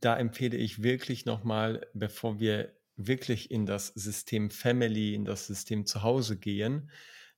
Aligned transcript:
da 0.00 0.16
empfehle 0.16 0.56
ich 0.56 0.82
wirklich 0.82 1.24
nochmal, 1.24 1.86
bevor 1.94 2.40
wir 2.40 2.72
wirklich 2.96 3.50
in 3.50 3.66
das 3.66 3.88
System 3.88 4.50
Family, 4.50 5.14
in 5.14 5.24
das 5.24 5.46
System 5.46 5.86
Zuhause 5.86 6.36
gehen, 6.36 6.90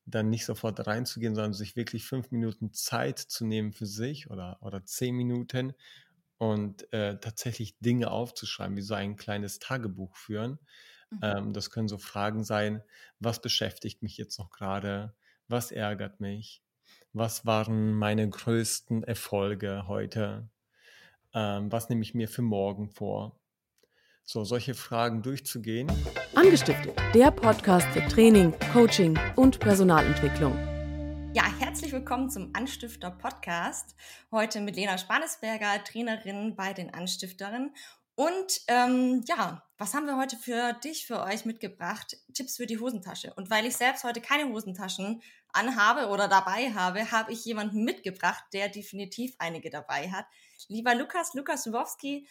dann 0.07 0.31
nicht 0.31 0.45
sofort 0.47 0.87
reinzugehen, 0.87 1.35
sondern 1.35 1.53
sich 1.53 1.77
wirklich 1.77 2.05
fünf 2.05 2.31
Minuten 2.31 2.73
Zeit 2.73 3.19
zu 3.19 3.45
nehmen 3.45 3.73
für 3.73 3.87
sich 3.87 4.31
oder, 4.31 4.59
oder 4.63 4.85
zehn 4.85 5.15
Minuten 5.15 5.75
und 6.39 6.91
äh, 6.93 7.19
tatsächlich 7.21 7.79
Dinge 7.81 8.11
aufzuschreiben, 8.11 8.77
wie 8.77 8.83
so 8.83 8.95
ein 8.95 9.17
kleines 9.17 9.59
Tagebuch 9.59 10.17
führen. 10.17 10.59
Mhm. 11.11 11.19
Ähm, 11.23 11.53
das 11.53 11.71
können 11.71 11.89
so 11.89 11.99
Fragen 11.99 12.45
sein, 12.45 12.83
was 13.19 13.43
beschäftigt 13.43 14.03
mich 14.03 14.17
jetzt 14.17 14.39
noch 14.39 14.51
gerade, 14.51 15.15
was 15.49 15.71
ärgert 15.71 16.21
mich, 16.21 16.63
was 17.13 17.45
waren 17.45 17.93
meine 17.93 18.29
größten 18.29 19.05
Erfolge 19.05 19.87
heute, 19.87 20.49
ähm, 21.35 21.71
was 21.71 21.89
nehme 21.89 22.03
ich 22.03 22.15
mir 22.15 22.29
für 22.29 22.43
morgen 22.43 22.89
vor. 22.89 23.41
So, 24.25 24.45
solche 24.45 24.75
Fragen 24.75 25.23
durchzugehen. 25.23 25.91
Angestiftet, 26.35 26.95
der 27.15 27.31
Podcast 27.31 27.87
für 27.89 28.07
Training, 28.09 28.55
Coaching 28.73 29.19
und 29.37 29.59
Personalentwicklung. 29.59 30.55
Ja, 31.33 31.45
herzlich 31.59 31.93
willkommen 31.93 32.31
zum 32.31 32.51
Anstifter 32.55 33.11
Podcast. 33.11 33.95
Heute 34.31 34.61
mit 34.61 34.77
Lena 34.77 34.99
Spanesberger, 34.99 35.83
Trainerin 35.85 36.55
bei 36.57 36.73
den 36.73 36.93
Anstifterinnen. 36.93 37.75
Und 38.17 38.61
ähm, 38.69 39.25
ja, 39.27 39.63
was 39.79 39.95
haben 39.95 40.07
wir 40.07 40.19
heute 40.19 40.37
für 40.37 40.75
dich, 40.85 41.07
für 41.07 41.23
euch 41.23 41.45
mitgebracht? 41.45 42.19
Tipps 42.35 42.57
für 42.57 42.67
die 42.67 42.79
Hosentasche. 42.79 43.33
Und 43.35 43.49
weil 43.51 43.65
ich 43.65 43.77
selbst 43.77 44.05
heute 44.05 44.21
keine 44.21 44.53
Hosentaschen 44.53 45.23
anhabe 45.53 46.09
oder 46.09 46.29
dabei 46.29 46.73
habe, 46.75 47.11
habe 47.11 47.33
ich 47.33 47.45
jemanden 47.45 47.85
mitgebracht, 47.85 48.45
der 48.53 48.69
definitiv 48.69 49.35
einige 49.39 49.71
dabei 49.71 50.11
hat. 50.11 50.27
Lieber 50.69 50.95
Lukas, 50.95 51.35
Lukas 51.35 51.65
Suwowski, 51.65 52.27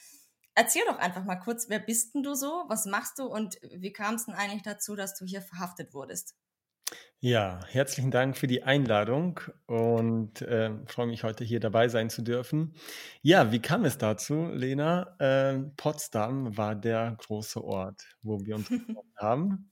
erzähl 0.56 0.84
doch 0.88 0.98
einfach 0.98 1.24
mal 1.24 1.38
kurz, 1.38 1.70
wer 1.70 1.80
bist 1.80 2.16
denn 2.16 2.24
du 2.24 2.34
so, 2.36 2.66
was 2.68 2.86
machst 2.86 3.20
du 3.20 3.26
und 3.26 3.58
wie 3.62 3.94
kam 3.94 4.16
es 4.16 4.26
denn 4.26 4.36
eigentlich 4.36 4.64
dazu, 4.64 4.96
dass 4.96 5.16
du 5.16 5.26
hier 5.26 5.42
verhaftet 5.42 5.94
wurdest? 5.94 6.36
Ja, 7.22 7.60
herzlichen 7.68 8.12
Dank 8.12 8.38
für 8.38 8.48
die 8.48 8.64
Einladung 8.64 9.42
und 9.66 10.42
äh, 10.42 10.72
freue 10.86 11.08
mich 11.08 11.24
heute 11.24 11.44
hier 11.44 11.60
dabei 11.60 11.90
sein 11.90 12.10
zu 12.10 12.22
dürfen. 12.22 12.74
Ja, 13.22 13.52
wie 13.52 13.60
kam 13.60 13.84
es 13.84 13.98
dazu, 13.98 14.48
Lena? 14.54 15.16
Äh, 15.20 15.60
Potsdam 15.76 16.56
war 16.56 16.76
der 16.76 17.18
große 17.20 17.62
Ort, 17.62 18.06
wo 18.22 18.40
wir 18.46 18.56
uns 18.56 18.70
getroffen 18.70 19.14
haben. 19.18 19.72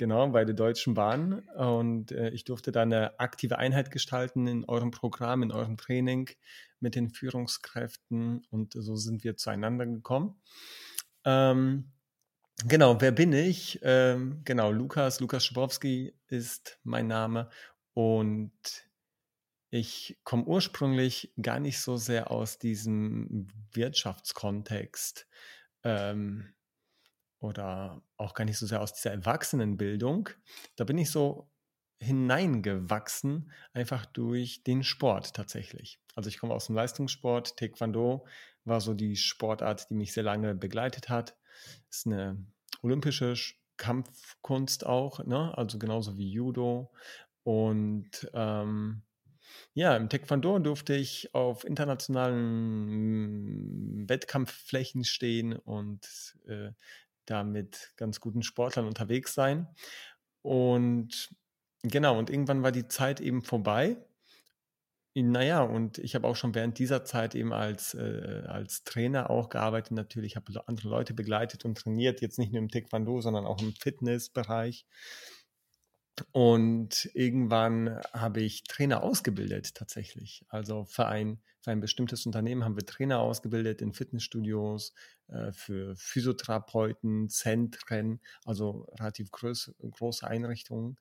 Genau, 0.00 0.26
bei 0.28 0.46
der 0.46 0.54
Deutschen 0.54 0.94
Bahn. 0.94 1.40
Und 1.50 2.10
äh, 2.10 2.30
ich 2.30 2.44
durfte 2.44 2.72
da 2.72 2.80
eine 2.80 3.20
aktive 3.20 3.58
Einheit 3.58 3.90
gestalten 3.90 4.46
in 4.46 4.64
eurem 4.64 4.92
Programm, 4.92 5.42
in 5.42 5.52
eurem 5.52 5.76
Training 5.76 6.30
mit 6.78 6.94
den 6.94 7.10
Führungskräften. 7.10 8.46
Und 8.48 8.72
so 8.72 8.96
sind 8.96 9.24
wir 9.24 9.36
zueinander 9.36 9.84
gekommen. 9.84 10.40
Ähm, 11.26 11.92
genau, 12.64 12.98
wer 13.02 13.12
bin 13.12 13.34
ich? 13.34 13.78
Ähm, 13.82 14.40
genau, 14.46 14.72
Lukas, 14.72 15.20
Lukas 15.20 15.44
Schabowski 15.44 16.14
ist 16.28 16.80
mein 16.82 17.06
Name. 17.06 17.50
Und 17.92 18.88
ich 19.68 20.18
komme 20.24 20.44
ursprünglich 20.44 21.34
gar 21.42 21.60
nicht 21.60 21.78
so 21.78 21.98
sehr 21.98 22.30
aus 22.30 22.58
diesem 22.58 23.48
Wirtschaftskontext. 23.74 25.26
Ähm, 25.84 26.54
oder 27.40 28.02
auch 28.16 28.34
gar 28.34 28.44
nicht 28.44 28.58
so 28.58 28.66
sehr 28.66 28.80
aus 28.80 28.92
dieser 28.92 29.12
Erwachsenenbildung. 29.12 30.28
Da 30.76 30.84
bin 30.84 30.98
ich 30.98 31.10
so 31.10 31.50
hineingewachsen, 32.02 33.50
einfach 33.72 34.06
durch 34.06 34.62
den 34.62 34.84
Sport 34.84 35.34
tatsächlich. 35.34 36.00
Also 36.14 36.28
ich 36.28 36.38
komme 36.38 36.54
aus 36.54 36.66
dem 36.66 36.76
Leistungssport. 36.76 37.56
Taekwondo 37.56 38.26
war 38.64 38.80
so 38.80 38.94
die 38.94 39.16
Sportart, 39.16 39.90
die 39.90 39.94
mich 39.94 40.12
sehr 40.12 40.22
lange 40.22 40.54
begleitet 40.54 41.08
hat. 41.08 41.36
Ist 41.90 42.06
eine 42.06 42.46
olympische 42.82 43.34
Kampfkunst 43.76 44.86
auch, 44.86 45.24
ne? 45.24 45.56
also 45.56 45.78
genauso 45.78 46.16
wie 46.16 46.30
Judo. 46.30 46.92
Und 47.42 48.30
ähm, 48.34 49.02
ja, 49.74 49.96
im 49.96 50.08
Taekwondo 50.08 50.58
durfte 50.58 50.94
ich 50.94 51.34
auf 51.34 51.64
internationalen 51.64 54.08
Wettkampfflächen 54.08 55.04
stehen 55.04 55.54
und 55.54 56.34
äh, 56.46 56.70
da 57.26 57.44
mit 57.44 57.92
ganz 57.96 58.20
guten 58.20 58.42
Sportlern 58.42 58.86
unterwegs 58.86 59.34
sein. 59.34 59.68
Und 60.42 61.30
genau, 61.82 62.18
und 62.18 62.30
irgendwann 62.30 62.62
war 62.62 62.72
die 62.72 62.88
Zeit 62.88 63.20
eben 63.20 63.42
vorbei. 63.42 63.96
Naja, 65.14 65.62
und 65.62 65.98
ich 65.98 66.14
habe 66.14 66.26
auch 66.28 66.36
schon 66.36 66.54
während 66.54 66.78
dieser 66.78 67.04
Zeit 67.04 67.34
eben 67.34 67.52
als, 67.52 67.94
äh, 67.94 68.44
als 68.46 68.84
Trainer 68.84 69.28
auch 69.28 69.48
gearbeitet. 69.48 69.92
Natürlich 69.92 70.36
habe 70.36 70.52
andere 70.66 70.88
Leute 70.88 71.14
begleitet 71.14 71.64
und 71.64 71.76
trainiert, 71.78 72.20
jetzt 72.20 72.38
nicht 72.38 72.52
nur 72.52 72.62
im 72.62 72.68
Taekwondo, 72.68 73.20
sondern 73.20 73.44
auch 73.44 73.60
im 73.60 73.74
Fitnessbereich. 73.74 74.86
Und 76.32 77.10
irgendwann 77.14 78.00
habe 78.12 78.40
ich 78.40 78.64
Trainer 78.64 79.02
ausgebildet 79.02 79.74
tatsächlich. 79.74 80.44
Also 80.48 80.84
für 80.84 81.06
ein, 81.06 81.40
für 81.60 81.70
ein 81.70 81.80
bestimmtes 81.80 82.26
Unternehmen 82.26 82.64
haben 82.64 82.76
wir 82.76 82.86
Trainer 82.86 83.20
ausgebildet 83.20 83.82
in 83.82 83.92
Fitnessstudios, 83.92 84.94
äh, 85.28 85.52
für 85.52 85.96
Physiotherapeuten, 85.96 87.28
Zentren, 87.28 88.20
also 88.44 88.86
relativ 88.98 89.30
groß, 89.30 89.74
große 89.90 90.26
Einrichtungen. 90.26 90.96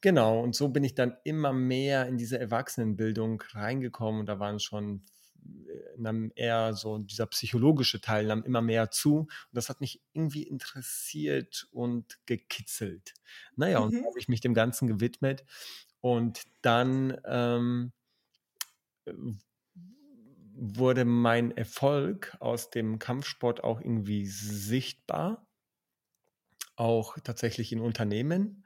Genau, 0.00 0.40
und 0.40 0.54
so 0.54 0.68
bin 0.68 0.84
ich 0.84 0.94
dann 0.94 1.16
immer 1.24 1.52
mehr 1.52 2.06
in 2.06 2.18
diese 2.18 2.38
Erwachsenenbildung 2.38 3.42
reingekommen. 3.52 4.26
Da 4.26 4.38
waren 4.38 4.60
schon 4.60 5.04
nahm 5.96 6.32
eher 6.34 6.74
so 6.74 6.98
dieser 6.98 7.26
psychologische 7.26 8.00
Teil 8.00 8.26
nahm 8.26 8.42
immer 8.44 8.60
mehr 8.60 8.90
zu. 8.90 9.20
Und 9.20 9.30
das 9.52 9.68
hat 9.68 9.80
mich 9.80 10.02
irgendwie 10.12 10.42
interessiert 10.42 11.68
und 11.72 12.18
gekitzelt. 12.26 13.14
Naja, 13.56 13.80
mhm. 13.80 13.86
und 13.86 14.06
habe 14.06 14.18
ich 14.18 14.28
mich 14.28 14.40
dem 14.40 14.54
Ganzen 14.54 14.88
gewidmet. 14.88 15.44
Und 16.00 16.42
dann 16.62 17.18
ähm, 17.24 17.92
wurde 20.54 21.04
mein 21.04 21.56
Erfolg 21.56 22.36
aus 22.40 22.70
dem 22.70 22.98
Kampfsport 22.98 23.64
auch 23.64 23.80
irgendwie 23.80 24.26
sichtbar. 24.26 25.46
Auch 26.76 27.18
tatsächlich 27.22 27.72
in 27.72 27.80
Unternehmen. 27.80 28.64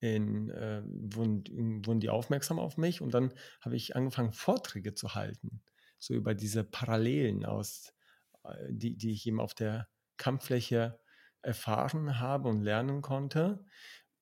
In, 0.00 0.48
äh, 0.50 0.80
wurden, 0.86 1.84
wurden 1.84 1.98
die 1.98 2.08
aufmerksam 2.08 2.60
auf 2.60 2.76
mich 2.76 3.00
und 3.00 3.14
dann 3.14 3.34
habe 3.60 3.74
ich 3.74 3.96
angefangen, 3.96 4.30
Vorträge 4.30 4.94
zu 4.94 5.16
halten 5.16 5.60
so 5.98 6.14
über 6.14 6.34
diese 6.34 6.64
Parallelen 6.64 7.44
aus, 7.44 7.92
äh, 8.44 8.66
die, 8.70 8.96
die 8.96 9.12
ich 9.12 9.26
eben 9.26 9.40
auf 9.40 9.54
der 9.54 9.88
Kampffläche 10.16 10.98
erfahren 11.42 12.18
habe 12.18 12.48
und 12.48 12.62
lernen 12.62 13.02
konnte 13.02 13.64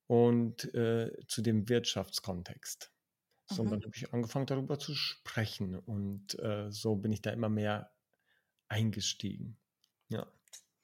und 0.07 0.73
äh, 0.75 1.11
zu 1.27 1.43
dem 1.43 1.69
Wirtschaftskontext. 1.69 2.93
So, 3.49 3.63
und 3.63 3.71
dann 3.71 3.79
mhm. 3.79 3.85
habe 3.85 3.97
ich 3.97 4.13
angefangen, 4.13 4.47
darüber 4.47 4.79
zu 4.79 4.95
sprechen 4.95 5.77
und 5.77 6.39
äh, 6.41 6.71
so 6.71 6.97
bin 6.97 7.13
ich 7.13 7.23
da 7.23 7.31
immer 7.31 7.49
mehr 7.49 7.93
eingestiegen. 8.69 9.57
Ja. 10.09 10.27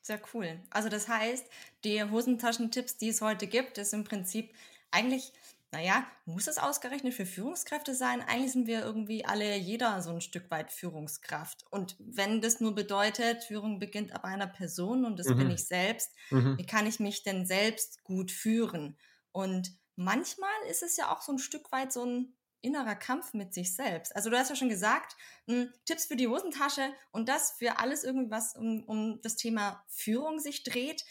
Sehr 0.01 0.21
cool. 0.33 0.61
Also 0.71 0.89
das 0.89 1.09
heißt, 1.09 1.47
die 1.85 2.03
Hosentaschentipps, 2.03 2.97
die 2.97 3.09
es 3.09 3.21
heute 3.21 3.47
gibt, 3.47 3.79
ist 3.79 3.93
im 3.93 4.05
Prinzip 4.05 4.55
eigentlich 4.91 5.33
naja, 5.73 6.07
muss 6.27 6.49
es 6.49 6.59
ausgerechnet 6.59 7.15
für 7.15 7.25
Führungskräfte 7.25 7.95
sein? 7.95 8.21
Eigentlich 8.21 8.53
sind 8.53 8.67
wir 8.67 8.81
irgendwie 8.81 9.25
alle, 9.25 9.57
jeder 9.57 10.03
so 10.03 10.11
ein 10.11 10.21
Stück 10.21 10.51
weit 10.51 10.71
Führungskraft. 10.71 11.65
Und 11.71 11.97
wenn 11.99 12.43
das 12.43 12.61
nur 12.61 12.75
bedeutet, 12.75 13.45
Führung 13.45 13.79
beginnt 13.79 14.13
ab 14.13 14.25
einer 14.25 14.47
Person 14.47 15.07
und 15.07 15.19
das 15.19 15.29
mhm. 15.29 15.39
bin 15.39 15.51
ich 15.51 15.67
selbst, 15.67 16.13
mhm. 16.31 16.59
wie 16.59 16.67
kann 16.67 16.87
ich 16.87 17.01
mich 17.01 17.23
denn 17.23 17.47
selbst 17.47 18.05
gut 18.05 18.31
führen? 18.31 18.99
Und 19.33 19.73
manchmal 19.97 20.51
ist 20.69 20.83
es 20.83 20.99
ja 20.99 21.11
auch 21.11 21.23
so 21.23 21.33
ein 21.33 21.39
Stück 21.39 21.73
weit 21.73 21.91
so 21.91 22.05
ein 22.05 22.35
innerer 22.61 22.95
Kampf 22.95 23.35
mit 23.35 23.53
sich 23.53 23.75
selbst. 23.75 24.15
Also 24.15 24.31
du 24.31 24.39
hast 24.39 24.51
ja 24.51 24.57
schon 24.57 24.69
gesagt, 24.69 25.17
hm, 25.47 25.73
Tipps 25.85 26.07
für 26.07 26.17
die 26.17 26.29
Hosentasche 26.29 26.93
und 27.11 27.29
das 27.29 27.53
für 27.59 27.79
alles 27.79 28.05
irgendwas 28.05 28.55
um, 28.55 28.85
um 28.85 29.21
das 29.23 29.37
Thema 29.37 29.85
Führung 29.89 30.39
sich 30.39 30.63
dreht. 30.63 31.05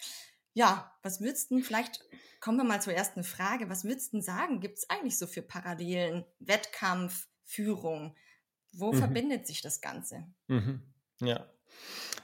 Ja, 0.53 0.91
was 1.01 1.21
würdest 1.21 1.51
du 1.51 1.59
vielleicht, 1.59 2.03
kommen 2.39 2.57
wir 2.57 2.63
mal 2.63 2.81
zur 2.81 2.93
ersten 2.93 3.23
Frage, 3.23 3.69
was 3.69 3.83
würdest 3.83 4.13
du 4.13 4.21
sagen, 4.21 4.59
gibt 4.59 4.79
es 4.79 4.89
eigentlich 4.89 5.17
so 5.17 5.27
für 5.27 5.41
Parallelen, 5.41 6.25
Wettkampf, 6.39 7.27
Führung? 7.45 8.15
Wo 8.73 8.91
mhm. 8.91 8.97
verbindet 8.97 9.47
sich 9.47 9.61
das 9.61 9.81
Ganze? 9.81 10.25
Mhm. 10.47 10.81
Ja, 11.19 11.49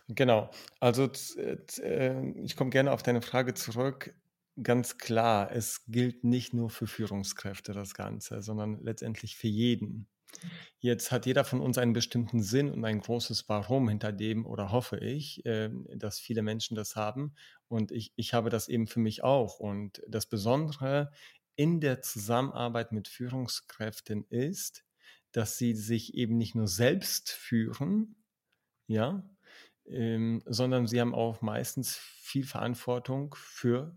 genau. 0.08 0.50
Also 0.80 1.10
äh, 1.38 2.32
ich 2.42 2.56
komme 2.56 2.70
gerne 2.70 2.92
auf 2.92 3.04
deine 3.04 3.22
Frage 3.22 3.54
zurück. 3.54 4.14
Ganz 4.62 4.98
klar, 4.98 5.52
es 5.52 5.86
gilt 5.86 6.24
nicht 6.24 6.54
nur 6.54 6.70
für 6.70 6.88
Führungskräfte 6.88 7.74
das 7.74 7.94
Ganze, 7.94 8.42
sondern 8.42 8.82
letztendlich 8.82 9.38
für 9.38 9.48
jeden. 9.48 10.08
Jetzt 10.80 11.12
hat 11.12 11.26
jeder 11.26 11.44
von 11.44 11.60
uns 11.60 11.78
einen 11.78 11.94
bestimmten 11.94 12.42
Sinn 12.42 12.70
und 12.72 12.86
ein 12.86 13.00
großes 13.00 13.50
Warum 13.50 13.90
hinter 13.90 14.12
dem, 14.12 14.46
oder 14.46 14.72
hoffe 14.72 14.98
ich, 14.98 15.46
äh, 15.46 15.70
dass 15.96 16.20
viele 16.20 16.44
Menschen 16.44 16.76
das 16.76 16.96
haben. 16.96 17.36
Und 17.68 17.92
ich, 17.92 18.14
ich 18.16 18.34
habe 18.34 18.50
das 18.50 18.68
eben 18.68 18.88
für 18.88 19.00
mich 19.00 19.24
auch. 19.24 19.60
Und 19.60 20.02
das 20.08 20.28
Besondere 20.28 21.12
in 21.56 21.82
der 21.82 22.02
Zusammenarbeit 22.02 22.92
mit 22.92 23.08
Führungskräften 23.08 24.26
ist, 24.30 24.86
dass 25.32 25.58
sie 25.58 25.74
sich 25.74 26.14
eben 26.14 26.38
nicht 26.38 26.56
nur 26.56 26.68
selbst 26.68 27.32
führen, 27.32 28.16
ja, 28.88 29.28
ähm, 29.86 30.44
sondern 30.46 30.88
sie 30.88 31.02
haben 31.02 31.16
auch 31.16 31.42
meistens 31.42 31.96
viel 31.96 32.46
Verantwortung 32.46 33.36
für 33.38 33.96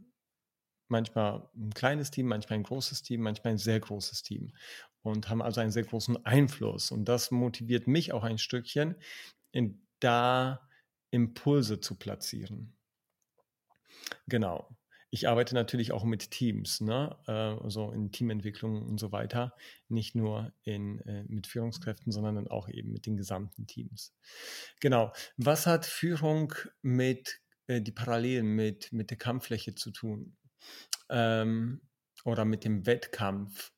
manchmal 0.89 1.49
ein 1.55 1.71
kleines 1.73 2.11
Team, 2.11 2.27
manchmal 2.27 2.59
ein 2.59 2.65
großes 2.65 3.03
Team, 3.03 3.21
manchmal 3.23 3.53
ein 3.55 3.59
sehr 3.59 3.81
großes 3.81 4.23
Team 4.23 4.53
und 5.03 5.29
haben 5.29 5.43
also 5.43 5.61
einen 5.61 5.71
sehr 5.71 5.85
großen 5.85 6.25
Einfluss. 6.25 6.91
Und 6.91 7.07
das 7.07 7.31
motiviert 7.31 7.87
mich 7.87 8.13
auch 8.13 8.23
ein 8.23 8.39
Stückchen, 8.39 8.97
da 10.01 10.69
Impulse 11.11 11.81
zu 11.81 11.97
platzieren. 11.97 12.77
Genau. 14.27 14.77
Ich 15.13 15.29
arbeite 15.29 15.57
natürlich 15.57 15.91
auch 15.91 16.05
mit 16.05 16.31
Teams, 16.31 16.81
ne? 16.81 17.17
äh, 17.27 17.69
so 17.69 17.91
in 17.91 18.13
Teamentwicklung 18.13 18.87
und 18.87 19.01
so 19.01 19.11
weiter. 19.11 19.57
Nicht 19.89 20.15
nur 20.15 20.53
in, 20.63 21.01
äh, 21.01 21.25
mit 21.25 21.49
Führungskräften, 21.49 22.13
sondern 22.13 22.37
dann 22.37 22.49
auch 22.49 22.69
eben 22.69 22.93
mit 22.93 23.07
den 23.07 23.17
gesamten 23.17 23.67
Teams. 23.67 24.15
Genau. 24.81 25.13
Was 25.37 25.67
hat 25.67 25.85
Führung 25.85 26.55
mit 26.83 27.41
äh, 27.67 27.81
die 27.81 27.91
Parallelen 27.91 28.55
mit, 28.55 28.93
mit 28.93 29.11
der 29.11 29.19
Kampffläche 29.19 29.75
zu 29.75 29.91
tun? 29.91 30.37
Ähm, 31.09 31.81
oder 32.25 32.45
mit 32.45 32.65
dem 32.65 32.87
Wettkampf? 32.87 33.73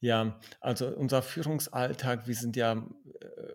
Ja, 0.00 0.40
also 0.60 0.88
unser 0.88 1.22
Führungsalltag, 1.22 2.26
wir 2.26 2.34
sind 2.34 2.56
ja, 2.56 2.72
äh, 3.20 3.52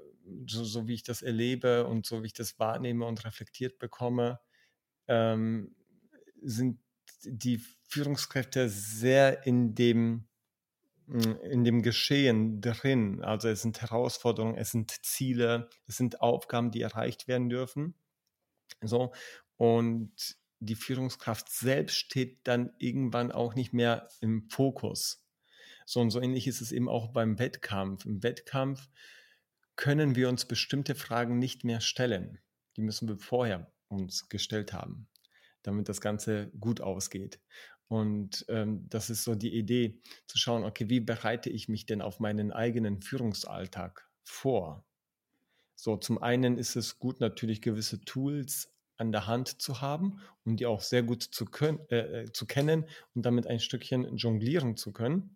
so, 0.48 0.64
so 0.64 0.88
wie 0.88 0.94
ich 0.94 1.04
das 1.04 1.22
erlebe 1.22 1.88
und 1.88 2.06
so 2.06 2.22
wie 2.22 2.28
ich 2.28 2.34
das 2.34 2.60
wahrnehme 2.60 3.06
und 3.06 3.26
reflektiert 3.26 3.80
bekomme, 3.80 4.40
ähm, 5.08 5.76
sind 6.42 6.80
die 7.24 7.60
Führungskräfte 7.88 8.70
sehr 8.70 9.46
in 9.48 9.74
dem, 9.74 10.28
hm, 11.08 11.40
in 11.42 11.64
dem 11.64 11.82
Geschehen 11.82 12.62
drin. 12.62 13.24
Also 13.24 13.48
es 13.50 13.62
sind 13.64 13.82
Herausforderungen, 13.82 14.56
es 14.56 14.72
sind 14.72 14.92
Ziele, 15.04 15.70
es 15.88 15.98
sind 15.98 16.22
Aufgaben, 16.22 16.72
die 16.72 16.82
erreicht 16.82 17.28
werden 17.28 17.50
dürfen. 17.50 17.96
So. 18.82 19.14
Und 19.58 20.38
die 20.60 20.76
Führungskraft 20.76 21.50
selbst 21.50 21.98
steht 21.98 22.48
dann 22.48 22.74
irgendwann 22.80 23.32
auch 23.32 23.56
nicht 23.56 23.74
mehr 23.74 24.10
im 24.22 24.50
Fokus. 24.50 25.25
So 25.86 26.02
und 26.02 26.10
so 26.10 26.20
ähnlich 26.20 26.48
ist 26.48 26.62
es 26.62 26.72
eben 26.72 26.90
auch 26.90 27.08
beim 27.08 27.40
Wettkampf. 27.40 28.06
Im 28.06 28.24
Wettkampf 28.24 28.90
können 29.76 30.16
wir 30.16 30.30
uns 30.30 30.46
bestimmte 30.46 30.96
Fragen 30.96 31.40
nicht 31.40 31.64
mehr 31.64 31.82
stellen. 31.82 32.40
Die 32.76 32.82
müssen 32.82 33.08
wir 33.08 33.18
vorher 33.18 33.72
uns 33.88 34.30
gestellt 34.30 34.74
haben 34.74 35.08
damit 35.66 35.90
das 35.90 36.02
Ganze 36.02 36.52
gut 36.60 36.82
ausgeht. 36.82 37.40
Und 37.88 38.46
ähm, 38.50 38.88
das 38.90 39.10
ist 39.10 39.24
so 39.24 39.36
die 39.36 39.56
Idee, 39.56 40.02
zu 40.28 40.38
schauen, 40.38 40.64
okay, 40.64 40.90
wie 40.90 41.00
bereite 41.00 41.50
ich 41.50 41.70
mich 41.70 41.86
denn 41.86 42.02
auf 42.02 42.20
meinen 42.20 42.52
eigenen 42.52 43.02
Führungsalltag 43.02 44.10
vor? 44.24 44.86
So, 45.76 45.98
zum 45.98 46.22
einen 46.22 46.58
ist 46.58 46.76
es 46.76 47.00
gut, 47.00 47.20
natürlich 47.20 47.62
gewisse 47.62 48.02
Tools 48.02 48.72
an 48.98 49.12
der 49.12 49.28
Hand 49.28 49.62
zu 49.62 49.82
haben, 49.82 50.20
um 50.46 50.56
die 50.56 50.66
auch 50.66 50.82
sehr 50.82 51.04
gut 51.04 51.22
zu, 51.22 51.46
können, 51.46 51.80
äh, 51.90 52.24
äh, 52.24 52.32
zu 52.32 52.46
kennen 52.48 52.86
und 53.14 53.26
damit 53.26 53.46
ein 53.46 53.60
Stückchen 53.60 54.16
jonglieren 54.16 54.78
zu 54.78 54.94
können. 54.94 55.35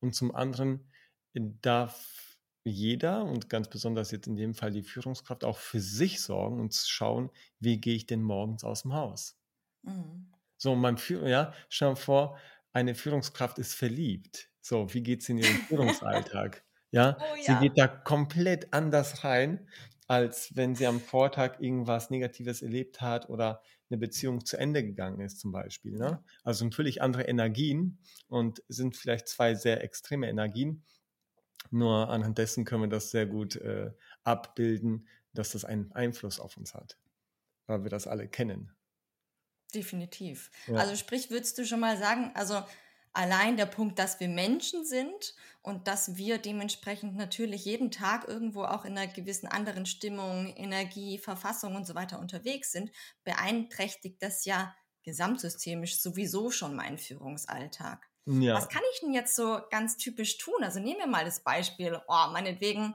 Und 0.00 0.14
zum 0.14 0.34
anderen 0.34 0.88
darf 1.32 2.38
jeder 2.64 3.24
und 3.24 3.48
ganz 3.48 3.68
besonders 3.68 4.10
jetzt 4.10 4.26
in 4.26 4.36
dem 4.36 4.54
Fall 4.54 4.70
die 4.70 4.82
Führungskraft 4.82 5.44
auch 5.44 5.58
für 5.58 5.80
sich 5.80 6.20
sorgen 6.20 6.60
und 6.60 6.74
schauen, 6.74 7.30
wie 7.58 7.80
gehe 7.80 7.94
ich 7.94 8.06
denn 8.06 8.22
morgens 8.22 8.64
aus 8.64 8.82
dem 8.82 8.92
Haus? 8.92 9.38
Mhm. 9.82 10.32
So, 10.56 10.74
man 10.74 10.98
führt, 10.98 11.26
ja, 11.26 11.54
stell 11.68 11.90
dir 11.90 11.96
vor, 11.96 12.38
eine 12.72 12.94
Führungskraft 12.94 13.58
ist 13.58 13.74
verliebt. 13.74 14.50
So, 14.60 14.92
wie 14.92 15.02
geht 15.02 15.22
es 15.22 15.28
in 15.28 15.38
ihren 15.38 15.56
Führungsalltag? 15.68 16.64
Ja, 16.92 17.16
oh, 17.18 17.36
ja, 17.36 17.42
sie 17.42 17.68
geht 17.68 17.78
da 17.78 17.86
komplett 17.86 18.72
anders 18.72 19.24
rein, 19.24 19.68
als 20.10 20.56
wenn 20.56 20.74
sie 20.74 20.88
am 20.88 20.98
Vortag 21.00 21.60
irgendwas 21.60 22.10
Negatives 22.10 22.62
erlebt 22.62 23.00
hat 23.00 23.28
oder 23.28 23.62
eine 23.88 23.98
Beziehung 23.98 24.44
zu 24.44 24.56
Ende 24.56 24.82
gegangen 24.82 25.20
ist, 25.20 25.38
zum 25.38 25.52
Beispiel. 25.52 25.92
Ne? 25.92 26.20
Also 26.42 26.68
völlig 26.72 27.00
andere 27.00 27.28
Energien 27.28 28.00
und 28.26 28.60
sind 28.66 28.96
vielleicht 28.96 29.28
zwei 29.28 29.54
sehr 29.54 29.84
extreme 29.84 30.28
Energien. 30.28 30.84
Nur 31.70 32.10
anhand 32.10 32.38
dessen 32.38 32.64
können 32.64 32.82
wir 32.82 32.88
das 32.88 33.12
sehr 33.12 33.26
gut 33.26 33.54
äh, 33.54 33.92
abbilden, 34.24 35.06
dass 35.32 35.52
das 35.52 35.64
einen 35.64 35.92
Einfluss 35.92 36.40
auf 36.40 36.56
uns 36.56 36.74
hat, 36.74 36.98
weil 37.68 37.84
wir 37.84 37.90
das 37.90 38.08
alle 38.08 38.26
kennen. 38.26 38.74
Definitiv. 39.72 40.50
Ja. 40.66 40.74
Also 40.74 40.96
sprich, 40.96 41.30
würdest 41.30 41.56
du 41.56 41.64
schon 41.64 41.78
mal 41.78 41.96
sagen, 41.96 42.32
also 42.34 42.60
allein 43.12 43.56
der 43.56 43.66
Punkt, 43.66 43.98
dass 43.98 44.20
wir 44.20 44.28
Menschen 44.28 44.84
sind 44.84 45.34
und 45.62 45.88
dass 45.88 46.16
wir 46.16 46.38
dementsprechend 46.38 47.16
natürlich 47.16 47.64
jeden 47.64 47.90
Tag 47.90 48.28
irgendwo 48.28 48.64
auch 48.64 48.84
in 48.84 48.96
einer 48.96 49.12
gewissen 49.12 49.46
anderen 49.46 49.86
Stimmung, 49.86 50.52
Energie, 50.56 51.18
Verfassung 51.18 51.74
und 51.76 51.86
so 51.86 51.94
weiter 51.94 52.18
unterwegs 52.18 52.72
sind, 52.72 52.90
beeinträchtigt 53.24 54.22
das 54.22 54.44
ja 54.44 54.74
gesamtsystemisch 55.02 56.00
sowieso 56.00 56.50
schon 56.50 56.74
meinen 56.74 56.98
Führungsalltag. 56.98 58.06
Ja. 58.26 58.54
Was 58.54 58.68
kann 58.68 58.82
ich 58.94 59.00
denn 59.00 59.12
jetzt 59.12 59.34
so 59.34 59.60
ganz 59.70 59.96
typisch 59.96 60.38
tun? 60.38 60.62
Also 60.62 60.78
nehmen 60.78 61.00
wir 61.00 61.06
mal 61.06 61.24
das 61.24 61.40
Beispiel, 61.40 62.00
oh, 62.06 62.26
meinetwegen, 62.32 62.94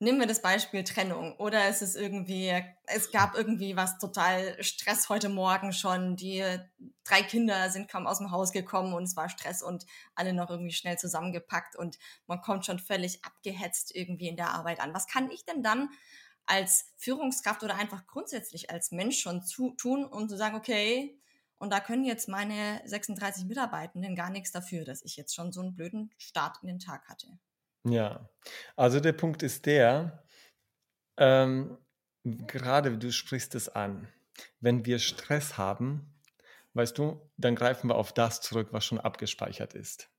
Nehmen 0.00 0.18
wir 0.18 0.26
das 0.26 0.42
Beispiel 0.42 0.82
Trennung 0.82 1.36
oder 1.36 1.68
ist 1.68 1.80
es 1.80 1.94
irgendwie, 1.94 2.52
es 2.86 3.12
gab 3.12 3.36
irgendwie 3.36 3.76
was 3.76 3.98
total 3.98 4.60
Stress 4.62 5.08
heute 5.08 5.28
Morgen 5.28 5.72
schon. 5.72 6.16
Die 6.16 6.44
drei 7.04 7.22
Kinder 7.22 7.70
sind 7.70 7.88
kaum 7.88 8.06
aus 8.06 8.18
dem 8.18 8.32
Haus 8.32 8.52
gekommen 8.52 8.92
und 8.92 9.04
es 9.04 9.16
war 9.16 9.28
Stress 9.28 9.62
und 9.62 9.86
alle 10.16 10.32
noch 10.32 10.50
irgendwie 10.50 10.72
schnell 10.72 10.98
zusammengepackt 10.98 11.76
und 11.76 11.98
man 12.26 12.40
kommt 12.40 12.66
schon 12.66 12.80
völlig 12.80 13.24
abgehetzt 13.24 13.94
irgendwie 13.94 14.28
in 14.28 14.36
der 14.36 14.50
Arbeit 14.50 14.80
an. 14.80 14.92
Was 14.92 15.06
kann 15.06 15.30
ich 15.30 15.44
denn 15.44 15.62
dann 15.62 15.88
als 16.44 16.86
Führungskraft 16.96 17.62
oder 17.62 17.76
einfach 17.76 18.06
grundsätzlich 18.06 18.70
als 18.70 18.90
Mensch 18.90 19.20
schon 19.20 19.42
zu, 19.44 19.70
tun, 19.70 20.04
um 20.04 20.28
zu 20.28 20.36
sagen, 20.36 20.56
okay, 20.56 21.18
und 21.58 21.70
da 21.72 21.80
können 21.80 22.04
jetzt 22.04 22.28
meine 22.28 22.82
36 22.84 23.46
Mitarbeitenden 23.46 24.16
gar 24.16 24.30
nichts 24.30 24.52
dafür, 24.52 24.84
dass 24.84 25.02
ich 25.02 25.16
jetzt 25.16 25.34
schon 25.34 25.52
so 25.52 25.60
einen 25.60 25.74
blöden 25.74 26.10
Start 26.18 26.58
in 26.62 26.68
den 26.68 26.78
Tag 26.80 27.08
hatte. 27.08 27.38
Ja, 27.84 28.28
also 28.76 29.00
der 29.00 29.12
Punkt 29.12 29.42
ist 29.42 29.66
der, 29.66 30.24
ähm, 31.18 31.76
gerade 32.24 32.96
du 32.96 33.12
sprichst 33.12 33.54
es 33.54 33.68
an, 33.68 34.08
wenn 34.60 34.86
wir 34.86 34.98
Stress 34.98 35.58
haben, 35.58 36.14
weißt 36.72 36.96
du, 36.98 37.20
dann 37.36 37.54
greifen 37.54 37.88
wir 37.88 37.96
auf 37.96 38.12
das 38.12 38.40
zurück, 38.40 38.68
was 38.72 38.84
schon 38.84 38.98
abgespeichert 38.98 39.74
ist. 39.74 40.10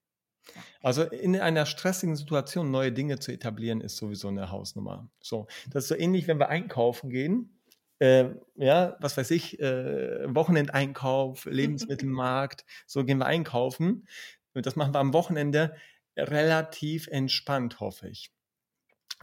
Also 0.80 1.02
in 1.02 1.38
einer 1.38 1.66
stressigen 1.66 2.14
Situation 2.14 2.70
neue 2.70 2.92
Dinge 2.92 3.18
zu 3.18 3.32
etablieren, 3.32 3.80
ist 3.80 3.96
sowieso 3.96 4.28
eine 4.28 4.50
Hausnummer. 4.50 5.10
So, 5.20 5.48
das 5.68 5.84
ist 5.84 5.88
so 5.88 5.96
ähnlich, 5.96 6.28
wenn 6.28 6.38
wir 6.38 6.48
einkaufen 6.48 7.10
gehen. 7.10 7.60
Äh, 7.98 8.30
ja, 8.54 8.96
was 9.00 9.16
weiß 9.16 9.30
ich, 9.32 9.58
äh, 9.58 10.32
Wochenendeinkauf, 10.32 11.44
Lebensmittelmarkt, 11.50 12.64
so 12.86 13.04
gehen 13.04 13.18
wir 13.18 13.26
einkaufen. 13.26 14.06
Und 14.54 14.66
das 14.66 14.76
machen 14.76 14.94
wir 14.94 15.00
am 15.00 15.12
Wochenende 15.12 15.74
relativ 16.16 17.06
entspannt, 17.08 17.80
hoffe 17.80 18.08
ich. 18.08 18.32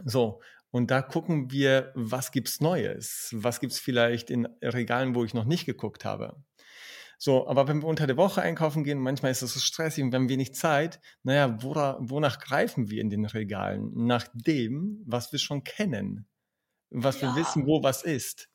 So, 0.04 0.40
und 0.70 0.90
da 0.90 1.02
gucken 1.02 1.52
wir, 1.52 1.92
was 1.94 2.32
gibt's 2.32 2.60
Neues? 2.60 3.30
Was 3.32 3.60
gibt's 3.60 3.78
vielleicht 3.78 4.28
in 4.28 4.46
Regalen, 4.60 5.14
wo 5.14 5.24
ich 5.24 5.34
noch 5.34 5.44
nicht 5.44 5.66
geguckt 5.66 6.04
habe? 6.04 6.42
So, 7.16 7.46
aber 7.46 7.68
wenn 7.68 7.80
wir 7.80 7.86
unter 7.86 8.06
der 8.06 8.16
Woche 8.16 8.42
einkaufen 8.42 8.84
gehen, 8.84 8.98
manchmal 8.98 9.30
ist 9.30 9.42
das 9.42 9.54
so 9.54 9.60
stressig 9.60 10.02
und 10.02 10.12
wir 10.12 10.18
haben 10.18 10.28
wenig 10.28 10.54
Zeit. 10.54 11.00
Naja, 11.22 11.62
wora, 11.62 11.96
wonach 12.00 12.40
greifen 12.40 12.90
wir 12.90 13.00
in 13.00 13.08
den 13.08 13.24
Regalen? 13.24 13.92
Nach 13.94 14.26
dem, 14.34 15.02
was 15.06 15.30
wir 15.32 15.38
schon 15.38 15.62
kennen. 15.64 16.26
Was 16.90 17.20
ja. 17.20 17.28
wir 17.28 17.40
wissen, 17.40 17.66
wo 17.66 17.82
was 17.82 18.02
ist. 18.02 18.48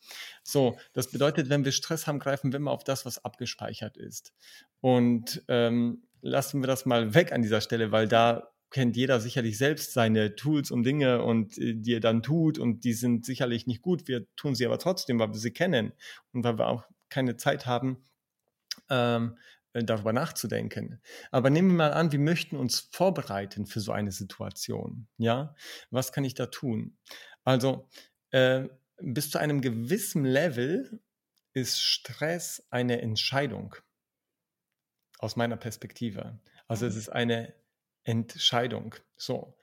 So, 0.44 0.78
das 0.94 1.12
bedeutet, 1.12 1.50
wenn 1.50 1.66
wir 1.66 1.72
Stress 1.72 2.06
haben, 2.06 2.20
greifen 2.20 2.52
wir 2.52 2.58
immer 2.58 2.72
auf 2.72 2.84
das, 2.84 3.06
was 3.06 3.24
abgespeichert 3.24 3.98
ist. 3.98 4.34
Und 4.82 5.44
ähm, 5.48 6.04
lassen 6.22 6.62
wir 6.62 6.68
das 6.68 6.86
mal 6.86 7.14
weg 7.14 7.32
an 7.32 7.42
dieser 7.42 7.62
Stelle, 7.62 7.92
weil 7.92 8.08
da 8.08 8.52
kennt 8.72 8.96
jeder 8.96 9.20
sicherlich 9.20 9.58
selbst 9.58 9.94
seine 9.94 10.36
Tools 10.36 10.72
und 10.72 10.84
Dinge 10.84 11.24
und 11.24 11.58
äh, 11.58 11.74
die 11.76 11.96
er 11.96 12.00
dann 12.00 12.22
tut 12.24 12.60
und 12.60 12.84
die 12.84 12.94
sind 12.94 13.26
sicherlich 13.26 13.68
nicht 13.68 13.82
gut. 13.82 14.08
Wir 14.08 14.28
tun 14.36 14.56
sie 14.56 14.66
aber 14.66 14.80
trotzdem, 14.80 15.20
weil 15.20 15.30
wir 15.30 15.40
sie 15.40 15.52
kennen 15.52 15.94
und 16.34 16.44
weil 16.44 16.58
wir 16.58 16.68
auch 16.68 16.86
keine 17.10 17.38
Zeit 17.38 17.66
haben, 17.66 18.04
ähm, 18.90 19.38
äh, 19.74 19.84
darüber 19.84 20.14
nachzudenken. 20.14 21.02
Aber 21.32 21.50
nehmen 21.50 21.70
wir 21.70 21.78
mal 21.78 21.94
an, 21.94 22.12
wir 22.12 22.20
möchten 22.20 22.56
uns 22.56 22.90
vorbereiten 22.92 23.66
für 23.66 23.80
so 23.80 23.92
eine 23.92 24.12
Situation. 24.12 25.08
Ja, 25.18 25.56
was 25.90 26.12
kann 26.12 26.24
ich 26.24 26.36
da 26.36 26.48
tun? 26.48 26.98
Also 27.44 27.88
äh, 28.32 28.68
bis 29.02 29.32
zu 29.32 29.40
einem 29.40 29.62
gewissen 29.62 30.26
Level 30.26 31.02
ist 31.54 31.82
Stress 31.82 32.68
eine 32.70 33.02
Entscheidung 33.02 33.76
aus 35.20 35.36
meiner 35.36 35.58
Perspektive. 35.58 36.40
Also 36.68 36.88
es 36.88 36.96
mhm. 36.96 37.00
ist 37.00 37.10
eine 37.10 37.54
Entscheidung. 38.04 38.96
So. 39.16 39.54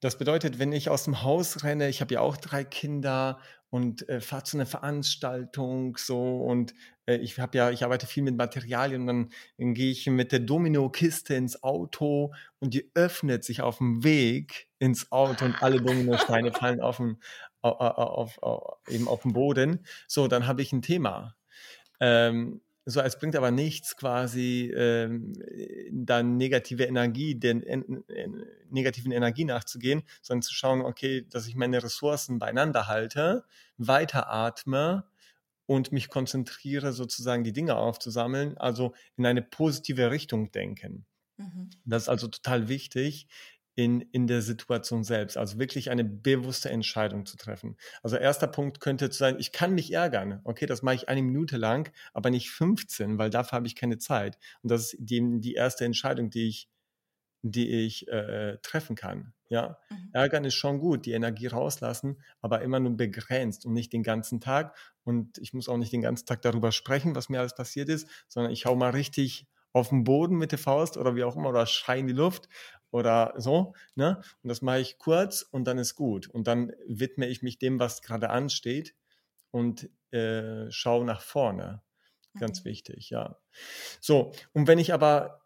Das 0.00 0.18
bedeutet, 0.18 0.58
wenn 0.58 0.72
ich 0.72 0.90
aus 0.90 1.04
dem 1.04 1.22
Haus 1.22 1.62
renne, 1.62 1.88
ich 1.88 2.00
habe 2.00 2.14
ja 2.14 2.20
auch 2.20 2.36
drei 2.36 2.64
Kinder 2.64 3.38
und 3.70 4.08
äh, 4.08 4.20
fahre 4.20 4.44
zu 4.44 4.56
einer 4.56 4.66
Veranstaltung 4.66 5.96
so 5.96 6.42
und 6.42 6.74
äh, 7.06 7.16
ich 7.16 7.38
habe 7.38 7.56
ja, 7.56 7.70
ich 7.70 7.84
arbeite 7.84 8.06
viel 8.06 8.22
mit 8.22 8.36
Materialien 8.36 9.02
und 9.02 9.06
dann, 9.06 9.30
dann 9.58 9.74
gehe 9.74 9.90
ich 9.90 10.06
mit 10.06 10.30
der 10.30 10.40
Domino-Kiste 10.40 11.34
ins 11.34 11.62
Auto 11.62 12.34
und 12.60 12.74
die 12.74 12.90
öffnet 12.94 13.44
sich 13.44 13.62
auf 13.62 13.78
dem 13.78 14.04
Weg 14.04 14.68
ins 14.78 15.10
Auto 15.10 15.44
und 15.44 15.62
alle 15.62 15.80
Dominosteine 15.80 16.52
fallen 16.52 16.80
auf 16.80 16.98
den, 16.98 17.18
auf, 17.62 18.38
auf, 18.42 18.78
eben 18.88 19.08
auf 19.08 19.22
dem 19.22 19.32
Boden. 19.32 19.86
So, 20.06 20.28
dann 20.28 20.46
habe 20.46 20.62
ich 20.62 20.72
ein 20.72 20.82
Thema. 20.82 21.34
Ähm, 21.98 22.60
so, 22.86 23.00
es 23.00 23.18
bringt 23.18 23.34
aber 23.34 23.50
nichts, 23.50 23.96
quasi 23.96 24.70
ähm, 24.76 25.32
dann 25.90 26.36
negative 26.36 26.84
Energie, 26.84 27.34
den 27.34 27.62
en, 27.62 28.04
en, 28.08 28.44
negativen 28.70 29.10
Energie 29.10 29.44
nachzugehen, 29.44 30.02
sondern 30.20 30.42
zu 30.42 30.52
schauen, 30.52 30.82
okay, 30.82 31.26
dass 31.30 31.46
ich 31.46 31.56
meine 31.56 31.82
Ressourcen 31.82 32.38
beieinander 32.38 32.86
halte, 32.86 33.44
weiteratme 33.78 35.04
und 35.66 35.92
mich 35.92 36.08
konzentriere, 36.08 36.92
sozusagen 36.92 37.42
die 37.42 37.54
Dinge 37.54 37.76
aufzusammeln, 37.76 38.58
also 38.58 38.92
in 39.16 39.24
eine 39.24 39.40
positive 39.40 40.10
Richtung 40.10 40.52
denken. 40.52 41.06
Mhm. 41.38 41.70
Das 41.86 42.02
ist 42.02 42.08
also 42.08 42.28
total 42.28 42.68
wichtig, 42.68 43.28
in, 43.76 44.00
in 44.12 44.26
der 44.26 44.42
Situation 44.42 45.04
selbst. 45.04 45.36
Also 45.36 45.58
wirklich 45.58 45.90
eine 45.90 46.04
bewusste 46.04 46.70
Entscheidung 46.70 47.26
zu 47.26 47.36
treffen. 47.36 47.76
Also 48.02 48.16
erster 48.16 48.46
Punkt 48.46 48.80
könnte 48.80 49.12
sein, 49.12 49.36
ich 49.38 49.52
kann 49.52 49.74
mich 49.74 49.92
ärgern. 49.92 50.40
Okay, 50.44 50.66
das 50.66 50.82
mache 50.82 50.94
ich 50.94 51.08
eine 51.08 51.22
Minute 51.22 51.56
lang, 51.56 51.92
aber 52.12 52.30
nicht 52.30 52.50
15, 52.50 53.18
weil 53.18 53.30
dafür 53.30 53.56
habe 53.56 53.66
ich 53.66 53.74
keine 53.74 53.98
Zeit. 53.98 54.38
Und 54.62 54.70
das 54.70 54.92
ist 54.92 54.96
die, 54.98 55.40
die 55.40 55.54
erste 55.54 55.84
Entscheidung, 55.84 56.30
die 56.30 56.48
ich, 56.48 56.68
die 57.42 57.68
ich 57.84 58.08
äh, 58.08 58.58
treffen 58.62 58.94
kann. 58.94 59.32
Ja, 59.48 59.78
mhm. 59.90 60.10
Ärgern 60.12 60.44
ist 60.44 60.54
schon 60.54 60.78
gut, 60.78 61.04
die 61.04 61.12
Energie 61.12 61.48
rauslassen, 61.48 62.22
aber 62.40 62.62
immer 62.62 62.80
nur 62.80 62.96
begrenzt 62.96 63.66
und 63.66 63.72
nicht 63.72 63.92
den 63.92 64.02
ganzen 64.02 64.40
Tag. 64.40 64.76
Und 65.02 65.38
ich 65.38 65.52
muss 65.52 65.68
auch 65.68 65.76
nicht 65.76 65.92
den 65.92 66.00
ganzen 66.00 66.26
Tag 66.26 66.42
darüber 66.42 66.72
sprechen, 66.72 67.14
was 67.14 67.28
mir 67.28 67.40
alles 67.40 67.54
passiert 67.54 67.88
ist, 67.88 68.08
sondern 68.28 68.52
ich 68.52 68.66
hau 68.66 68.76
mal 68.76 68.90
richtig 68.90 69.46
auf 69.74 69.90
den 69.90 70.04
Boden 70.04 70.36
mit 70.36 70.52
der 70.52 70.58
Faust 70.58 70.96
oder 70.96 71.14
wie 71.16 71.24
auch 71.24 71.36
immer 71.36 71.50
oder 71.50 71.66
schrei 71.66 71.98
in 71.98 72.06
die 72.06 72.12
Luft 72.14 72.48
oder 72.90 73.34
so. 73.36 73.74
Ne? 73.96 74.22
Und 74.42 74.48
das 74.48 74.62
mache 74.62 74.80
ich 74.80 74.98
kurz 74.98 75.42
und 75.42 75.64
dann 75.64 75.78
ist 75.78 75.96
gut. 75.96 76.28
Und 76.28 76.46
dann 76.46 76.72
widme 76.86 77.26
ich 77.26 77.42
mich 77.42 77.58
dem, 77.58 77.80
was 77.80 78.00
gerade 78.00 78.30
ansteht 78.30 78.94
und 79.50 79.90
äh, 80.12 80.70
schaue 80.70 81.04
nach 81.04 81.20
vorne. 81.20 81.82
Ganz 82.38 82.60
okay. 82.60 82.70
wichtig, 82.70 83.10
ja. 83.10 83.36
So, 84.00 84.32
und 84.52 84.68
wenn 84.68 84.78
ich 84.78 84.94
aber 84.94 85.40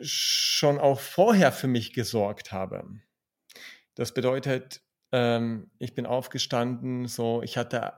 schon 0.00 0.78
auch 0.78 1.00
vorher 1.00 1.52
für 1.52 1.68
mich 1.68 1.92
gesorgt 1.92 2.52
habe, 2.52 2.84
das 3.94 4.12
bedeutet, 4.12 4.82
ähm, 5.12 5.70
ich 5.78 5.94
bin 5.94 6.06
aufgestanden, 6.06 7.06
so, 7.06 7.42
ich 7.42 7.56
hatte 7.56 7.92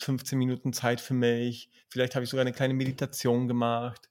15 0.00 0.36
Minuten 0.38 0.72
Zeit 0.72 1.00
für 1.00 1.14
mich, 1.14 1.70
vielleicht 1.88 2.16
habe 2.16 2.24
ich 2.24 2.30
sogar 2.30 2.42
eine 2.42 2.52
kleine 2.52 2.74
Meditation 2.74 3.46
gemacht, 3.46 4.08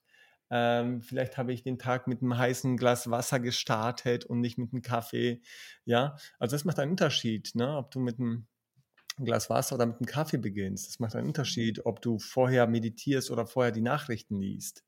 ähm, 0.50 1.02
vielleicht 1.02 1.38
habe 1.38 1.54
ich 1.54 1.64
den 1.64 1.80
Tag 1.80 2.08
mit 2.08 2.22
einem 2.22 2.38
heißen 2.38 2.78
Glas 2.78 3.10
Wasser 3.10 3.40
gestartet 3.40 4.26
und 4.26 4.40
nicht 4.40 4.58
mit 4.58 4.72
einem 4.72 4.82
Kaffee. 4.82 5.42
Ja, 5.86 6.18
also 6.40 6.56
das 6.56 6.66
macht 6.66 6.80
einen 6.80 6.92
Unterschied, 6.92 7.52
ne? 7.56 7.78
ob 7.78 7.92
du 7.92 8.00
mit 8.00 8.20
einem 8.20 8.48
Glas 9.18 9.50
Wasser 9.50 9.76
oder 9.76 9.88
mit 9.88 9.98
einem 9.98 10.06
Kaffee 10.06 10.38
beginnst. 10.38 10.88
Das 10.90 11.00
macht 11.00 11.16
einen 11.16 11.28
Unterschied, 11.28 11.86
ob 11.86 12.02
du 12.02 12.20
vorher 12.20 12.68
meditierst 12.68 13.32
oder 13.32 13.48
vorher 13.48 13.72
die 13.72 13.82
Nachrichten 13.82 14.40
liest. 14.40 14.86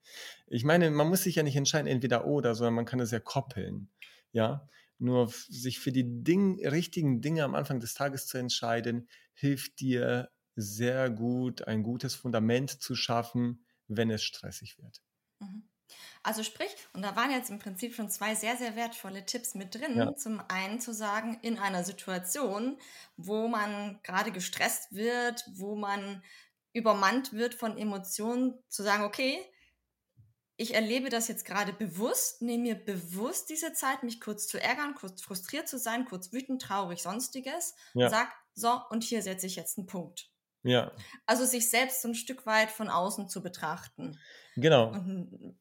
Ich 0.47 0.63
meine, 0.63 0.91
man 0.91 1.09
muss 1.09 1.23
sich 1.23 1.35
ja 1.35 1.43
nicht 1.43 1.55
entscheiden, 1.55 1.87
entweder 1.87 2.25
oder, 2.25 2.53
sondern 2.53 2.75
man 2.75 2.85
kann 2.85 2.99
es 2.99 3.11
ja 3.11 3.19
koppeln. 3.19 3.89
Ja, 4.31 4.69
nur 4.99 5.29
sich 5.29 5.79
für 5.79 5.91
die 5.91 6.23
Ding, 6.23 6.65
richtigen 6.65 7.21
Dinge 7.21 7.43
am 7.43 7.55
Anfang 7.55 7.79
des 7.79 7.95
Tages 7.95 8.27
zu 8.27 8.37
entscheiden, 8.37 9.09
hilft 9.33 9.79
dir 9.79 10.29
sehr 10.55 11.09
gut, 11.09 11.67
ein 11.67 11.83
gutes 11.83 12.13
Fundament 12.15 12.69
zu 12.69 12.95
schaffen, 12.95 13.65
wenn 13.87 14.11
es 14.11 14.23
stressig 14.23 14.77
wird. 14.77 15.01
Mhm. 15.39 15.63
Also 16.21 16.43
sprich, 16.43 16.75
und 16.93 17.01
da 17.01 17.15
waren 17.15 17.31
jetzt 17.31 17.49
im 17.49 17.59
Prinzip 17.59 17.95
schon 17.95 18.09
zwei 18.09 18.35
sehr, 18.35 18.57
sehr 18.57 18.75
wertvolle 18.75 19.25
Tipps 19.25 19.55
mit 19.55 19.73
drin. 19.73 19.97
Ja. 19.97 20.15
Zum 20.15 20.41
einen 20.49 20.79
zu 20.79 20.93
sagen, 20.93 21.39
in 21.41 21.57
einer 21.57 21.83
Situation, 21.83 22.77
wo 23.17 23.47
man 23.47 23.99
gerade 24.03 24.31
gestresst 24.31 24.93
wird, 24.93 25.43
wo 25.53 25.75
man 25.75 26.23
übermannt 26.73 27.33
wird 27.33 27.55
von 27.55 27.77
Emotionen, 27.77 28.53
zu 28.67 28.83
sagen, 28.83 29.03
okay, 29.03 29.39
ich 30.57 30.73
erlebe 30.73 31.09
das 31.09 31.29
jetzt 31.29 31.45
gerade 31.45 31.71
bewusst, 31.71 32.41
nehme 32.41 32.63
mir 32.63 32.75
bewusst 32.75 33.49
diese 33.49 33.71
Zeit, 33.71 34.03
mich 34.03 34.19
kurz 34.19 34.45
zu 34.45 34.61
ärgern, 34.61 34.93
kurz 34.93 35.21
frustriert 35.21 35.69
zu 35.69 35.79
sein, 35.79 36.05
kurz 36.05 36.33
wütend, 36.33 36.61
traurig, 36.61 37.01
sonstiges, 37.01 37.75
ja. 37.93 38.09
sag, 38.09 38.29
so, 38.53 38.81
und 38.89 39.05
hier 39.05 39.21
setze 39.21 39.47
ich 39.47 39.55
jetzt 39.55 39.77
einen 39.77 39.87
Punkt. 39.87 40.29
Ja. 40.63 40.91
Also 41.25 41.45
sich 41.45 41.69
selbst 41.69 42.01
so 42.01 42.09
ein 42.09 42.15
Stück 42.15 42.45
weit 42.45 42.71
von 42.71 42.89
außen 42.89 43.29
zu 43.29 43.41
betrachten. 43.41 44.19
Genau. 44.55 44.89
Und, 44.89 45.55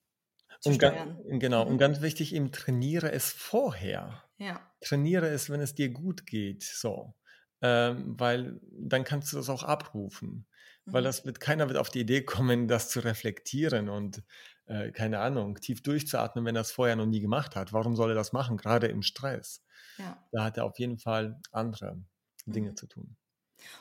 und 0.64 0.78
ganz, 0.78 1.16
genau. 1.26 1.64
Mhm. 1.64 1.72
Und 1.72 1.78
ganz 1.78 2.00
wichtig, 2.00 2.34
eben 2.34 2.50
trainiere 2.50 3.12
es 3.12 3.30
vorher. 3.30 4.24
Ja. 4.38 4.60
Trainiere 4.80 5.28
es, 5.28 5.50
wenn 5.50 5.60
es 5.60 5.74
dir 5.74 5.90
gut 5.90 6.26
geht. 6.26 6.62
So. 6.62 7.14
Ähm, 7.60 8.14
weil 8.18 8.60
dann 8.72 9.04
kannst 9.04 9.32
du 9.32 9.36
das 9.36 9.48
auch 9.48 9.62
abrufen. 9.62 10.46
Mhm. 10.84 10.92
Weil 10.92 11.02
das 11.02 11.24
wird, 11.24 11.40
keiner 11.40 11.68
wird 11.68 11.78
auf 11.78 11.90
die 11.90 12.00
Idee 12.00 12.22
kommen, 12.22 12.68
das 12.68 12.88
zu 12.88 13.00
reflektieren 13.00 13.88
und 13.88 14.22
äh, 14.66 14.90
keine 14.92 15.20
Ahnung, 15.20 15.56
tief 15.60 15.82
durchzuatmen, 15.82 16.44
wenn 16.44 16.56
er 16.56 16.62
es 16.62 16.72
vorher 16.72 16.96
noch 16.96 17.06
nie 17.06 17.20
gemacht 17.20 17.56
hat. 17.56 17.72
Warum 17.72 17.96
soll 17.96 18.10
er 18.10 18.14
das 18.14 18.32
machen? 18.32 18.56
Gerade 18.56 18.88
im 18.88 19.02
Stress. 19.02 19.64
Ja. 19.96 20.22
Da 20.32 20.44
hat 20.44 20.56
er 20.56 20.64
auf 20.64 20.78
jeden 20.78 20.98
Fall 20.98 21.40
andere 21.52 22.00
Dinge 22.46 22.70
mhm. 22.70 22.76
zu 22.76 22.86
tun. 22.86 23.16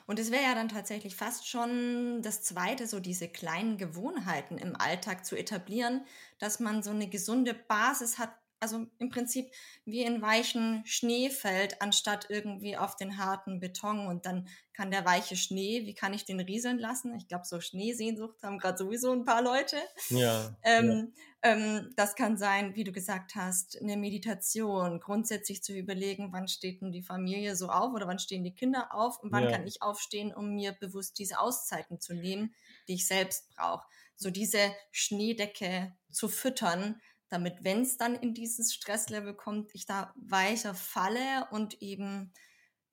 Und 0.05 0.19
es 0.19 0.31
wäre 0.31 0.43
ja 0.43 0.55
dann 0.55 0.69
tatsächlich 0.69 1.15
fast 1.15 1.47
schon 1.47 2.21
das 2.21 2.41
Zweite, 2.41 2.87
so 2.87 2.99
diese 2.99 3.27
kleinen 3.27 3.77
Gewohnheiten 3.77 4.57
im 4.57 4.75
Alltag 4.75 5.25
zu 5.25 5.35
etablieren, 5.35 6.05
dass 6.39 6.59
man 6.59 6.83
so 6.83 6.91
eine 6.91 7.07
gesunde 7.07 7.53
Basis 7.53 8.17
hat, 8.19 8.31
also 8.59 8.87
im 8.97 9.09
Prinzip 9.09 9.51
wie 9.85 10.01
in 10.01 10.21
weichen 10.21 10.83
Schnee 10.85 11.29
fällt, 11.29 11.81
anstatt 11.81 12.27
irgendwie 12.29 12.77
auf 12.77 12.95
den 12.95 13.17
harten 13.17 13.59
Beton 13.59 14.07
und 14.07 14.25
dann 14.25 14.47
kann 14.73 14.91
der 14.91 15.05
weiche 15.05 15.35
Schnee, 15.35 15.85
wie 15.85 15.95
kann 15.95 16.13
ich 16.13 16.25
den 16.25 16.39
rieseln 16.39 16.77
lassen? 16.77 17.15
Ich 17.15 17.27
glaube, 17.27 17.45
so 17.45 17.59
Schneesehnsucht 17.59 18.43
haben 18.43 18.59
gerade 18.59 18.77
sowieso 18.77 19.11
ein 19.11 19.25
paar 19.25 19.41
Leute. 19.41 19.77
Ja, 20.09 20.55
ähm, 20.63 21.13
ja. 21.43 21.51
Ähm, 21.51 21.93
das 21.95 22.15
kann 22.15 22.37
sein, 22.37 22.75
wie 22.75 22.83
du 22.83 22.91
gesagt 22.91 23.35
hast, 23.35 23.79
eine 23.81 23.97
Meditation, 23.97 24.99
grundsätzlich 24.99 25.63
zu 25.63 25.73
überlegen, 25.73 26.31
wann 26.31 26.47
steht 26.47 26.81
denn 26.81 26.91
die 26.91 27.01
Familie 27.01 27.55
so 27.55 27.69
auf 27.69 27.93
oder 27.93 28.07
wann 28.07 28.19
stehen 28.19 28.43
die 28.43 28.53
Kinder 28.53 28.93
auf 28.93 29.19
und 29.19 29.31
wann 29.31 29.45
ja. 29.45 29.51
kann 29.51 29.65
ich 29.65 29.81
aufstehen, 29.81 30.33
um 30.33 30.55
mir 30.55 30.73
bewusst 30.73 31.19
diese 31.19 31.39
Auszeiten 31.39 31.99
zu 31.99 32.13
nehmen, 32.13 32.53
die 32.87 32.95
ich 32.95 33.07
selbst 33.07 33.49
brauche. 33.55 33.85
So 34.15 34.31
diese 34.31 34.59
Schneedecke 34.91 35.95
zu 36.09 36.27
füttern, 36.27 37.01
damit, 37.29 37.63
wenn 37.63 37.81
es 37.81 37.97
dann 37.97 38.15
in 38.15 38.33
dieses 38.33 38.73
Stresslevel 38.73 39.33
kommt, 39.33 39.73
ich 39.73 39.85
da 39.85 40.13
weicher 40.15 40.73
falle 40.73 41.47
und 41.51 41.81
eben 41.81 42.33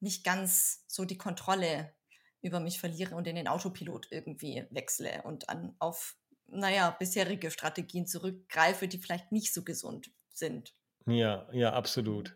nicht 0.01 0.25
ganz 0.25 0.85
so 0.87 1.05
die 1.05 1.19
Kontrolle 1.19 1.95
über 2.43 2.61
mich 2.61 2.79
verliere 2.79 3.15
und 3.15 3.27
in 3.27 3.37
den 3.37 3.49
Autopilot 3.49 4.09
irgendwie 4.11 4.67
wechsle 4.71 5.23
und 5.23 5.49
an, 5.49 5.75
auf, 5.79 6.17
naja, 6.47 6.91
bisherige 6.91 7.51
Strategien 7.51 8.07
zurückgreife, 8.07 8.87
die 8.87 8.99
vielleicht 8.99 9.33
nicht 9.33 9.55
so 9.55 9.65
gesund 9.65 10.13
sind. 10.31 10.75
Ja, 11.07 11.47
ja, 11.53 11.75
absolut. 11.75 12.35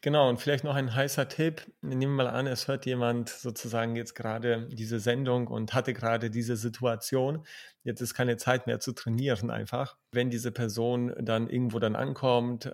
Genau, 0.00 0.28
und 0.28 0.38
vielleicht 0.40 0.62
noch 0.62 0.76
ein 0.76 0.94
heißer 0.94 1.26
Tipp. 1.28 1.62
Nehmen 1.82 2.16
wir 2.16 2.24
mal 2.24 2.28
an, 2.28 2.46
es 2.46 2.68
hört 2.68 2.86
jemand 2.86 3.28
sozusagen 3.28 3.96
jetzt 3.96 4.14
gerade 4.14 4.68
diese 4.68 5.00
Sendung 5.00 5.48
und 5.48 5.74
hatte 5.74 5.94
gerade 5.94 6.30
diese 6.30 6.56
Situation. 6.56 7.44
Jetzt 7.82 8.00
ist 8.00 8.14
keine 8.14 8.36
Zeit 8.36 8.68
mehr 8.68 8.78
zu 8.78 8.92
trainieren 8.92 9.50
einfach. 9.50 9.96
Wenn 10.12 10.30
diese 10.30 10.52
Person 10.52 11.12
dann 11.20 11.48
irgendwo 11.50 11.80
dann 11.80 11.96
ankommt, 11.96 12.66
äh, 12.66 12.70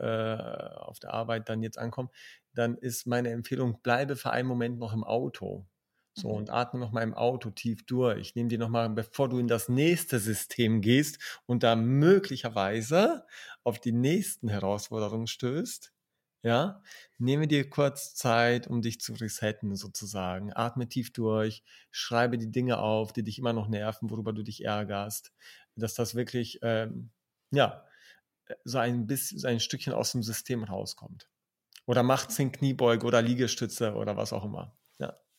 auf 0.77 0.99
der 1.01 1.15
Arbeit 1.15 1.49
dann 1.49 1.63
jetzt 1.63 1.79
ankommt, 1.79 2.11
dann 2.53 2.77
ist 2.77 3.07
meine 3.07 3.31
Empfehlung, 3.31 3.81
bleibe 3.83 4.17
für 4.17 4.33
einen 4.33 4.49
Moment 4.49 4.79
noch 4.79 4.93
im 4.93 5.05
Auto. 5.05 5.67
So, 6.15 6.31
mhm. 6.31 6.35
und 6.35 6.51
atme 6.51 6.81
noch 6.81 6.93
mal 6.93 7.03
im 7.03 7.15
Auto 7.15 7.51
tief 7.51 7.87
durch. 7.87 8.35
Nimm 8.35 8.49
dir 8.49 8.59
noch 8.59 8.69
mal, 8.69 8.89
bevor 8.91 9.29
du 9.29 9.39
in 9.39 9.49
das 9.49 9.69
nächste 9.69 10.19
System 10.19 10.81
gehst 10.81 11.41
und 11.47 11.63
da 11.63 11.77
möglicherweise 11.77 13.27
auf 13.65 13.81
die 13.81 13.93
nächsten 13.93 14.49
Herausforderungen 14.49 15.27
stößt, 15.27 15.93
ja, 16.43 16.83
nehme 17.19 17.47
dir 17.47 17.69
kurz 17.69 18.15
Zeit, 18.15 18.67
um 18.67 18.81
dich 18.83 19.01
zu 19.01 19.13
resetten 19.13 19.77
sozusagen. 19.77 20.53
Atme 20.55 20.89
tief 20.89 21.13
durch, 21.13 21.63
schreibe 21.91 22.39
die 22.39 22.51
Dinge 22.51 22.79
auf, 22.79 23.13
die 23.13 23.23
dich 23.23 23.39
immer 23.39 23.53
noch 23.53 23.69
nerven, 23.69 24.11
worüber 24.11 24.33
du 24.33 24.43
dich 24.43 24.65
ärgerst, 24.65 25.33
dass 25.77 25.95
das 25.95 26.15
wirklich, 26.15 26.59
ähm, 26.63 27.11
ja, 27.51 27.85
so 28.65 28.79
ein 28.79 29.07
bisschen, 29.07 29.39
so 29.39 29.49
ein 29.49 29.61
Stückchen 29.61 29.93
aus 29.93 30.13
dem 30.13 30.23
System 30.23 30.65
rauskommt. 30.65 31.29
Oder 31.87 32.03
macht 32.03 32.33
zehn 32.33 32.53
Kniebeuge 32.53 33.07
oder 33.07 33.23
Liegestütze 33.23 33.95
oder 33.95 34.17
was 34.17 34.33
auch 34.33 34.45
immer. 34.45 34.77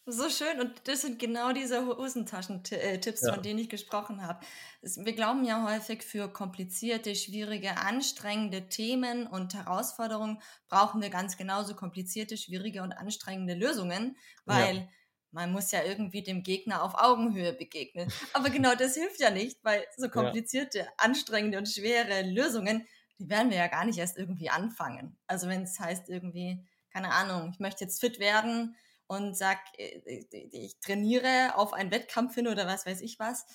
So 0.08 0.30
schön. 0.30 0.60
Und 0.60 0.88
das 0.88 1.02
sind 1.02 1.20
genau 1.20 1.52
diese 1.54 1.86
Hosentaschentipps, 1.86 3.22
ja. 3.22 3.34
von 3.34 3.44
denen 3.44 3.60
ich 3.60 3.70
gesprochen 3.70 4.26
habe. 4.26 4.44
Wir 4.82 5.14
glauben 5.14 5.44
ja 5.46 5.64
häufig, 5.64 6.02
für 6.02 6.28
komplizierte, 6.28 7.14
schwierige, 7.14 7.78
anstrengende 7.78 8.68
Themen 8.68 9.28
und 9.28 9.54
Herausforderungen 9.54 10.42
brauchen 10.70 11.02
wir 11.02 11.12
ganz 11.12 11.38
genauso 11.38 11.76
komplizierte, 11.76 12.36
schwierige 12.36 12.82
und 12.82 12.94
anstrengende 12.94 13.54
Lösungen, 13.54 14.18
weil 14.46 14.78
ja. 14.78 14.88
man 15.30 15.52
muss 15.52 15.72
ja 15.72 15.84
irgendwie 15.84 16.24
dem 16.24 16.42
Gegner 16.42 16.82
auf 16.82 16.96
Augenhöhe 16.96 17.54
begegnen. 17.54 18.12
Aber 18.34 18.50
genau 18.50 18.74
das 18.74 18.96
hilft 18.96 19.20
ja 19.20 19.30
nicht, 19.30 19.64
weil 19.64 19.86
so 19.98 20.10
komplizierte, 20.10 20.80
ja. 20.80 20.88
anstrengende 20.98 21.60
und 21.60 21.70
schwere 21.70 22.24
Lösungen, 22.24 22.88
die 23.20 23.30
werden 23.30 23.52
wir 23.52 23.58
ja 23.58 23.68
gar 23.68 23.86
nicht 23.86 24.00
erst 24.00 24.18
irgendwie 24.18 24.50
anfangen. 24.50 25.16
Also 25.28 25.48
wenn 25.48 25.62
es 25.62 25.80
heißt 25.80 26.10
irgendwie, 26.10 26.66
keine 26.92 27.12
Ahnung, 27.12 27.52
ich 27.54 27.60
möchte 27.60 27.84
jetzt 27.84 28.02
fit 28.02 28.20
werden, 28.20 28.76
und 29.12 29.36
sag, 29.36 29.60
äh, 29.78 30.26
ich 30.32 30.80
trainiere 30.80 31.56
auf 31.56 31.74
einen 31.74 31.92
Wettkampf 31.92 32.34
hin 32.36 32.48
oder 32.48 32.66
was 32.66 32.86
weiß 32.86 33.02
ich 33.02 33.20
was. 33.20 33.46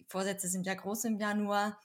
Die 0.00 0.04
Vorsätze 0.08 0.48
sind 0.48 0.66
ja 0.66 0.74
groß 0.74 1.04
im 1.04 1.20
Januar 1.20 1.80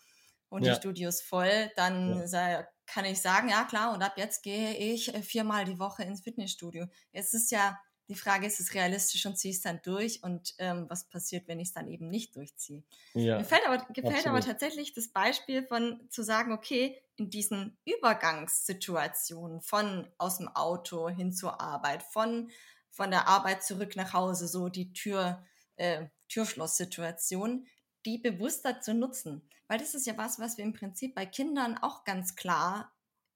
und 0.50 0.64
ja. 0.64 0.74
die 0.74 0.80
Studios 0.80 1.22
voll, 1.22 1.72
dann 1.76 2.28
ja. 2.28 2.68
kann 2.88 3.06
ich 3.06 3.22
sagen, 3.22 3.50
ja 3.50 3.64
klar, 3.66 3.94
und 3.94 4.02
ab 4.02 4.14
jetzt 4.18 4.42
gehe 4.42 4.76
ich 4.76 5.14
äh, 5.14 5.22
viermal 5.22 5.66
die 5.66 5.78
Woche 5.78 6.02
ins 6.02 6.22
Fitnessstudio. 6.22 6.88
Es 7.12 7.36
ist 7.36 7.52
ja 7.52 7.80
die 8.08 8.16
Frage, 8.16 8.48
ist 8.48 8.60
es 8.60 8.74
realistisch 8.74 9.24
und 9.28 9.38
ziehe 9.38 9.52
ich 9.52 9.58
es 9.58 9.64
dann 9.64 9.82
durch 9.84 10.24
und 10.24 10.56
ähm, 10.58 10.88
was 10.90 11.08
passiert, 11.08 11.48
wenn 11.48 11.60
ich 11.60 11.68
es 11.68 11.74
dann 11.76 11.88
eben 11.88 12.10
nicht 12.10 12.36
durchziehe? 12.36 12.84
Ja, 13.14 13.38
Mir 13.38 13.46
fällt 13.46 13.68
aber, 13.68 13.86
gefällt 13.94 14.26
aber 14.26 14.42
tatsächlich 14.42 14.94
das 14.94 15.10
Beispiel 15.10 15.64
von 15.68 16.02
zu 16.10 16.24
sagen, 16.24 16.54
okay, 16.54 17.00
in 17.18 17.30
diesen 17.30 17.78
Übergangssituationen 17.86 19.62
von 19.62 20.12
aus 20.18 20.40
dem 20.40 20.48
Auto 20.50 21.08
hin 21.08 21.32
zur 21.32 21.62
Arbeit, 21.62 22.02
von, 22.02 22.50
von 22.92 23.10
der 23.10 23.28
Arbeit 23.28 23.64
zurück 23.64 23.96
nach 23.96 24.14
Hause, 24.14 24.48
so 24.48 24.70
die 24.70 24.94
Tür, 24.94 25.44
äh, 25.78 26.08
Türschlosssituation, 26.28 27.66
die 28.06 28.18
bewusster 28.18 28.82
zu 28.82 28.94
nutzen. 28.94 29.50
Weil 29.68 29.80
das 29.80 29.96
ist 29.96 30.06
ja 30.06 30.18
was, 30.18 30.40
was 30.40 30.58
wir 30.58 30.66
im 30.66 30.74
Prinzip 30.74 31.16
bei 31.16 31.26
Kindern 31.26 31.78
auch 31.78 32.04
ganz 32.04 32.36
klar 32.36 32.94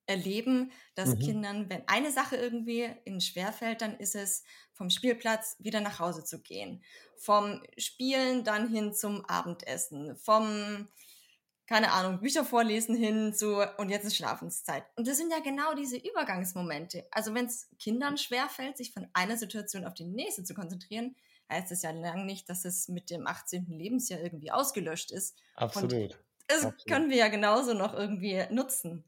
erleben, 0.07 0.71
dass 0.93 1.15
mhm. 1.15 1.19
Kindern, 1.19 1.69
wenn 1.69 1.87
eine 1.87 2.11
Sache 2.11 2.35
irgendwie 2.35 2.89
ihnen 3.05 3.21
schwerfällt, 3.21 3.81
dann 3.81 3.97
ist 3.97 4.15
es 4.15 4.43
vom 4.73 4.89
Spielplatz 4.89 5.55
wieder 5.59 5.81
nach 5.81 5.99
Hause 5.99 6.23
zu 6.23 6.41
gehen. 6.41 6.83
Vom 7.17 7.63
Spielen 7.77 8.43
dann 8.43 8.69
hin 8.69 8.93
zum 8.93 9.25
Abendessen. 9.25 10.15
Vom, 10.17 10.87
keine 11.67 11.91
Ahnung, 11.91 12.19
Bücher 12.19 12.45
vorlesen 12.45 12.95
hin 12.95 13.33
zu 13.33 13.57
und 13.77 13.89
jetzt 13.89 14.05
ist 14.05 14.15
Schlafenszeit. 14.15 14.83
Und 14.95 15.07
das 15.07 15.17
sind 15.17 15.31
ja 15.31 15.39
genau 15.39 15.73
diese 15.73 15.97
Übergangsmomente. 15.97 17.05
Also 17.11 17.33
wenn 17.33 17.45
es 17.45 17.67
Kindern 17.79 18.17
schwerfällt, 18.17 18.77
sich 18.77 18.93
von 18.93 19.07
einer 19.13 19.37
Situation 19.37 19.85
auf 19.85 19.93
die 19.93 20.05
nächste 20.05 20.43
zu 20.43 20.53
konzentrieren, 20.53 21.15
heißt 21.51 21.71
es 21.71 21.81
ja 21.81 21.91
lang 21.91 22.25
nicht, 22.25 22.49
dass 22.49 22.65
es 22.65 22.87
mit 22.87 23.09
dem 23.09 23.27
18. 23.27 23.65
Lebensjahr 23.67 24.19
irgendwie 24.19 24.51
ausgelöscht 24.51 25.11
ist. 25.11 25.35
Absolut. 25.55 25.93
Und 25.93 26.17
das 26.47 26.65
Absolut. 26.65 26.87
können 26.87 27.09
wir 27.09 27.17
ja 27.17 27.27
genauso 27.27 27.73
noch 27.73 27.93
irgendwie 27.93 28.43
nutzen. 28.51 29.03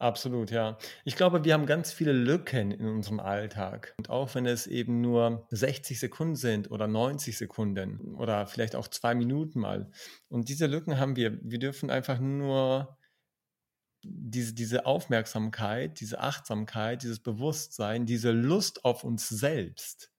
Absolut, 0.00 0.50
ja. 0.50 0.78
Ich 1.04 1.14
glaube, 1.14 1.44
wir 1.44 1.52
haben 1.52 1.66
ganz 1.66 1.92
viele 1.92 2.12
Lücken 2.12 2.70
in 2.70 2.88
unserem 2.88 3.20
Alltag. 3.20 3.92
Und 3.98 4.08
auch 4.08 4.34
wenn 4.34 4.46
es 4.46 4.66
eben 4.66 5.02
nur 5.02 5.46
60 5.50 6.00
Sekunden 6.00 6.36
sind 6.36 6.70
oder 6.70 6.86
90 6.86 7.36
Sekunden 7.36 8.14
oder 8.14 8.46
vielleicht 8.46 8.76
auch 8.76 8.88
zwei 8.88 9.14
Minuten 9.14 9.60
mal. 9.60 9.90
Und 10.30 10.48
diese 10.48 10.66
Lücken 10.66 10.98
haben 10.98 11.16
wir. 11.16 11.38
Wir 11.42 11.58
dürfen 11.58 11.90
einfach 11.90 12.18
nur 12.18 12.96
diese, 14.02 14.54
diese 14.54 14.86
Aufmerksamkeit, 14.86 16.00
diese 16.00 16.18
Achtsamkeit, 16.18 17.02
dieses 17.02 17.20
Bewusstsein, 17.20 18.06
diese 18.06 18.30
Lust 18.30 18.86
auf 18.86 19.04
uns 19.04 19.28
selbst 19.28 20.10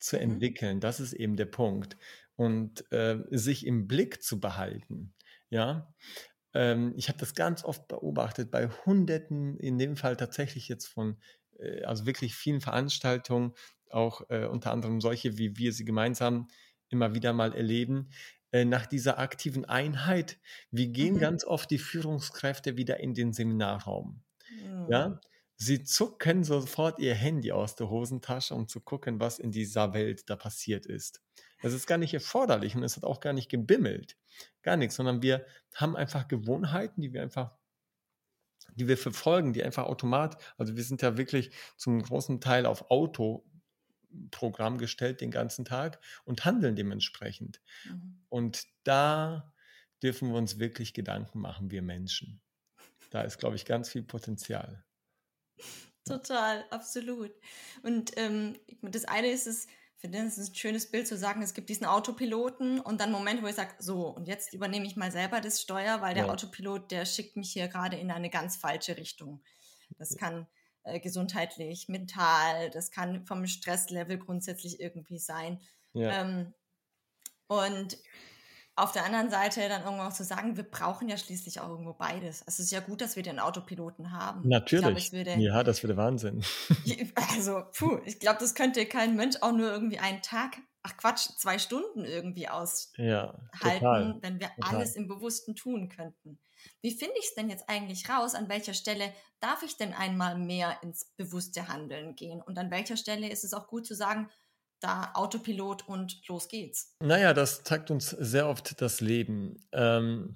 zu 0.00 0.16
mhm. 0.16 0.22
entwickeln. 0.22 0.80
Das 0.80 0.98
ist 0.98 1.12
eben 1.12 1.36
der 1.36 1.46
Punkt. 1.46 1.96
Und 2.34 2.90
äh, 2.90 3.20
sich 3.30 3.66
im 3.66 3.86
Blick 3.86 4.20
zu 4.20 4.40
behalten. 4.40 5.14
Ja, 5.48 5.94
ähm, 6.54 6.94
ich 6.96 7.08
habe 7.08 7.18
das 7.18 7.34
ganz 7.34 7.64
oft 7.64 7.88
beobachtet 7.88 8.50
bei 8.50 8.68
Hunderten, 8.68 9.58
in 9.58 9.78
dem 9.78 9.96
Fall 9.96 10.16
tatsächlich 10.16 10.68
jetzt 10.68 10.86
von, 10.86 11.18
äh, 11.58 11.82
also 11.82 12.06
wirklich 12.06 12.34
vielen 12.34 12.60
Veranstaltungen, 12.60 13.52
auch 13.90 14.22
äh, 14.30 14.46
unter 14.46 14.72
anderem 14.72 15.00
solche, 15.00 15.38
wie 15.38 15.56
wir 15.56 15.72
sie 15.72 15.84
gemeinsam 15.84 16.48
immer 16.88 17.14
wieder 17.14 17.32
mal 17.32 17.54
erleben, 17.54 18.10
äh, 18.52 18.64
nach 18.64 18.86
dieser 18.86 19.18
aktiven 19.18 19.64
Einheit. 19.64 20.38
Wie 20.70 20.92
gehen 20.92 21.14
mhm. 21.14 21.20
ganz 21.20 21.44
oft 21.44 21.70
die 21.70 21.78
Führungskräfte 21.78 22.76
wieder 22.76 23.00
in 23.00 23.14
den 23.14 23.32
Seminarraum? 23.32 24.22
Mhm. 24.62 24.86
Ja, 24.88 25.20
Sie 25.56 25.84
zucken 25.84 26.42
sofort 26.42 26.98
ihr 26.98 27.14
Handy 27.14 27.52
aus 27.52 27.76
der 27.76 27.88
Hosentasche, 27.88 28.54
um 28.54 28.66
zu 28.66 28.80
gucken, 28.80 29.20
was 29.20 29.38
in 29.38 29.52
dieser 29.52 29.94
Welt 29.94 30.28
da 30.28 30.36
passiert 30.36 30.84
ist. 30.84 31.22
Das 31.64 31.72
ist 31.72 31.86
gar 31.86 31.98
nicht 31.98 32.12
erforderlich 32.12 32.76
und 32.76 32.82
es 32.82 32.96
hat 32.96 33.04
auch 33.04 33.20
gar 33.20 33.32
nicht 33.32 33.48
gebimmelt. 33.48 34.16
Gar 34.62 34.76
nichts, 34.76 34.96
sondern 34.96 35.22
wir 35.22 35.46
haben 35.74 35.96
einfach 35.96 36.28
Gewohnheiten, 36.28 37.00
die 37.00 37.12
wir 37.12 37.22
einfach, 37.22 37.56
die 38.74 38.86
wir 38.86 38.98
verfolgen, 38.98 39.52
die 39.52 39.62
einfach 39.62 39.84
automat, 39.84 40.36
also 40.58 40.76
wir 40.76 40.84
sind 40.84 41.00
ja 41.02 41.16
wirklich 41.16 41.52
zum 41.76 42.02
großen 42.02 42.40
Teil 42.40 42.66
auf 42.66 42.90
Autoprogramm 42.90 44.78
gestellt 44.78 45.20
den 45.20 45.30
ganzen 45.30 45.64
Tag 45.64 46.00
und 46.24 46.44
handeln 46.44 46.76
dementsprechend. 46.76 47.62
Mhm. 47.84 48.24
Und 48.28 48.66
da 48.84 49.54
dürfen 50.02 50.28
wir 50.28 50.36
uns 50.36 50.58
wirklich 50.58 50.92
Gedanken 50.92 51.40
machen, 51.40 51.70
wir 51.70 51.80
Menschen. 51.80 52.42
Da 53.08 53.22
ist, 53.22 53.38
glaube 53.38 53.56
ich, 53.56 53.64
ganz 53.64 53.88
viel 53.88 54.02
Potenzial. 54.02 54.84
Total, 56.04 56.64
absolut. 56.70 57.32
Und 57.82 58.12
ähm, 58.16 58.58
das 58.82 59.06
eine 59.06 59.30
ist 59.30 59.46
es, 59.46 59.66
finde, 60.04 60.28
es 60.28 60.36
ist 60.36 60.50
ein 60.50 60.54
schönes 60.54 60.90
Bild 60.90 61.08
zu 61.08 61.16
sagen, 61.16 61.40
es 61.40 61.54
gibt 61.54 61.70
diesen 61.70 61.86
Autopiloten 61.86 62.78
und 62.78 63.00
dann 63.00 63.10
Moment, 63.10 63.42
wo 63.42 63.46
ich 63.46 63.54
sage, 63.54 63.74
so, 63.78 64.08
und 64.08 64.28
jetzt 64.28 64.52
übernehme 64.52 64.86
ich 64.86 64.96
mal 64.96 65.10
selber 65.10 65.40
das 65.40 65.62
Steuer, 65.62 66.02
weil 66.02 66.12
der 66.12 66.26
ja. 66.26 66.30
Autopilot, 66.30 66.90
der 66.90 67.06
schickt 67.06 67.36
mich 67.36 67.50
hier 67.52 67.68
gerade 67.68 67.96
in 67.96 68.10
eine 68.10 68.28
ganz 68.28 68.56
falsche 68.56 68.98
Richtung. 68.98 69.42
Das 69.96 70.14
kann 70.18 70.46
äh, 70.82 71.00
gesundheitlich, 71.00 71.88
mental, 71.88 72.68
das 72.68 72.90
kann 72.90 73.24
vom 73.24 73.46
Stresslevel 73.46 74.18
grundsätzlich 74.18 74.78
irgendwie 74.78 75.18
sein. 75.18 75.62
Ja. 75.94 76.20
Ähm, 76.20 76.52
und 77.46 77.96
auf 78.76 78.92
der 78.92 79.04
anderen 79.04 79.30
Seite 79.30 79.68
dann 79.68 79.84
irgendwann 79.84 80.08
auch 80.08 80.12
zu 80.12 80.24
sagen, 80.24 80.56
wir 80.56 80.64
brauchen 80.64 81.08
ja 81.08 81.16
schließlich 81.16 81.60
auch 81.60 81.68
irgendwo 81.68 81.92
beides. 81.92 82.42
Also 82.42 82.62
es 82.62 82.66
ist 82.66 82.72
ja 82.72 82.80
gut, 82.80 83.00
dass 83.00 83.14
wir 83.14 83.22
den 83.22 83.38
Autopiloten 83.38 84.10
haben. 84.10 84.48
Natürlich. 84.48 85.10
Glaub, 85.10 85.26
würde, 85.26 85.40
ja, 85.40 85.62
das 85.62 85.82
würde 85.82 85.96
Wahnsinn. 85.96 86.42
Also, 87.36 87.62
puh, 87.76 87.98
ich 88.04 88.20
glaube, 88.20 88.38
das 88.38 88.54
könnte 88.54 88.86
kein 88.86 89.16
Mensch 89.16 89.36
auch 89.40 89.52
nur 89.52 89.70
irgendwie 89.70 89.98
einen 89.98 90.22
Tag, 90.22 90.56
ach 90.82 90.96
Quatsch, 90.96 91.28
zwei 91.36 91.58
Stunden 91.58 92.04
irgendwie 92.04 92.48
aushalten, 92.48 93.04
ja, 93.04 93.34
wenn 94.20 94.40
wir 94.40 94.48
total. 94.54 94.76
alles 94.76 94.96
im 94.96 95.08
Bewussten 95.08 95.54
tun 95.54 95.88
könnten. 95.88 96.38
Wie 96.80 96.92
finde 96.92 97.14
ich 97.18 97.26
es 97.26 97.34
denn 97.34 97.50
jetzt 97.50 97.68
eigentlich 97.68 98.08
raus? 98.08 98.34
An 98.34 98.48
welcher 98.48 98.74
Stelle 98.74 99.12
darf 99.40 99.62
ich 99.62 99.76
denn 99.76 99.94
einmal 99.94 100.38
mehr 100.38 100.78
ins 100.82 101.06
bewusste 101.16 101.68
Handeln 101.68 102.14
gehen? 102.14 102.40
Und 102.40 102.58
an 102.58 102.70
welcher 102.70 102.96
Stelle 102.96 103.28
ist 103.28 103.44
es 103.44 103.54
auch 103.54 103.66
gut 103.66 103.86
zu 103.86 103.94
sagen, 103.94 104.30
da 104.84 105.12
Autopilot 105.14 105.88
und 105.88 106.26
los 106.28 106.48
geht's. 106.48 106.94
Naja, 107.00 107.32
das 107.32 107.64
zeigt 107.64 107.90
uns 107.90 108.10
sehr 108.10 108.48
oft 108.48 108.80
das 108.82 109.00
Leben. 109.00 109.66
Ähm, 109.72 110.34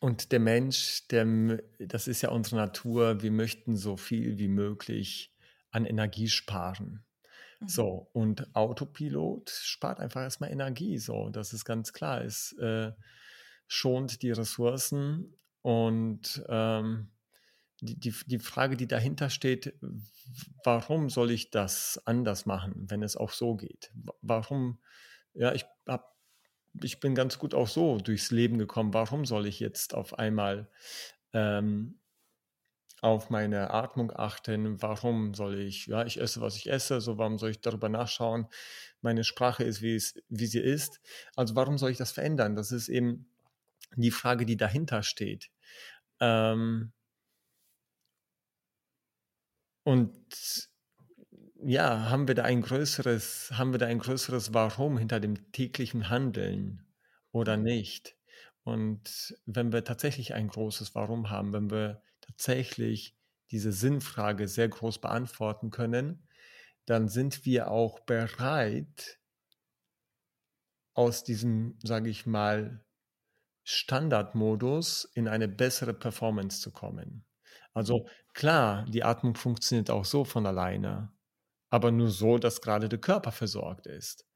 und 0.00 0.32
der 0.32 0.40
Mensch, 0.40 1.06
der, 1.08 1.62
das 1.78 2.06
ist 2.06 2.22
ja 2.22 2.30
unsere 2.30 2.56
Natur, 2.56 3.20
wir 3.22 3.32
möchten 3.32 3.76
so 3.76 3.96
viel 3.96 4.38
wie 4.38 4.48
möglich 4.48 5.34
an 5.70 5.84
Energie 5.84 6.28
sparen. 6.28 7.04
Mhm. 7.60 7.68
So, 7.68 8.08
und 8.12 8.54
Autopilot 8.54 9.50
spart 9.50 9.98
einfach 9.98 10.22
erstmal 10.22 10.50
Energie, 10.50 10.98
so, 10.98 11.30
das 11.30 11.52
ist 11.52 11.64
ganz 11.64 11.92
klar. 11.92 12.22
Es 12.22 12.52
äh, 12.58 12.92
schont 13.66 14.22
die 14.22 14.30
Ressourcen 14.30 15.36
und 15.62 16.44
ähm, 16.48 17.10
die, 17.84 18.14
die, 18.26 18.38
Frage, 18.38 18.76
die 18.76 18.88
dahinter 18.88 19.30
steht, 19.30 19.74
warum 20.64 21.10
soll 21.10 21.30
ich 21.30 21.50
das 21.50 22.00
anders 22.06 22.46
machen, 22.46 22.86
wenn 22.88 23.02
es 23.02 23.16
auch 23.16 23.30
so 23.30 23.56
geht? 23.56 23.92
Warum, 24.22 24.78
ja, 25.34 25.52
ich 25.52 25.66
hab, 25.86 26.16
ich 26.82 27.00
bin 27.00 27.14
ganz 27.14 27.38
gut 27.38 27.54
auch 27.54 27.68
so 27.68 27.98
durchs 27.98 28.30
Leben 28.30 28.58
gekommen. 28.58 28.94
Warum 28.94 29.24
soll 29.24 29.46
ich 29.46 29.60
jetzt 29.60 29.94
auf 29.94 30.18
einmal 30.18 30.70
ähm, 31.32 32.00
auf 33.00 33.30
meine 33.30 33.70
Atmung 33.70 34.10
achten? 34.14 34.80
Warum 34.82 35.34
soll 35.34 35.58
ich, 35.58 35.86
ja, 35.86 36.04
ich 36.04 36.20
esse, 36.20 36.40
was 36.40 36.56
ich 36.56 36.70
esse, 36.70 37.00
so 37.00 37.18
warum 37.18 37.38
soll 37.38 37.50
ich 37.50 37.60
darüber 37.60 37.88
nachschauen? 37.88 38.46
Meine 39.02 39.24
Sprache 39.24 39.62
ist, 39.62 39.82
wie, 39.82 39.94
es, 39.94 40.14
wie 40.28 40.46
sie 40.46 40.60
ist. 40.60 41.00
Also 41.36 41.54
warum 41.54 41.76
soll 41.76 41.90
ich 41.90 41.98
das 41.98 42.12
verändern? 42.12 42.56
Das 42.56 42.72
ist 42.72 42.88
eben 42.88 43.28
die 43.94 44.10
Frage, 44.10 44.46
die 44.46 44.56
dahinter 44.56 45.02
steht. 45.02 45.50
Ähm, 46.20 46.92
und 49.84 50.70
ja, 51.62 52.10
haben 52.10 52.28
wir 52.28 52.34
da 52.34 52.42
ein 52.44 52.62
größeres, 52.62 53.52
haben 53.52 53.72
wir 53.72 53.78
da 53.78 53.86
ein 53.86 53.98
größeres 53.98 54.52
Warum 54.52 54.98
hinter 54.98 55.20
dem 55.20 55.52
täglichen 55.52 56.10
Handeln 56.10 56.86
oder 57.32 57.56
nicht? 57.56 58.16
Und 58.64 59.36
wenn 59.46 59.72
wir 59.72 59.84
tatsächlich 59.84 60.34
ein 60.34 60.48
großes 60.48 60.94
Warum 60.94 61.30
haben, 61.30 61.52
wenn 61.52 61.70
wir 61.70 62.02
tatsächlich 62.20 63.16
diese 63.50 63.72
Sinnfrage 63.72 64.48
sehr 64.48 64.68
groß 64.68 65.00
beantworten 65.00 65.70
können, 65.70 66.26
dann 66.86 67.08
sind 67.08 67.44
wir 67.44 67.70
auch 67.70 68.00
bereit, 68.00 69.20
aus 70.94 71.24
diesem, 71.24 71.78
sage 71.82 72.08
ich 72.08 72.24
mal, 72.24 72.84
Standardmodus 73.64 75.04
in 75.14 75.28
eine 75.28 75.48
bessere 75.48 75.94
Performance 75.94 76.60
zu 76.60 76.70
kommen. 76.70 77.24
Also 77.72 78.08
klar, 78.34 78.84
die 78.88 79.04
Atmung 79.04 79.34
funktioniert 79.36 79.90
auch 79.90 80.04
so 80.04 80.24
von 80.24 80.46
alleine, 80.46 81.12
aber 81.70 81.90
nur 81.90 82.10
so, 82.10 82.38
dass 82.38 82.60
gerade 82.60 82.88
der 82.88 83.00
Körper 83.00 83.32
versorgt 83.32 83.86
ist. 83.86 84.26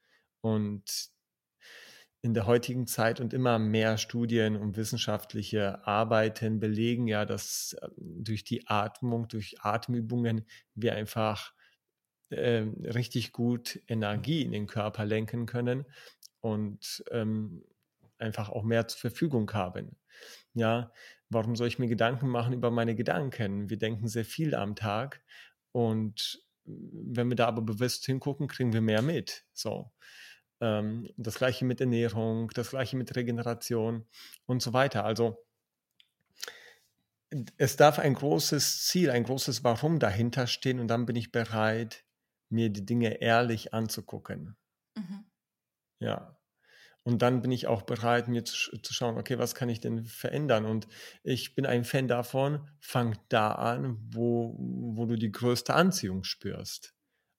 Und 0.40 1.10
in 2.20 2.34
der 2.34 2.46
heutigen 2.46 2.86
Zeit 2.86 3.20
und 3.20 3.32
immer 3.32 3.58
mehr 3.58 3.96
Studien 3.96 4.56
und 4.56 4.76
wissenschaftliche 4.76 5.86
Arbeiten 5.86 6.58
belegen 6.58 7.06
ja, 7.06 7.24
dass 7.24 7.76
äh, 7.80 7.88
durch 7.96 8.44
die 8.44 8.66
Atmung, 8.66 9.28
durch 9.28 9.56
Atemübungen 9.60 10.44
wir 10.74 10.94
einfach 10.94 11.52
äh, 12.30 12.64
richtig 12.82 13.32
gut 13.32 13.80
Energie 13.86 14.42
in 14.42 14.52
den 14.52 14.66
Körper 14.66 15.04
lenken 15.04 15.46
können 15.46 15.86
und 16.40 17.04
ähm, 17.10 17.64
einfach 18.18 18.48
auch 18.48 18.64
mehr 18.64 18.88
zur 18.88 19.00
Verfügung 19.00 19.52
haben. 19.52 19.96
Ja, 20.58 20.92
warum 21.30 21.56
soll 21.56 21.68
ich 21.68 21.78
mir 21.78 21.88
Gedanken 21.88 22.28
machen 22.28 22.52
über 22.52 22.70
meine 22.70 22.94
Gedanken? 22.94 23.70
Wir 23.70 23.78
denken 23.78 24.08
sehr 24.08 24.24
viel 24.24 24.54
am 24.54 24.74
Tag 24.74 25.22
und 25.72 26.42
wenn 26.64 27.28
wir 27.28 27.36
da 27.36 27.46
aber 27.46 27.62
bewusst 27.62 28.04
hingucken, 28.04 28.48
kriegen 28.48 28.72
wir 28.72 28.80
mehr 28.80 29.02
mit. 29.02 29.44
So. 29.52 29.90
Ähm, 30.60 31.08
das 31.16 31.36
gleiche 31.36 31.64
mit 31.64 31.80
Ernährung, 31.80 32.50
das 32.54 32.70
gleiche 32.70 32.96
mit 32.96 33.14
Regeneration 33.16 34.06
und 34.46 34.62
so 34.62 34.72
weiter. 34.72 35.04
Also 35.04 35.44
es 37.56 37.76
darf 37.76 37.98
ein 37.98 38.14
großes 38.14 38.86
Ziel, 38.86 39.10
ein 39.10 39.24
großes 39.24 39.62
Warum 39.64 39.98
dahinter 39.98 40.46
stehen 40.46 40.80
und 40.80 40.88
dann 40.88 41.06
bin 41.06 41.16
ich 41.16 41.30
bereit, 41.30 42.04
mir 42.48 42.70
die 42.70 42.84
Dinge 42.84 43.20
ehrlich 43.20 43.74
anzugucken. 43.74 44.56
Mhm. 44.96 45.24
Ja. 46.00 46.37
Und 47.08 47.22
dann 47.22 47.40
bin 47.40 47.52
ich 47.52 47.66
auch 47.66 47.80
bereit, 47.80 48.28
mir 48.28 48.44
zu, 48.44 48.76
zu, 48.82 48.92
schauen, 48.92 49.16
okay, 49.16 49.38
was 49.38 49.54
kann 49.54 49.70
ich 49.70 49.80
denn 49.80 50.04
verändern? 50.04 50.66
Und 50.66 50.86
ich 51.22 51.54
bin 51.54 51.64
ein 51.64 51.84
Fan 51.84 52.06
davon, 52.06 52.68
fang 52.80 53.16
da 53.30 53.52
an, 53.52 53.96
wo, 54.10 54.54
wo 54.58 55.06
du 55.06 55.16
die 55.16 55.32
größte 55.32 55.72
Anziehung 55.72 56.22
spürst. 56.22 56.94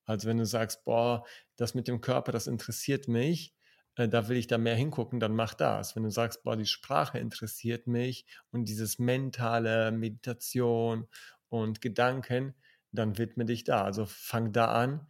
Also 0.05 0.27
wenn 0.27 0.39
du 0.39 0.45
sagst, 0.47 0.85
boah, 0.85 1.23
das 1.55 1.75
mit 1.75 1.87
dem 1.87 2.01
Körper, 2.01 2.31
das 2.31 2.47
interessiert 2.47 3.07
mich, 3.07 3.53
äh, 3.93 4.09
da 4.09 4.27
will 4.27 4.37
ich 4.37 4.47
da 4.47 4.57
mehr 4.57 4.75
hingucken, 4.75 5.19
dann 5.19 5.35
mach 5.35 5.53
das. 5.53 5.95
Wenn 5.95 6.01
du 6.01 6.09
sagst, 6.09 6.41
boah, 6.41 6.57
die 6.57 6.65
Sprache 6.65 7.19
interessiert 7.19 7.85
mich 7.85 8.25
und 8.49 8.69
dieses 8.69 8.97
mentale 8.97 9.91
Meditation 9.91 11.07
und 11.49 11.79
Gedanken, 11.79 12.55
dann 12.91 13.19
widme 13.19 13.45
dich 13.45 13.65
da. 13.65 13.83
Also 13.83 14.07
fang 14.07 14.51
da 14.51 14.71
an, 14.71 15.07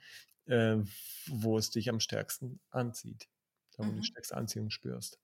äh, 0.48 0.76
wo 1.28 1.58
es 1.58 1.72
dich 1.72 1.90
am 1.90 2.02
stärksten 2.02 2.60
anzieht 2.72 3.30
da 3.80 3.86
wo 3.86 3.92
mhm. 3.92 3.96
du 3.96 4.02
die 4.02 4.08
stärkste 4.08 4.36
Anziehung 4.38 4.70
spürst. 4.70 5.20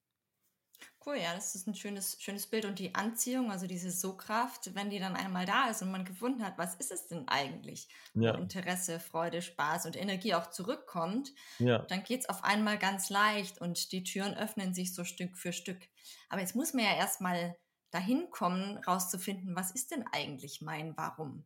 Cool, 1.05 1.17
ja, 1.17 1.35
das 1.35 1.53
ist 1.53 1.67
ein 1.67 1.75
schönes, 1.75 2.17
schönes 2.19 2.47
Bild. 2.47 2.65
Und 2.65 2.79
die 2.79 2.95
Anziehung, 2.95 3.51
also 3.51 3.67
diese 3.67 3.91
So-Kraft, 3.91 4.73
wenn 4.73 4.89
die 4.89 4.97
dann 4.97 5.15
einmal 5.15 5.45
da 5.45 5.69
ist 5.69 5.83
und 5.83 5.91
man 5.91 6.03
gefunden 6.03 6.43
hat, 6.43 6.57
was 6.57 6.75
ist 6.75 6.91
es 6.91 7.07
denn 7.07 7.27
eigentlich? 7.27 7.87
Ja. 8.15 8.33
Interesse, 8.33 8.99
Freude, 8.99 9.43
Spaß 9.43 9.85
und 9.85 9.95
Energie 9.95 10.33
auch 10.33 10.49
zurückkommt, 10.49 11.31
ja. 11.59 11.79
dann 11.79 12.03
geht 12.03 12.21
es 12.21 12.29
auf 12.29 12.43
einmal 12.43 12.79
ganz 12.79 13.11
leicht 13.11 13.61
und 13.61 13.91
die 13.91 14.03
Türen 14.03 14.33
öffnen 14.33 14.73
sich 14.73 14.95
so 14.95 15.03
Stück 15.03 15.37
für 15.37 15.53
Stück. 15.53 15.79
Aber 16.29 16.41
jetzt 16.41 16.55
muss 16.55 16.73
man 16.73 16.85
ja 16.85 16.95
erstmal 16.95 17.55
dahin 17.91 18.31
kommen, 18.31 18.77
rauszufinden, 18.79 19.55
was 19.55 19.71
ist 19.71 19.91
denn 19.91 20.05
eigentlich 20.11 20.61
mein 20.61 20.97
Warum? 20.97 21.45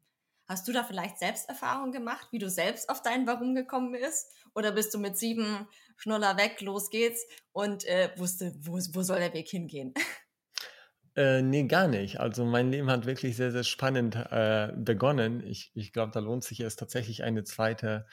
Hast 0.50 0.68
du 0.68 0.74
da 0.74 0.84
vielleicht 0.84 1.20
Selbsterfahrung 1.20 1.92
gemacht, 1.92 2.30
wie 2.32 2.40
du 2.40 2.50
selbst 2.50 2.90
auf 2.90 3.04
dein 3.04 3.28
Warum 3.28 3.54
gekommen 3.54 3.92
bist? 3.92 4.34
Oder 4.56 4.72
bist 4.72 4.92
du 4.96 4.98
mit 4.98 5.16
sieben 5.16 5.68
Schnuller 5.96 6.38
weg, 6.38 6.60
los 6.62 6.90
geht's 6.90 7.24
und 7.52 7.86
äh, 7.86 8.10
wusste, 8.18 8.56
wo, 8.60 8.80
wo 8.94 9.04
soll 9.04 9.20
der 9.20 9.34
Weg 9.34 9.48
hingehen? 9.48 9.94
Äh, 11.16 11.42
nee, 11.42 11.64
gar 11.64 11.88
nicht. 11.88 12.20
Also 12.20 12.46
mein 12.46 12.72
Leben 12.72 12.90
hat 12.90 13.06
wirklich 13.06 13.36
sehr, 13.36 13.52
sehr 13.52 13.64
spannend 13.64 14.16
äh, 14.16 14.72
begonnen. 14.78 15.46
Ich, 15.46 15.72
ich 15.74 15.92
glaube, 15.92 16.12
da 16.14 16.20
lohnt 16.20 16.46
sich 16.46 16.60
es 16.62 16.78
tatsächlich 16.78 17.24
eine 17.24 17.44
zweite 17.44 18.06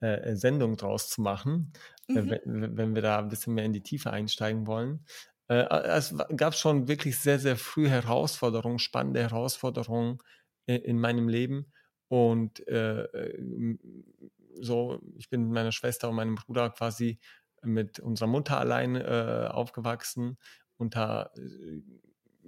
äh, 0.00 0.36
Sendung 0.36 0.76
draus 0.76 1.08
zu 1.08 1.22
machen, 1.22 1.72
äh, 2.08 2.20
mhm. 2.20 2.30
wenn, 2.30 2.76
wenn, 2.76 2.94
wir 2.94 3.02
da 3.02 3.18
ein 3.18 3.30
bisschen 3.30 3.54
mehr 3.54 3.64
in 3.64 3.72
die 3.72 3.82
Tiefe 3.82 4.12
einsteigen 4.12 4.66
wollen. 4.68 5.06
Äh, 5.48 5.64
es 5.64 6.14
gab 6.36 6.54
schon 6.54 6.86
wirklich 6.86 7.18
sehr, 7.18 7.40
sehr 7.40 7.56
früh 7.56 7.88
Herausforderungen, 7.88 8.78
spannende 8.78 9.22
Herausforderungen 9.22 10.18
in 10.66 11.00
meinem 11.00 11.28
Leben. 11.28 11.72
Und 12.12 12.68
äh, 12.68 13.04
äh 13.04 13.78
so, 14.60 15.00
ich 15.16 15.30
bin 15.30 15.44
mit 15.44 15.52
meiner 15.52 15.72
Schwester 15.72 16.10
und 16.10 16.16
meinem 16.16 16.34
Bruder 16.34 16.68
quasi 16.68 17.18
mit 17.62 18.00
unserer 18.00 18.28
Mutter 18.28 18.58
allein 18.58 18.96
äh, 18.96 19.48
aufgewachsen, 19.50 20.36
unter, 20.76 21.32
äh, 21.38 21.80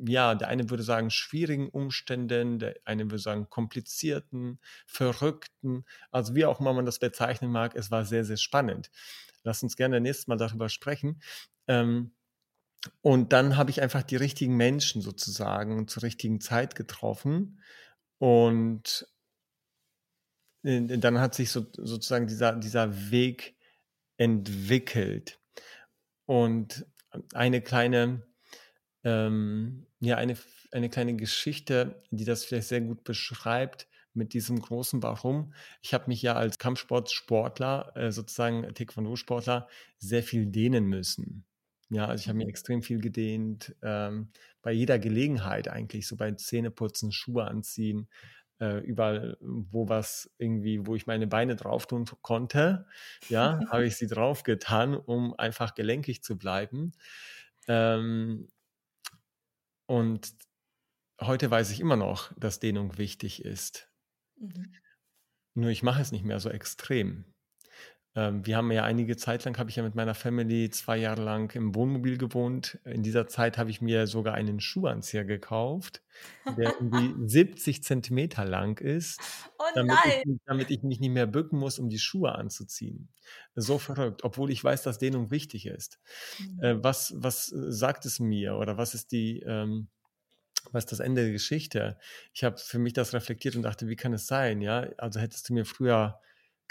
ja, 0.07 0.35
der 0.35 0.49
eine 0.49 0.69
würde 0.69 0.83
sagen 0.83 1.09
schwierigen 1.09 1.71
Umständen, 1.71 2.59
der 2.59 2.77
eine 2.85 3.05
würde 3.05 3.21
sagen 3.23 3.49
komplizierten, 3.49 4.61
verrückten, 4.87 5.87
also 6.11 6.35
wie 6.35 6.45
auch 6.45 6.61
immer 6.61 6.75
man 6.75 6.85
das 6.85 6.99
bezeichnen 6.99 7.51
mag, 7.51 7.75
es 7.75 7.91
war 7.91 8.05
sehr, 8.05 8.27
sehr 8.27 8.37
spannend. 8.37 8.91
Lass 9.45 9.63
uns 9.63 9.77
gerne 9.77 9.99
nächstes 9.99 10.27
Mal 10.27 10.37
darüber 10.37 10.69
sprechen. 10.69 11.23
Ähm, 11.69 12.13
und 13.01 13.33
dann 13.33 13.57
habe 13.57 13.71
ich 13.71 13.81
einfach 13.81 14.03
die 14.03 14.17
richtigen 14.17 14.59
Menschen 14.59 15.01
sozusagen 15.01 15.89
zur 15.89 16.03
richtigen 16.03 16.43
Zeit 16.43 16.75
getroffen 16.75 17.63
und 18.19 19.07
dann 20.65 21.21
hat 21.21 21.35
sich 21.35 21.51
so, 21.51 21.67
sozusagen 21.73 22.27
dieser, 22.27 22.57
dieser 22.57 23.11
Weg 23.11 23.57
entwickelt. 24.17 25.39
Und 26.27 26.87
eine 27.35 27.61
kleine, 27.61 28.27
ähm, 29.05 29.87
ja, 30.01 30.17
eine, 30.17 30.37
eine 30.73 30.89
kleine 30.89 31.17
Geschichte, 31.17 32.03
die 32.11 32.25
das 32.25 32.45
vielleicht 32.45 32.69
sehr 32.69 32.81
gut 32.81 33.05
beschreibt, 33.05 33.89
mit 34.15 34.33
diesem 34.33 34.61
großen 34.61 35.03
Warum. 35.03 35.53
Ich 35.83 35.93
habe 35.93 36.05
mich 36.07 36.23
ja 36.23 36.35
als 36.35 36.59
Kampfsportsportler, 36.59 37.93
äh, 37.97 38.13
sozusagen 38.13 38.63
Taekwondo-Sportler, 38.73 39.69
sehr 39.99 40.23
viel 40.23 40.47
dehnen 40.47 40.87
müssen. 40.87 41.45
Ja, 41.91 42.07
also 42.07 42.23
ich 42.23 42.29
habe 42.29 42.39
mir 42.39 42.45
mhm. 42.45 42.51
extrem 42.51 42.83
viel 42.83 43.01
gedehnt, 43.01 43.75
ähm, 43.83 44.31
bei 44.63 44.73
jeder 44.73 44.99
Gelegenheit 44.99 45.69
eigentlich, 45.69 46.07
so 46.07 46.17
bei 46.17 46.33
Zähneputzen, 46.33 47.13
Schuhe 47.13 47.45
anziehen, 47.45 48.09
äh, 48.65 48.79
überall, 48.79 49.37
wo 49.41 49.89
was 49.89 50.31
irgendwie, 50.39 50.87
wo 50.87 50.95
ich 50.95 51.07
meine 51.07 51.27
Beine 51.27 51.55
drauf 51.55 51.87
tun 51.87 52.07
konnte, 52.23 52.87
ja, 53.29 53.61
habe 53.71 53.85
ich 53.87 53.97
sie 53.97 54.07
drauf 54.07 54.43
getan, 54.43 54.97
um 54.97 55.35
einfach 55.35 55.75
gelenkig 55.75 56.23
zu 56.23 56.39
bleiben. 56.39 56.93
Ähm, 57.69 58.49
und 59.87 60.35
heute 61.21 61.51
weiß 61.51 61.71
ich 61.71 61.81
immer 61.81 61.97
noch, 61.97 62.33
dass 62.39 62.59
Dehnung 62.59 62.97
wichtig 62.97 63.45
ist. 63.45 63.91
Mhm. 64.37 64.75
Nur 65.55 65.71
ich 65.71 65.83
mache 65.83 66.01
es 66.01 66.11
nicht 66.11 66.25
mehr 66.25 66.41
so 66.41 66.49
extrem. 66.49 67.34
Ähm, 68.17 68.47
wir 68.47 68.57
haben 68.57 68.71
ja 68.71 68.85
einige 68.85 69.17
Zeit 69.17 69.45
lang, 69.45 69.59
habe 69.59 69.71
ich 69.71 69.77
ja 69.77 69.83
mit 69.83 69.97
meiner 69.97 70.15
Family 70.15 70.71
zwei 70.71 70.97
Jahre 70.97 71.23
lang 71.23 71.55
im 71.57 71.75
Wohnmobil 71.75 72.17
gewohnt. 72.17 72.79
In 72.85 73.03
dieser 73.03 73.27
Zeit 73.27 73.59
habe 73.59 73.71
ich 73.71 73.81
mir 73.81 74.07
sogar 74.07 74.35
einen 74.35 74.61
Schuhanzieher 74.61 75.25
gekauft, 75.25 76.03
der 76.57 76.75
irgendwie 76.75 77.13
70 77.29 77.83
Zentimeter 77.83 78.45
lang 78.45 78.81
ist, 78.81 79.21
oh 79.59 79.65
damit, 79.75 79.97
ich, 80.07 80.39
damit, 80.47 80.71
ich, 80.71 80.83
mich 80.83 81.01
nicht 81.01 81.11
mehr 81.11 81.27
bücken 81.27 81.59
muss, 81.59 81.81
um 81.81 81.89
die 81.89 81.99
Schuhe 81.99 82.35
anzuziehen. 82.35 83.09
So 83.57 83.79
verrückt, 83.79 84.23
obwohl 84.23 84.51
ich 84.51 84.63
weiß, 84.63 84.83
dass 84.83 84.99
Dehnung 84.99 85.33
wichtig 85.33 85.67
ist. 85.67 85.99
Mhm. 86.39 86.63
Äh, 86.63 86.85
was, 86.85 87.15
was 87.17 87.47
sagt 87.47 88.07
es 88.07 88.21
mir 88.21 88.57
oder 88.57 88.79
was 88.79 88.95
ist 88.95 89.13
die... 89.13 89.41
Ähm, 89.41 89.89
was 90.73 90.85
ist 90.85 90.93
das 90.93 91.01
Ende 91.01 91.23
der 91.23 91.33
Geschichte? 91.33 91.99
Ich 92.33 92.43
habe 92.43 92.57
für 92.57 92.79
mich 92.79 92.95
das 92.95 93.13
reflektiert 93.13 93.55
und 93.55 93.63
dachte, 93.63 93.87
wie 93.87 93.97
kann 93.97 94.15
es 94.15 94.27
sein? 94.27 94.63
Ja, 94.63 94.89
also 94.97 95.21
hättest 95.21 95.51
du 95.51 95.53
mir 95.53 95.67
früher 95.67 96.19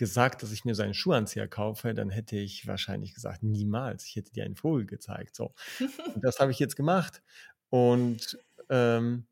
gesagt, 0.03 0.43
dass 0.43 0.51
ich 0.51 0.65
mir 0.65 0.75
so 0.75 0.83
einen 0.83 0.93
Schuhanzieher 0.93 1.47
kaufe, 1.47 1.93
dann 1.93 2.09
hätte 2.09 2.35
ich 2.35 2.67
wahrscheinlich 2.67 3.13
gesagt, 3.13 3.41
niemals. 3.41 4.05
Ich 4.05 4.17
hätte 4.17 4.33
dir 4.33 4.43
einen 4.43 4.57
Vogel 4.57 4.85
gezeigt. 4.85 5.33
So. 5.33 5.53
Und 5.79 6.21
das 6.21 6.39
habe 6.39 6.51
ich 6.51 6.59
jetzt 6.59 6.75
gemacht. 6.75 7.23
Und 7.69 8.37
ähm, 8.69 9.25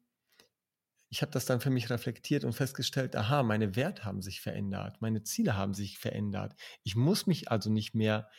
ich 1.10 1.22
habe 1.22 1.34
das 1.34 1.46
dann 1.46 1.60
für 1.60 1.72
mich 1.72 1.90
reflektiert 1.90 2.46
und 2.46 2.54
festgestellt, 2.54 3.18
aha, 3.18 3.44
meine 3.44 3.76
Werte 3.76 4.06
haben 4.06 4.22
sich 4.22 4.40
verändert, 4.40 5.02
meine 5.02 5.24
Ziele 5.24 5.58
haben 5.58 5.74
sich 5.74 6.00
verändert. 6.00 6.56
Ich 6.84 6.96
muss 6.96 7.28
mich 7.28 7.52
also 7.52 7.70
nicht 7.70 7.94
mehr 7.94 8.30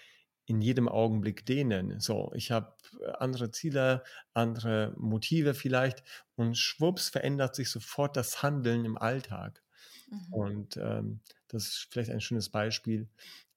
in 0.46 0.62
jedem 0.62 0.88
Augenblick 0.88 1.44
dehnen. 1.44 2.00
So, 2.00 2.32
ich 2.34 2.50
habe 2.50 2.74
andere 3.18 3.50
Ziele, 3.50 4.04
andere 4.32 4.94
Motive 4.96 5.52
vielleicht 5.52 6.02
und 6.34 6.56
schwupps 6.56 7.10
verändert 7.10 7.54
sich 7.54 7.68
sofort 7.68 8.16
das 8.16 8.42
Handeln 8.42 8.86
im 8.86 8.96
Alltag. 8.96 9.61
Mhm. 10.12 10.32
Und 10.32 10.76
ähm, 10.76 11.20
das 11.48 11.64
ist 11.64 11.88
vielleicht 11.90 12.10
ein 12.10 12.20
schönes 12.20 12.50
Beispiel, 12.50 13.08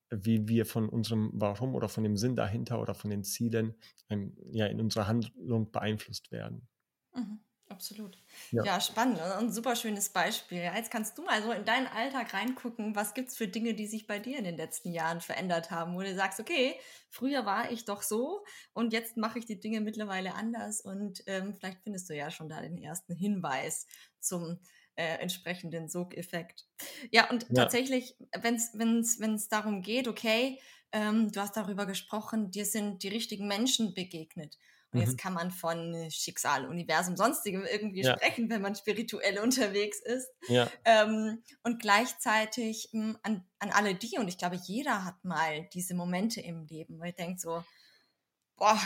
wie 0.10 0.48
wir 0.48 0.66
von 0.66 0.88
unserem 0.88 1.32
Warum 1.34 1.76
oder 1.76 1.90
von 1.90 2.04
dem 2.04 2.16
Sinn 2.16 2.36
dahinter 2.36 2.80
oder 2.80 2.94
von 2.94 3.10
den 3.10 3.24
Zielen 3.24 3.76
ähm, 4.10 4.38
ja, 4.52 4.66
in 4.68 4.80
unserer 4.80 5.08
Handlung 5.08 5.72
beeinflusst 5.72 6.32
werden. 6.32 6.68
Mhm, 7.14 7.40
absolut. 7.68 8.18
Ja. 8.52 8.64
ja. 8.64 8.80
spannend 8.80 9.18
und 9.18 9.26
ein 9.26 9.52
super 9.52 9.76
schönes 9.76 10.10
Beispiel. 10.10 10.60
Jetzt 10.60 10.92
kannst 10.92 11.18
du 11.18 11.24
mal 11.24 11.44
so 11.44 11.52
in 11.52 11.66
deinen 11.66 11.88
Alltag 11.88 12.34
reingucken, 12.34 12.96
was 12.96 13.14
gibt 13.14 13.30
es 13.30 13.38
für 13.38 13.50
Dinge, 13.50 13.74
die 13.74 13.88
sich 13.88 14.08
bei 14.08 14.20
dir 14.20 14.38
in 14.38 14.46
den 14.46 14.56
letzten 14.56 14.94
Jahren 14.94 15.20
verändert 15.20 15.72
haben, 15.72 15.96
wo 15.96 16.02
du 16.02 16.16
sagst, 16.16 16.40
okay, 16.40 16.76
früher 17.10 17.46
war 17.46 17.70
ich 17.72 17.84
doch 17.84 18.02
so 18.02 18.46
und 18.74 18.94
jetzt 18.94 19.18
mache 19.18 19.40
ich 19.40 19.46
die 19.46 19.60
Dinge 19.60 19.82
mittlerweile 19.82 20.36
anders 20.36 20.80
und 20.80 21.24
ähm, 21.26 21.54
vielleicht 21.54 21.82
findest 21.82 22.10
du 22.10 22.16
ja 22.16 22.32
schon 22.32 22.48
da 22.48 22.62
den 22.62 22.78
ersten 22.78 23.14
Hinweis 23.14 23.88
zum 24.20 24.60
äh, 24.96 25.18
entsprechenden 25.20 25.90
Sogeffekt. 25.90 26.66
Ja, 27.12 27.30
und 27.30 27.46
ja. 27.50 27.64
tatsächlich, 27.64 28.16
wenn 28.42 28.56
es 29.36 29.50
darum 29.50 29.82
geht, 29.82 30.08
okay, 30.08 30.60
ähm, 30.92 31.32
du 31.32 31.42
hast 31.42 31.58
darüber 31.58 31.86
gesprochen, 31.86 32.52
dir 32.52 32.66
sind 32.66 33.04
die 33.04 33.10
richtigen 33.10 33.48
Menschen 33.48 33.94
begegnet. 33.94 34.58
Und 34.96 35.02
jetzt 35.02 35.14
mhm. 35.14 35.18
kann 35.18 35.34
man 35.34 35.52
von 35.52 36.10
Schicksal, 36.10 36.66
Universum, 36.68 37.18
sonstigem 37.18 37.66
irgendwie 37.66 38.04
ja. 38.04 38.16
sprechen, 38.16 38.50
wenn 38.50 38.62
man 38.62 38.76
spirituell 38.76 39.40
unterwegs 39.44 40.00
ist. 40.00 40.30
Ja. 40.48 40.72
Ähm, 40.86 41.44
und 41.64 41.82
gleichzeitig 41.82 42.90
mh, 42.94 43.04
hm, 43.04 43.18
an, 43.24 43.46
an 43.60 43.72
alle 43.72 43.96
die, 43.96 44.18
und 44.18 44.30
ich 44.30 44.38
glaube, 44.38 44.56
jeder 44.56 45.04
hat 45.04 45.22
mal 45.26 45.68
diese 45.74 45.96
Momente 45.96 46.40
im 46.40 46.66
Leben, 46.66 46.98
wo 47.00 47.04
ich 47.04 47.16
denke 47.16 47.40
so, 47.40 47.62
boah, 48.56 48.80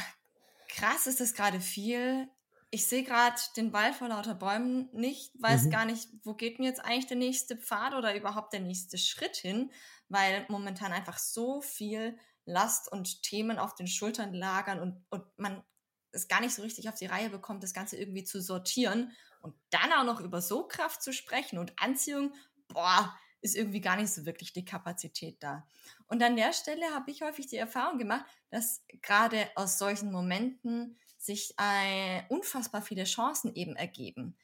krass 0.67 1.06
ist 1.06 1.19
das 1.19 1.36
gerade 1.36 1.62
viel. 1.62 2.28
Ich 2.71 2.88
sehe 2.88 3.03
gerade 3.03 3.36
den 3.58 3.73
Wald 3.73 3.95
vor 3.95 4.10
lauter 4.10 4.36
Bäumen 4.36 4.89
nicht, 4.91 5.32
weiß 5.41 5.65
mhm. 5.65 5.69
gar 5.71 5.86
nicht, 5.86 6.08
wo 6.23 6.36
geht 6.36 6.60
mir 6.60 6.67
jetzt 6.67 6.84
eigentlich 6.84 7.08
der 7.08 7.17
nächste 7.17 7.58
Pfad 7.58 7.93
oder 7.95 8.15
überhaupt 8.15 8.53
der 8.53 8.60
nächste 8.60 8.97
Schritt 8.97 9.36
hin, 9.36 9.71
weil 10.08 10.45
momentan 10.49 10.91
einfach 10.91 11.17
so 11.17 11.62
viel 11.62 12.17
Last 12.45 12.91
und 12.91 13.23
Themen 13.23 13.58
auf 13.58 13.75
den 13.75 13.88
Schultern 13.88 14.34
lagern 14.34 14.79
und, 14.79 15.03
und 15.10 15.23
man 15.38 15.63
es 16.12 16.27
gar 16.27 16.41
nicht 16.41 16.53
so 16.53 16.62
richtig 16.62 16.89
auf 16.89 16.95
die 16.95 17.05
Reihe 17.05 17.29
bekommt, 17.29 17.63
das 17.63 17.73
Ganze 17.73 17.97
irgendwie 17.97 18.23
zu 18.23 18.41
sortieren 18.41 19.12
und 19.41 19.55
dann 19.69 19.93
auch 19.93 20.03
noch 20.03 20.21
über 20.21 20.41
so 20.41 20.67
Kraft 20.67 21.01
zu 21.01 21.13
sprechen 21.13 21.60
und 21.60 21.73
Anziehung, 21.79 22.34
boah, 22.67 23.15
ist 23.41 23.55
irgendwie 23.55 23.82
gar 23.82 23.95
nicht 23.95 24.12
so 24.12 24.25
wirklich 24.25 24.53
die 24.53 24.65
Kapazität 24.65 25.41
da. 25.41 25.65
Und 26.08 26.21
an 26.21 26.36
der 26.36 26.51
Stelle 26.53 26.93
habe 26.93 27.10
ich 27.12 27.21
häufig 27.21 27.47
die 27.47 27.58
Erfahrung 27.58 27.97
gemacht, 27.97 28.25
dass 28.49 28.84
gerade 29.01 29.49
aus 29.55 29.77
solchen 29.77 30.12
Momenten 30.12 30.97
sich 31.19 31.53
äh, 31.58 32.23
unfassbar 32.29 32.82
viele 32.82 33.03
Chancen 33.03 33.53
eben 33.53 33.75
ergeben. 33.75 34.36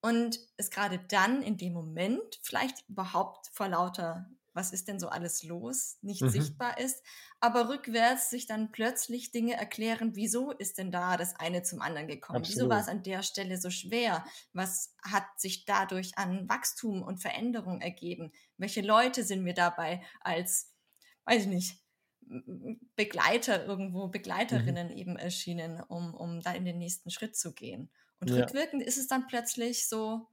Und 0.00 0.38
es 0.56 0.70
gerade 0.70 0.98
dann 0.98 1.42
in 1.42 1.58
dem 1.58 1.74
Moment 1.74 2.40
vielleicht 2.42 2.88
überhaupt 2.88 3.48
vor 3.52 3.68
lauter 3.68 4.30
was 4.52 4.72
ist 4.72 4.88
denn 4.88 4.98
so 4.98 5.08
alles 5.08 5.42
los, 5.42 5.98
nicht 6.02 6.22
mhm. 6.22 6.30
sichtbar 6.30 6.78
ist, 6.78 7.02
aber 7.40 7.68
rückwärts 7.68 8.30
sich 8.30 8.46
dann 8.46 8.72
plötzlich 8.72 9.30
Dinge 9.30 9.54
erklären, 9.54 10.16
wieso 10.16 10.50
ist 10.52 10.78
denn 10.78 10.90
da 10.90 11.16
das 11.16 11.36
eine 11.36 11.62
zum 11.62 11.80
anderen 11.80 12.08
gekommen? 12.08 12.38
Absolut. 12.38 12.56
Wieso 12.56 12.68
war 12.68 12.80
es 12.80 12.88
an 12.88 13.02
der 13.02 13.22
Stelle 13.22 13.58
so 13.58 13.70
schwer? 13.70 14.24
Was 14.52 14.94
hat 15.02 15.24
sich 15.36 15.64
dadurch 15.64 16.18
an 16.18 16.48
Wachstum 16.48 17.02
und 17.02 17.18
Veränderung 17.18 17.80
ergeben? 17.80 18.32
Welche 18.56 18.82
Leute 18.82 19.24
sind 19.24 19.42
mir 19.42 19.54
dabei 19.54 20.02
als, 20.20 20.72
weiß 21.24 21.42
ich 21.42 21.48
nicht, 21.48 21.79
Begleiter 22.96 23.64
irgendwo, 23.66 24.06
mhm. 24.06 24.10
Begleiterinnen 24.10 24.88
mhm. 24.88 24.96
eben 24.96 25.16
erschienen, 25.16 25.82
um, 25.88 26.14
um 26.14 26.40
da 26.40 26.52
in 26.52 26.64
den 26.64 26.78
nächsten 26.78 27.10
Schritt 27.10 27.36
zu 27.36 27.52
gehen? 27.52 27.90
Und 28.20 28.30
ja. 28.30 28.36
rückwirkend 28.36 28.82
ist 28.82 28.98
es 28.98 29.08
dann 29.08 29.26
plötzlich 29.26 29.88
so, 29.88 30.28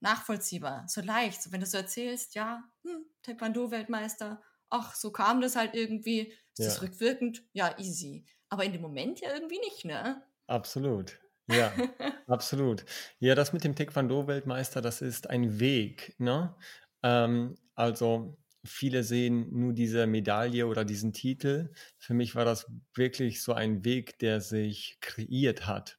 nachvollziehbar, 0.00 0.84
so 0.88 1.00
leicht. 1.00 1.42
So, 1.42 1.52
wenn 1.52 1.60
du 1.60 1.66
so 1.66 1.78
erzählst, 1.78 2.34
ja, 2.34 2.62
hm, 2.82 3.04
Taekwondo-Weltmeister, 3.22 4.42
ach, 4.70 4.94
so 4.94 5.10
kam 5.10 5.40
das 5.40 5.56
halt 5.56 5.74
irgendwie, 5.74 6.32
ist 6.52 6.58
ja. 6.58 6.66
das 6.66 6.82
rückwirkend? 6.82 7.44
Ja, 7.52 7.78
easy. 7.78 8.24
Aber 8.48 8.64
in 8.64 8.72
dem 8.72 8.82
Moment 8.82 9.20
ja 9.20 9.32
irgendwie 9.32 9.58
nicht, 9.58 9.84
ne? 9.84 10.22
Absolut. 10.46 11.18
Ja, 11.48 11.72
absolut. 12.26 12.84
Ja, 13.18 13.34
das 13.34 13.52
mit 13.52 13.64
dem 13.64 13.74
Taekwondo-Weltmeister, 13.74 14.80
das 14.80 15.02
ist 15.02 15.30
ein 15.30 15.58
Weg, 15.58 16.14
ne? 16.18 16.54
Ähm, 17.02 17.56
also 17.74 18.36
viele 18.66 19.02
sehen 19.02 19.48
nur 19.50 19.72
diese 19.72 20.06
Medaille 20.06 20.66
oder 20.66 20.84
diesen 20.84 21.12
Titel. 21.12 21.72
Für 21.98 22.14
mich 22.14 22.34
war 22.34 22.44
das 22.44 22.66
wirklich 22.94 23.42
so 23.42 23.52
ein 23.52 23.84
Weg, 23.84 24.18
der 24.18 24.40
sich 24.40 24.98
kreiert 25.00 25.66
hat. 25.66 25.98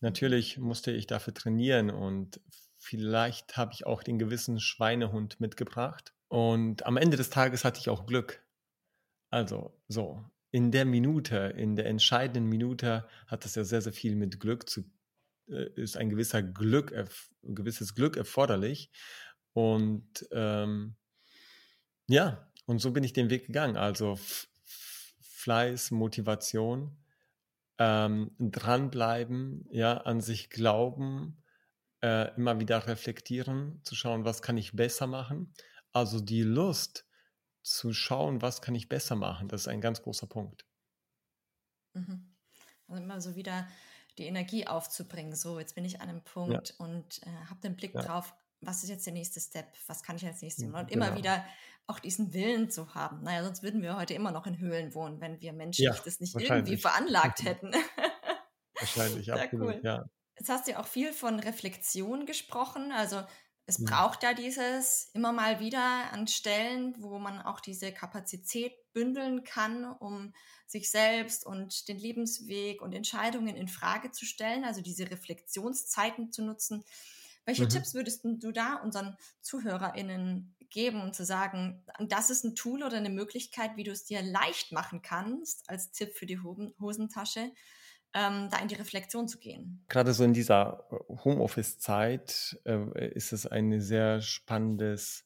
Natürlich 0.00 0.58
musste 0.58 0.90
ich 0.90 1.06
dafür 1.06 1.34
trainieren 1.34 1.90
und 1.90 2.40
Vielleicht 2.84 3.56
habe 3.56 3.72
ich 3.74 3.86
auch 3.86 4.02
den 4.02 4.18
gewissen 4.18 4.58
Schweinehund 4.58 5.38
mitgebracht. 5.38 6.12
Und 6.26 6.84
am 6.84 6.96
Ende 6.96 7.16
des 7.16 7.30
Tages 7.30 7.64
hatte 7.64 7.78
ich 7.78 7.88
auch 7.88 8.06
Glück. 8.06 8.44
Also 9.30 9.80
so, 9.86 10.28
in 10.50 10.72
der 10.72 10.84
Minute, 10.84 11.54
in 11.56 11.76
der 11.76 11.86
entscheidenden 11.86 12.46
Minute 12.46 13.06
hat 13.28 13.44
es 13.44 13.54
ja 13.54 13.62
sehr, 13.62 13.82
sehr 13.82 13.92
viel 13.92 14.16
mit 14.16 14.40
Glück 14.40 14.68
zu, 14.68 14.82
äh, 15.48 15.70
ist 15.76 15.96
ein 15.96 16.10
gewisser 16.10 16.42
Glück, 16.42 16.92
gewisses 17.44 17.94
Glück 17.94 18.16
erforderlich. 18.16 18.90
Und 19.52 20.26
ähm, 20.32 20.96
ja, 22.08 22.48
und 22.66 22.78
so 22.78 22.92
bin 22.92 23.04
ich 23.04 23.12
den 23.12 23.30
Weg 23.30 23.46
gegangen. 23.46 23.76
Also 23.76 24.18
Fleiß, 25.20 25.90
Motivation, 25.90 26.96
ähm, 27.78 28.34
dranbleiben, 28.38 29.66
ja, 29.70 29.98
an 29.98 30.20
sich 30.20 30.50
glauben, 30.50 31.42
äh, 32.02 32.34
immer 32.36 32.60
wieder 32.60 32.86
reflektieren, 32.86 33.80
zu 33.84 33.94
schauen, 33.94 34.24
was 34.24 34.42
kann 34.42 34.56
ich 34.56 34.72
besser 34.72 35.06
machen. 35.06 35.54
Also 35.92 36.20
die 36.20 36.42
Lust 36.42 37.06
zu 37.62 37.92
schauen, 37.92 38.42
was 38.42 38.60
kann 38.60 38.74
ich 38.74 38.88
besser 38.88 39.16
machen, 39.16 39.48
das 39.48 39.62
ist 39.62 39.68
ein 39.68 39.80
ganz 39.80 40.02
großer 40.02 40.26
Punkt. 40.26 40.66
Mhm. 41.94 42.34
Also 42.88 43.02
immer 43.02 43.20
so 43.20 43.36
wieder 43.36 43.68
die 44.18 44.24
Energie 44.24 44.66
aufzubringen. 44.66 45.34
So, 45.34 45.58
jetzt 45.58 45.74
bin 45.74 45.84
ich 45.84 46.00
an 46.00 46.08
einem 46.08 46.22
Punkt 46.22 46.70
ja. 46.70 46.84
und 46.84 47.22
äh, 47.22 47.30
habe 47.48 47.60
den 47.60 47.76
Blick 47.76 47.94
ja. 47.94 48.02
drauf, 48.02 48.34
was 48.60 48.82
ist 48.82 48.90
jetzt 48.90 49.06
der 49.06 49.12
nächste 49.12 49.40
Step? 49.40 49.66
Was 49.86 50.02
kann 50.02 50.16
ich 50.16 50.26
als 50.26 50.42
nächstes 50.42 50.66
machen? 50.66 50.82
Und 50.82 50.90
genau. 50.90 51.06
immer 51.06 51.16
wieder 51.16 51.44
auch 51.86 51.98
diesen 51.98 52.32
Willen 52.32 52.70
zu 52.70 52.94
haben. 52.94 53.22
Naja, 53.22 53.44
sonst 53.44 53.62
würden 53.62 53.82
wir 53.82 53.96
heute 53.96 54.14
immer 54.14 54.30
noch 54.30 54.46
in 54.46 54.58
Höhlen 54.58 54.94
wohnen, 54.94 55.20
wenn 55.20 55.40
wir 55.40 55.52
menschlich 55.52 55.86
ja, 55.86 55.96
das 56.04 56.20
nicht 56.20 56.34
irgendwie 56.34 56.76
veranlagt 56.76 57.42
hätten. 57.44 57.72
wahrscheinlich, 58.78 59.26
ja, 59.26 59.34
absolut, 59.36 59.74
cool. 59.74 59.80
ja. 59.82 60.04
Jetzt 60.38 60.48
hast 60.48 60.66
du 60.66 60.72
ja 60.72 60.80
auch 60.80 60.86
viel 60.86 61.12
von 61.12 61.38
Reflexion 61.38 62.26
gesprochen. 62.26 62.92
Also 62.92 63.22
es 63.66 63.78
ja. 63.78 63.84
braucht 63.88 64.22
ja 64.22 64.34
dieses 64.34 65.10
immer 65.12 65.32
mal 65.32 65.60
wieder 65.60 66.12
an 66.12 66.26
Stellen, 66.26 66.94
wo 66.98 67.18
man 67.18 67.40
auch 67.40 67.60
diese 67.60 67.92
Kapazität 67.92 68.72
bündeln 68.92 69.44
kann, 69.44 69.84
um 69.84 70.32
sich 70.66 70.90
selbst 70.90 71.46
und 71.46 71.88
den 71.88 71.98
Lebensweg 71.98 72.82
und 72.82 72.92
Entscheidungen 72.92 73.56
in 73.56 73.68
Frage 73.68 74.10
zu 74.10 74.24
stellen, 74.24 74.64
also 74.64 74.80
diese 74.80 75.10
Reflexionszeiten 75.10 76.32
zu 76.32 76.42
nutzen. 76.42 76.84
Welche 77.44 77.64
mhm. 77.64 77.68
Tipps 77.68 77.94
würdest 77.94 78.24
du 78.24 78.52
da 78.52 78.76
unseren 78.76 79.16
ZuhörerInnen 79.42 80.54
geben, 80.72 81.00
um 81.00 81.12
zu 81.12 81.24
sagen, 81.24 81.84
das 82.00 82.30
ist 82.30 82.44
ein 82.44 82.54
Tool 82.54 82.82
oder 82.82 82.96
eine 82.96 83.10
Möglichkeit, 83.10 83.76
wie 83.76 83.84
du 83.84 83.92
es 83.92 84.04
dir 84.04 84.22
leicht 84.22 84.72
machen 84.72 85.02
kannst, 85.02 85.68
als 85.70 85.92
Tipp 85.92 86.14
für 86.14 86.26
die 86.26 86.40
Hosentasche, 86.40 87.52
ähm, 88.14 88.48
da 88.50 88.58
in 88.58 88.68
die 88.68 88.74
Reflexion 88.74 89.28
zu 89.28 89.38
gehen. 89.38 89.84
Gerade 89.88 90.12
so 90.12 90.24
in 90.24 90.34
dieser 90.34 90.86
äh, 90.90 91.16
Homeoffice-Zeit 91.24 92.60
äh, 92.64 93.08
ist 93.14 93.32
es 93.32 93.46
ein 93.46 93.80
sehr 93.80 94.20
spannendes 94.20 95.24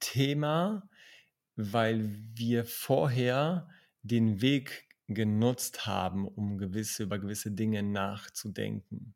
Thema, 0.00 0.88
weil 1.56 2.18
wir 2.34 2.64
vorher 2.64 3.68
den 4.02 4.40
Weg 4.40 4.88
genutzt 5.06 5.86
haben, 5.86 6.26
um 6.26 6.58
gewisse, 6.58 7.04
über 7.04 7.18
gewisse 7.18 7.50
Dinge 7.50 7.82
nachzudenken. 7.82 9.14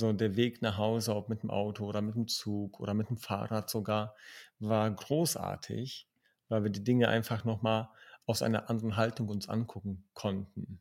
So 0.00 0.12
der 0.14 0.34
Weg 0.34 0.62
nach 0.62 0.78
Hause, 0.78 1.14
ob 1.14 1.28
mit 1.28 1.42
dem 1.42 1.50
Auto 1.50 1.84
oder 1.84 2.00
mit 2.00 2.14
dem 2.14 2.26
Zug 2.26 2.80
oder 2.80 2.94
mit 2.94 3.10
dem 3.10 3.18
Fahrrad 3.18 3.68
sogar, 3.68 4.16
war 4.58 4.90
großartig, 4.90 6.08
weil 6.48 6.62
wir 6.64 6.70
die 6.70 6.82
Dinge 6.82 7.08
einfach 7.08 7.44
nochmal 7.44 7.90
aus 8.24 8.42
einer 8.42 8.70
anderen 8.70 8.96
Haltung 8.96 9.28
uns 9.28 9.48
angucken 9.48 10.08
konnten. 10.14 10.80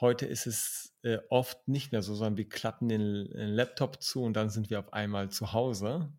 Heute 0.00 0.26
ist 0.26 0.46
es 0.46 0.94
äh, 1.02 1.18
oft 1.28 1.66
nicht 1.66 1.90
mehr 1.90 2.02
so, 2.02 2.14
sondern 2.14 2.36
wir 2.36 2.48
klappen 2.48 2.88
den, 2.88 3.28
den, 3.30 3.48
Laptop 3.48 4.00
zu 4.00 4.22
und 4.22 4.34
dann 4.34 4.48
sind 4.48 4.70
wir 4.70 4.78
auf 4.78 4.92
einmal 4.92 5.30
zu 5.30 5.52
Hause. 5.52 6.12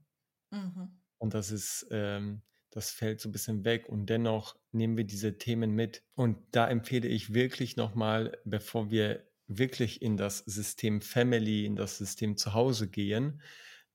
Mhm. 0.49 0.99
Und 1.19 1.33
das 1.33 1.51
ist, 1.51 1.87
ähm, 1.91 2.41
das 2.71 2.91
fällt 2.91 3.21
so 3.21 3.29
ein 3.29 3.31
bisschen 3.31 3.63
weg 3.63 3.87
und 3.87 4.07
dennoch 4.07 4.57
nehmen 4.73 4.97
wir 4.97 5.05
diese 5.05 5.37
Themen 5.37 5.71
mit. 5.71 6.03
Und 6.15 6.37
da 6.51 6.67
empfehle 6.67 7.07
ich 7.07 7.33
wirklich 7.33 7.77
nochmal, 7.77 8.37
bevor 8.43 8.89
wir 8.91 9.23
wirklich 9.47 10.01
in 10.01 10.17
das 10.17 10.39
System 10.39 11.01
Family, 11.01 11.65
in 11.65 11.75
das 11.75 11.97
System 11.97 12.37
Zuhause 12.37 12.89
gehen, 12.89 13.41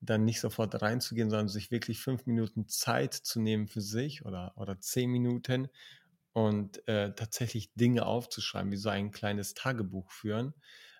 dann 0.01 0.25
nicht 0.25 0.39
sofort 0.41 0.81
reinzugehen, 0.81 1.29
sondern 1.29 1.47
sich 1.47 1.71
wirklich 1.71 1.99
fünf 1.99 2.25
Minuten 2.25 2.67
Zeit 2.67 3.13
zu 3.13 3.39
nehmen 3.39 3.67
für 3.67 3.81
sich 3.81 4.25
oder, 4.25 4.53
oder 4.57 4.79
zehn 4.79 5.09
Minuten 5.09 5.69
und 6.33 6.85
äh, 6.87 7.13
tatsächlich 7.13 7.73
Dinge 7.75 8.05
aufzuschreiben, 8.05 8.71
wie 8.71 8.77
so 8.77 8.89
ein 8.89 9.11
kleines 9.11 9.53
Tagebuch 9.53 10.11
führen. 10.11 10.53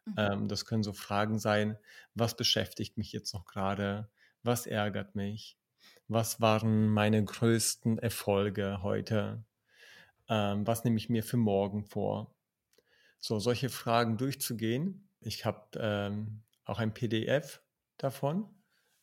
Mhm. 0.06 0.14
Ähm, 0.18 0.48
das 0.48 0.66
können 0.66 0.84
so 0.84 0.94
Fragen 0.94 1.40
sein, 1.40 1.78
was 2.14 2.36
beschäftigt 2.36 2.98
mich 2.98 3.12
jetzt 3.12 3.34
noch 3.34 3.46
gerade, 3.46 4.10
was 4.44 4.68
ärgert 4.68 5.16
mich, 5.16 5.58
was 6.08 6.40
waren 6.40 6.88
meine 6.88 7.24
größten 7.24 7.98
Erfolge 7.98 8.84
heute, 8.84 9.44
ähm, 10.30 10.68
was 10.68 10.84
nehme 10.84 10.98
ich 10.98 11.10
mir 11.10 11.24
für 11.24 11.38
morgen 11.38 11.86
vor. 11.86 12.36
So, 13.24 13.40
solche 13.40 13.70
Fragen 13.70 14.18
durchzugehen. 14.18 15.10
Ich 15.22 15.46
habe 15.46 15.68
ähm, 15.80 16.44
auch 16.66 16.80
ein 16.80 16.94
PDF 16.94 17.62
davon, 17.98 18.50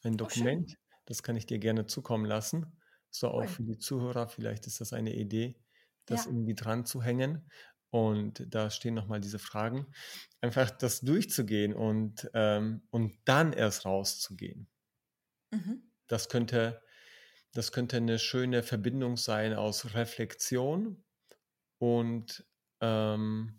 ein 0.02 0.16
Dokument, 0.16 0.76
oh, 0.76 0.94
das 1.06 1.22
kann 1.22 1.36
ich 1.36 1.46
dir 1.46 1.58
gerne 1.58 1.86
zukommen 1.86 2.26
lassen. 2.26 2.78
So 3.10 3.28
auch 3.28 3.48
für 3.48 3.62
die 3.62 3.78
Zuhörer, 3.78 4.28
vielleicht 4.28 4.66
ist 4.66 4.80
das 4.80 4.92
eine 4.92 5.14
Idee 5.14 5.60
das 6.10 6.24
ja. 6.24 6.30
irgendwie 6.30 6.54
dran 6.54 6.84
zu 6.84 7.02
hängen. 7.02 7.48
Und 7.90 8.54
da 8.54 8.70
stehen 8.70 8.94
nochmal 8.94 9.20
diese 9.20 9.38
Fragen. 9.38 9.86
Einfach 10.40 10.70
das 10.70 11.00
durchzugehen 11.00 11.74
und, 11.74 12.30
ähm, 12.34 12.82
und 12.90 13.18
dann 13.24 13.52
erst 13.52 13.84
rauszugehen. 13.84 14.68
Mhm. 15.50 15.90
Das, 16.06 16.28
könnte, 16.28 16.82
das 17.52 17.72
könnte 17.72 17.96
eine 17.96 18.18
schöne 18.18 18.62
Verbindung 18.62 19.16
sein 19.16 19.54
aus 19.54 19.94
Reflexion 19.94 21.02
und 21.78 22.46
ähm, 22.80 23.58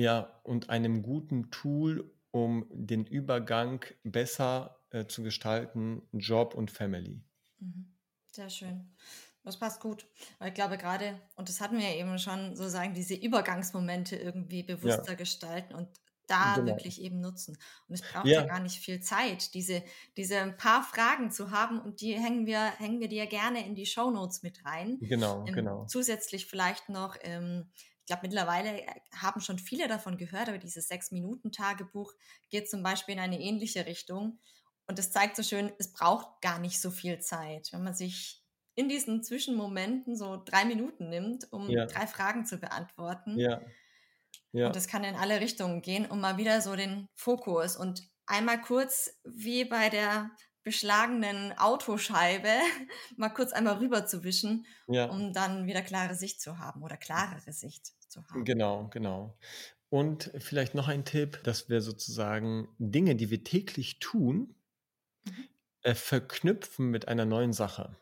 Ja, 0.00 0.40
und 0.44 0.70
einem 0.70 1.02
guten 1.02 1.50
Tool, 1.50 2.10
um 2.30 2.66
den 2.70 3.04
Übergang 3.04 3.84
besser 4.02 4.80
äh, 4.88 5.04
zu 5.06 5.22
gestalten, 5.22 6.00
Job 6.12 6.54
und 6.54 6.70
Family. 6.70 7.22
Mhm. 7.58 7.92
Sehr 8.30 8.48
schön. 8.48 8.96
Das 9.42 9.58
passt 9.58 9.82
gut. 9.82 10.06
Weil 10.38 10.48
ich 10.48 10.54
glaube 10.54 10.78
gerade, 10.78 11.20
und 11.36 11.50
das 11.50 11.60
hatten 11.60 11.76
wir 11.76 11.86
ja 11.86 11.96
eben 11.96 12.18
schon, 12.18 12.56
sozusagen 12.56 12.94
diese 12.94 13.14
Übergangsmomente 13.14 14.16
irgendwie 14.16 14.62
bewusster 14.62 15.10
ja. 15.10 15.14
gestalten 15.16 15.74
und 15.74 15.88
da 16.26 16.54
genau. 16.54 16.68
wirklich 16.68 17.02
eben 17.02 17.20
nutzen. 17.20 17.58
Und 17.88 17.94
es 17.94 18.02
braucht 18.02 18.26
ja. 18.26 18.40
ja. 18.40 18.46
gar 18.46 18.60
nicht 18.60 18.78
viel 18.78 19.00
Zeit, 19.00 19.52
diese, 19.52 19.82
diese 20.16 20.54
paar 20.56 20.82
Fragen 20.82 21.30
zu 21.30 21.50
haben 21.50 21.78
und 21.78 22.00
die 22.00 22.14
hängen 22.14 22.46
wir, 22.46 22.70
hängen 22.78 23.00
wir 23.00 23.08
dir 23.08 23.26
gerne 23.26 23.66
in 23.66 23.74
die 23.74 23.86
Show 23.86 24.10
Notes 24.10 24.42
mit 24.42 24.64
rein. 24.64 24.98
Genau, 25.00 25.44
ähm, 25.46 25.54
genau. 25.54 25.86
Zusätzlich 25.86 26.46
vielleicht 26.46 26.88
noch, 26.88 27.16
ähm, 27.22 27.70
glaube, 28.10 28.22
mittlerweile 28.24 28.82
äh, 28.82 28.86
haben 29.16 29.40
schon 29.40 29.58
viele 29.58 29.88
davon 29.88 30.18
gehört, 30.18 30.48
aber 30.48 30.58
dieses 30.58 30.88
Sechs-Minuten-Tagebuch 30.88 32.12
geht 32.50 32.68
zum 32.68 32.82
Beispiel 32.82 33.14
in 33.14 33.20
eine 33.20 33.40
ähnliche 33.40 33.86
Richtung. 33.86 34.38
Und 34.86 34.98
es 34.98 35.12
zeigt 35.12 35.36
so 35.36 35.42
schön, 35.42 35.72
es 35.78 35.92
braucht 35.92 36.42
gar 36.42 36.58
nicht 36.58 36.80
so 36.80 36.90
viel 36.90 37.20
Zeit, 37.20 37.72
wenn 37.72 37.84
man 37.84 37.94
sich 37.94 38.42
in 38.74 38.88
diesen 38.88 39.22
Zwischenmomenten 39.22 40.16
so 40.16 40.42
drei 40.44 40.64
Minuten 40.64 41.08
nimmt, 41.08 41.52
um 41.52 41.70
ja. 41.70 41.86
drei 41.86 42.06
Fragen 42.06 42.44
zu 42.44 42.58
beantworten. 42.58 43.38
Ja 43.38 43.60
ja. 44.52 44.66
Und 44.66 44.76
das 44.76 44.88
kann 44.88 45.04
in 45.04 45.14
alle 45.14 45.40
Richtungen 45.40 45.82
gehen, 45.82 46.06
um 46.06 46.20
mal 46.20 46.36
wieder 46.36 46.60
so 46.60 46.74
den 46.74 47.08
Fokus 47.14 47.76
und 47.76 48.08
einmal 48.26 48.60
kurz 48.60 49.10
wie 49.24 49.64
bei 49.64 49.88
der 49.88 50.30
beschlagenen 50.62 51.56
Autoscheibe 51.56 52.48
mal 53.16 53.30
kurz 53.30 53.52
einmal 53.52 53.76
rüber 53.76 54.06
zu 54.06 54.24
wischen, 54.24 54.66
ja. 54.88 55.06
um 55.06 55.32
dann 55.32 55.66
wieder 55.66 55.82
klare 55.82 56.14
Sicht 56.14 56.40
zu 56.40 56.58
haben 56.58 56.82
oder 56.82 56.96
klarere 56.96 57.52
Sicht 57.52 57.92
zu 58.10 58.22
haben. 58.22 58.44
Genau, 58.44 58.88
genau. 58.88 59.38
Und 59.88 60.30
vielleicht 60.38 60.74
noch 60.74 60.88
ein 60.88 61.04
Tipp, 61.04 61.40
dass 61.44 61.68
wir 61.68 61.80
sozusagen 61.80 62.68
Dinge, 62.78 63.16
die 63.16 63.30
wir 63.30 63.42
täglich 63.42 63.98
tun, 63.98 64.54
mhm. 65.24 65.48
äh, 65.82 65.94
verknüpfen 65.94 66.90
mit 66.90 67.08
einer 67.08 67.24
neuen 67.24 67.52
Sache. 67.52 67.96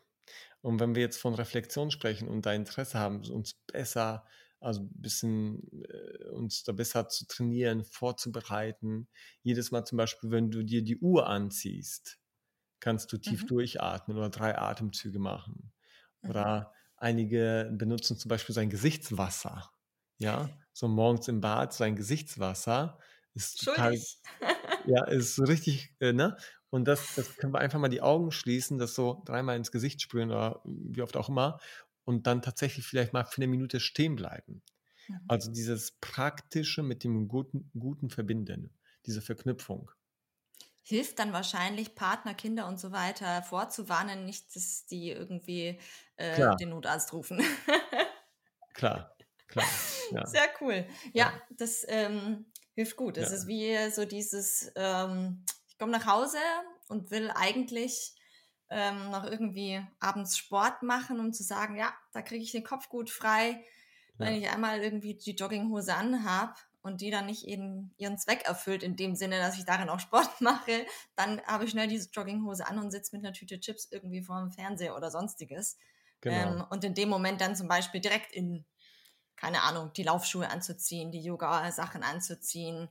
Und 0.61 0.79
wenn 0.79 0.93
wir 0.93 1.01
jetzt 1.01 1.19
von 1.19 1.33
Reflexion 1.35 1.89
sprechen 1.89 2.27
und 2.27 2.45
da 2.45 2.53
Interesse 2.53 2.99
haben, 2.99 3.23
uns 3.31 3.53
besser 3.71 4.25
also 4.59 4.81
ein 4.81 5.01
bisschen 5.01 5.61
äh, 5.83 6.29
uns 6.29 6.63
da 6.63 6.71
besser 6.71 7.07
zu 7.07 7.25
trainieren, 7.27 7.83
vorzubereiten. 7.83 9.07
Jedes 9.41 9.71
Mal 9.71 9.85
zum 9.85 9.97
Beispiel, 9.97 10.31
wenn 10.31 10.51
du 10.51 10.63
dir 10.63 10.83
die 10.83 10.97
Uhr 10.97 11.27
anziehst, 11.27 12.19
kannst 12.79 13.11
du 13.11 13.17
tief 13.17 13.43
mhm. 13.43 13.47
durchatmen 13.47 14.17
oder 14.17 14.29
drei 14.29 14.57
Atemzüge 14.57 15.19
machen. 15.19 15.71
Mhm. 16.21 16.29
Oder 16.29 16.73
einige 16.97 17.71
benutzen 17.73 18.17
zum 18.17 18.29
Beispiel 18.29 18.55
sein 18.55 18.69
Gesichtswasser. 18.69 19.71
Ja, 20.19 20.59
so 20.73 20.87
morgens 20.87 21.27
im 21.27 21.41
Bad 21.41 21.73
sein 21.73 21.95
Gesichtswasser 21.95 22.99
ist 23.33 23.59
total, 23.59 23.95
ja, 24.85 25.05
ist 25.05 25.35
so 25.35 25.43
richtig, 25.45 25.95
äh, 25.99 26.13
ne? 26.13 26.37
Und 26.69 26.85
das, 26.85 27.13
das 27.15 27.35
können 27.37 27.53
wir 27.53 27.59
einfach 27.59 27.79
mal 27.79 27.89
die 27.89 28.01
Augen 28.01 28.31
schließen, 28.31 28.77
das 28.77 28.95
so 28.95 29.23
dreimal 29.25 29.57
ins 29.57 29.71
Gesicht 29.71 30.01
sprühen 30.01 30.29
oder 30.31 30.61
wie 30.65 31.01
oft 31.01 31.17
auch 31.17 31.29
immer 31.29 31.59
und 32.05 32.27
dann 32.27 32.41
tatsächlich 32.41 32.85
vielleicht 32.85 33.13
mal 33.13 33.25
für 33.25 33.37
eine 33.37 33.47
Minute 33.47 33.79
stehen 33.79 34.15
bleiben. 34.15 34.63
Mhm. 35.07 35.19
Also 35.27 35.51
dieses 35.51 35.93
Praktische 36.01 36.83
mit 36.83 37.03
dem 37.03 37.27
Guten, 37.27 37.71
Guten 37.79 38.09
verbinden, 38.09 38.77
diese 39.05 39.21
Verknüpfung. 39.21 39.91
Hilft 40.81 41.19
dann 41.19 41.33
wahrscheinlich 41.33 41.93
Partner, 41.95 42.33
Kinder 42.33 42.67
und 42.67 42.79
so 42.79 42.91
weiter 42.91 43.43
vorzuwarnen, 43.43 44.25
nicht, 44.25 44.55
dass 44.55 44.85
die 44.87 45.11
irgendwie 45.11 45.79
äh, 46.15 46.55
den 46.59 46.69
Notarzt 46.69 47.13
rufen. 47.13 47.41
klar, 48.73 49.15
klar. 49.47 49.79
Ja. 50.11 50.25
Sehr 50.25 50.49
cool. 50.61 50.87
Ja, 51.13 51.25
ja. 51.25 51.41
das 51.57 51.85
ähm, 51.87 52.45
hilft 52.73 52.95
gut. 52.95 53.17
Das 53.17 53.29
ja. 53.29 53.35
ist 53.35 53.47
wie 53.47 53.91
so 53.91 54.05
dieses, 54.05 54.71
ähm, 54.75 55.43
ich 55.67 55.77
komme 55.77 55.91
nach 55.91 56.05
Hause 56.05 56.37
und 56.87 57.11
will 57.11 57.31
eigentlich 57.33 58.15
ähm, 58.69 59.09
noch 59.09 59.25
irgendwie 59.25 59.81
abends 59.99 60.37
Sport 60.37 60.83
machen, 60.83 61.19
um 61.19 61.33
zu 61.33 61.43
sagen, 61.43 61.75
ja, 61.75 61.93
da 62.13 62.21
kriege 62.21 62.43
ich 62.43 62.51
den 62.51 62.63
Kopf 62.63 62.89
gut 62.89 63.09
frei, 63.09 63.63
wenn 64.17 64.35
ich 64.35 64.49
einmal 64.49 64.81
irgendwie 64.83 65.15
die 65.15 65.31
Jogginghose 65.31 65.95
anhab 65.95 66.57
und 66.81 67.01
die 67.01 67.09
dann 67.09 67.25
nicht 67.25 67.45
eben 67.45 67.93
ihren 67.97 68.17
Zweck 68.17 68.43
erfüllt, 68.45 68.83
in 68.83 68.95
dem 68.95 69.15
Sinne, 69.15 69.39
dass 69.39 69.57
ich 69.57 69.65
darin 69.65 69.89
auch 69.89 69.99
Sport 69.99 70.29
mache, 70.41 70.85
dann 71.15 71.41
habe 71.43 71.65
ich 71.65 71.71
schnell 71.71 71.87
diese 71.87 72.09
Jogginghose 72.11 72.67
an 72.67 72.79
und 72.79 72.91
sitze 72.91 73.15
mit 73.15 73.25
einer 73.25 73.33
Tüte 73.33 73.59
Chips 73.59 73.87
irgendwie 73.91 74.21
vor 74.21 74.39
dem 74.39 74.51
Fernseher 74.51 74.95
oder 74.95 75.09
sonstiges. 75.09 75.77
Genau. 76.21 76.35
Ähm, 76.35 76.65
und 76.69 76.83
in 76.83 76.93
dem 76.93 77.09
Moment 77.09 77.41
dann 77.41 77.55
zum 77.55 77.67
Beispiel 77.67 78.01
direkt 78.01 78.33
in, 78.33 78.65
keine 79.39 79.63
Ahnung, 79.63 79.91
die 79.93 80.03
Laufschuhe 80.03 80.49
anzuziehen, 80.49 81.11
die 81.11 81.21
Yoga-Sachen 81.21 82.03
anzuziehen, 82.03 82.89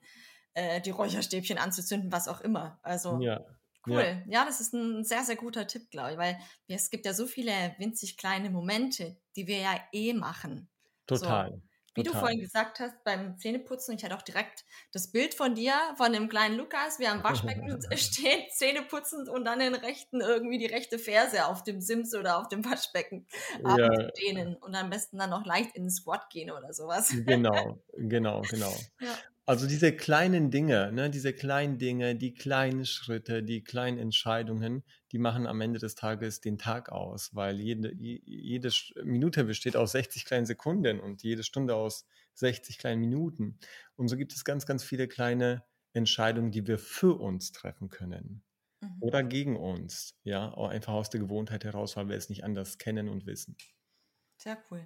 äh, 0.55 0.81
die 0.81 0.91
Räucherstäbchen 0.91 1.59
anzuzünden, 1.59 2.11
was 2.11 2.27
auch 2.27 2.41
immer. 2.41 2.79
Also 2.83 3.21
ja. 3.21 3.45
Cool. 3.87 4.03
Ja. 4.27 4.41
ja. 4.41 4.45
das 4.45 4.61
ist 4.61 4.73
ein 4.73 5.05
sehr, 5.05 5.25
sehr 5.25 5.37
guter 5.37 5.67
Tipp, 5.67 5.91
glaube 5.91 6.13
ich, 6.13 6.19
weil 6.19 6.39
es 6.67 6.91
gibt 6.91 7.05
ja 7.07 7.13
so 7.13 7.27
viele 7.27 7.75
winzig 7.79 8.17
kleine 8.17 8.51
Momente, 8.51 9.17
die 9.37 9.47
wir 9.47 9.59
ja 9.59 9.79
eh 9.93 10.15
machen. 10.15 10.69
Total. 11.07 11.51
So. 11.53 11.63
Wie 11.99 12.05
Total. 12.05 12.21
du 12.21 12.27
vorhin 12.27 12.41
gesagt 12.41 12.81
hast, 12.81 13.03
beim 13.05 13.39
Zähneputzen, 13.39 13.97
ich 13.97 14.05
hatte 14.05 14.17
auch 14.17 14.23
direkt 14.23 14.65
das 14.93 15.11
Bild 15.11 15.35
von 15.35 15.55
dir, 15.55 15.75
von 15.97 16.13
dem 16.13 16.29
kleinen 16.29 16.57
Lukas, 16.57 16.99
wie 16.99 17.05
er 17.05 17.13
am 17.13 17.25
Waschbecken 17.25 17.81
steht, 17.97 18.53
Zähne 18.53 18.83
putzend 18.83 19.29
und 19.29 19.45
dann 19.45 19.59
den 19.59 19.75
rechten, 19.75 20.21
irgendwie 20.21 20.59
die 20.59 20.67
rechte 20.67 20.99
Ferse 20.99 21.47
auf 21.47 21.65
dem 21.65 21.81
Sims 21.81 22.15
oder 22.15 22.39
auf 22.39 22.49
dem 22.49 22.65
Waschbecken 22.65 23.27
ja. 23.65 23.89
dehnen 24.13 24.57
und 24.57 24.75
am 24.75 24.91
besten 24.91 25.19
dann 25.19 25.31
noch 25.31 25.45
leicht 25.45 25.75
in 25.75 25.85
den 25.85 25.91
Squat 25.91 26.31
gehen 26.31 26.51
oder 26.51 26.73
sowas. 26.73 27.13
Genau, 27.27 27.83
genau, 27.97 28.43
genau. 28.43 28.75
Ja. 29.01 29.17
Also 29.49 29.67
diese 29.67 29.93
kleinen 29.93 30.51
Dinge, 30.51 30.93
ne, 30.93 31.09
diese 31.09 31.33
kleinen 31.33 31.79
Dinge, 31.79 32.15
die 32.15 32.35
kleinen 32.35 32.85
Schritte, 32.85 33.43
die 33.43 33.65
kleinen 33.65 33.97
Entscheidungen, 33.97 34.85
die 35.11 35.19
machen 35.19 35.47
am 35.47 35.63
Ende 35.63 35.79
des 35.79 35.95
Tages 35.95 36.43
den 36.43 36.59
Tag 36.59 36.91
aus, 36.91 37.35
weil 37.35 37.59
jede, 37.59 37.95
jede 37.95 38.71
Minute 39.05 39.45
besteht 39.45 39.75
aus 39.75 39.93
60 39.93 40.27
kleinen 40.27 40.45
Sekunden 40.45 41.01
und 41.01 41.23
jede 41.23 41.45
Stunde 41.45 41.77
aus 41.77 42.07
60 42.35 42.77
kleinen 42.77 43.01
Minuten. 43.01 43.59
Und 43.97 44.09
so 44.09 44.19
gibt 44.19 44.35
es 44.35 44.45
ganz, 44.45 44.67
ganz 44.67 44.85
viele 44.85 45.09
kleine 45.09 45.65
Entscheidungen, 45.95 46.51
die 46.51 46.67
wir 46.67 46.79
für 46.79 47.19
uns 47.19 47.51
treffen 47.51 47.89
können 47.89 48.45
mhm. 48.83 48.97
oder 49.01 49.23
gegen 49.23 49.57
uns, 49.57 50.15
ja, 50.25 50.53
einfach 50.59 50.93
aus 50.93 51.09
der 51.09 51.21
Gewohnheit 51.21 51.65
heraus, 51.65 51.97
weil 51.97 52.11
wir 52.11 52.17
es 52.17 52.29
nicht 52.29 52.45
anders 52.45 52.77
kennen 52.77 53.09
und 53.09 53.25
wissen. 53.25 53.57
Sehr 54.37 54.59
cool. 54.71 54.85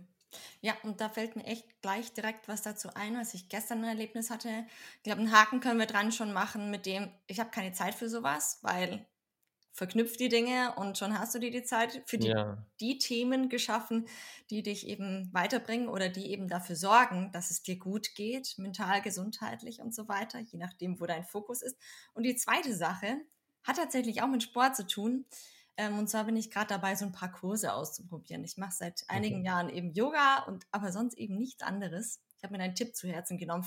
Ja, 0.60 0.74
und 0.82 1.00
da 1.00 1.08
fällt 1.08 1.36
mir 1.36 1.44
echt 1.44 1.82
gleich 1.82 2.12
direkt 2.12 2.48
was 2.48 2.62
dazu 2.62 2.88
ein, 2.94 3.16
was 3.16 3.34
ich 3.34 3.48
gestern 3.48 3.78
ein 3.78 3.90
Erlebnis 3.90 4.30
hatte. 4.30 4.66
Ich 4.98 5.02
glaube, 5.04 5.20
einen 5.20 5.32
Haken 5.32 5.60
können 5.60 5.78
wir 5.78 5.86
dran 5.86 6.12
schon 6.12 6.32
machen 6.32 6.70
mit 6.70 6.86
dem, 6.86 7.10
ich 7.26 7.40
habe 7.40 7.50
keine 7.50 7.72
Zeit 7.72 7.94
für 7.94 8.08
sowas, 8.08 8.58
weil 8.62 9.06
verknüpft 9.72 10.20
die 10.20 10.28
Dinge 10.28 10.74
und 10.76 10.98
schon 10.98 11.18
hast 11.18 11.34
du 11.34 11.38
dir 11.38 11.50
die 11.50 11.62
Zeit 11.62 12.02
für 12.06 12.18
die, 12.18 12.28
ja. 12.28 12.58
die 12.80 12.98
Themen 12.98 13.48
geschaffen, 13.48 14.06
die 14.50 14.62
dich 14.62 14.86
eben 14.86 15.30
weiterbringen 15.32 15.88
oder 15.88 16.10
die 16.10 16.30
eben 16.30 16.46
dafür 16.46 16.76
sorgen, 16.76 17.30
dass 17.32 17.50
es 17.50 17.62
dir 17.62 17.78
gut 17.78 18.14
geht, 18.14 18.54
mental, 18.58 19.00
gesundheitlich 19.00 19.80
und 19.80 19.94
so 19.94 20.08
weiter, 20.08 20.40
je 20.40 20.58
nachdem, 20.58 21.00
wo 21.00 21.06
dein 21.06 21.24
Fokus 21.24 21.62
ist. 21.62 21.78
Und 22.12 22.24
die 22.24 22.36
zweite 22.36 22.74
Sache 22.74 23.16
hat 23.64 23.76
tatsächlich 23.76 24.22
auch 24.22 24.28
mit 24.28 24.42
Sport 24.42 24.76
zu 24.76 24.86
tun. 24.86 25.24
Ähm, 25.76 25.98
und 25.98 26.08
zwar 26.08 26.24
bin 26.24 26.36
ich 26.36 26.50
gerade 26.50 26.68
dabei, 26.68 26.94
so 26.94 27.06
ein 27.06 27.12
paar 27.12 27.32
Kurse 27.32 27.72
auszuprobieren. 27.72 28.44
Ich 28.44 28.56
mache 28.56 28.72
seit 28.72 29.04
einigen 29.08 29.36
okay. 29.36 29.46
Jahren 29.46 29.68
eben 29.70 29.92
Yoga 29.92 30.44
und 30.44 30.66
aber 30.70 30.92
sonst 30.92 31.16
eben 31.16 31.36
nichts 31.36 31.62
anderes. 31.62 32.20
Ich 32.36 32.44
habe 32.44 32.56
mir 32.56 32.62
einen 32.62 32.74
Tipp 32.74 32.94
zu 32.94 33.08
Herzen 33.08 33.38
genommen. 33.38 33.66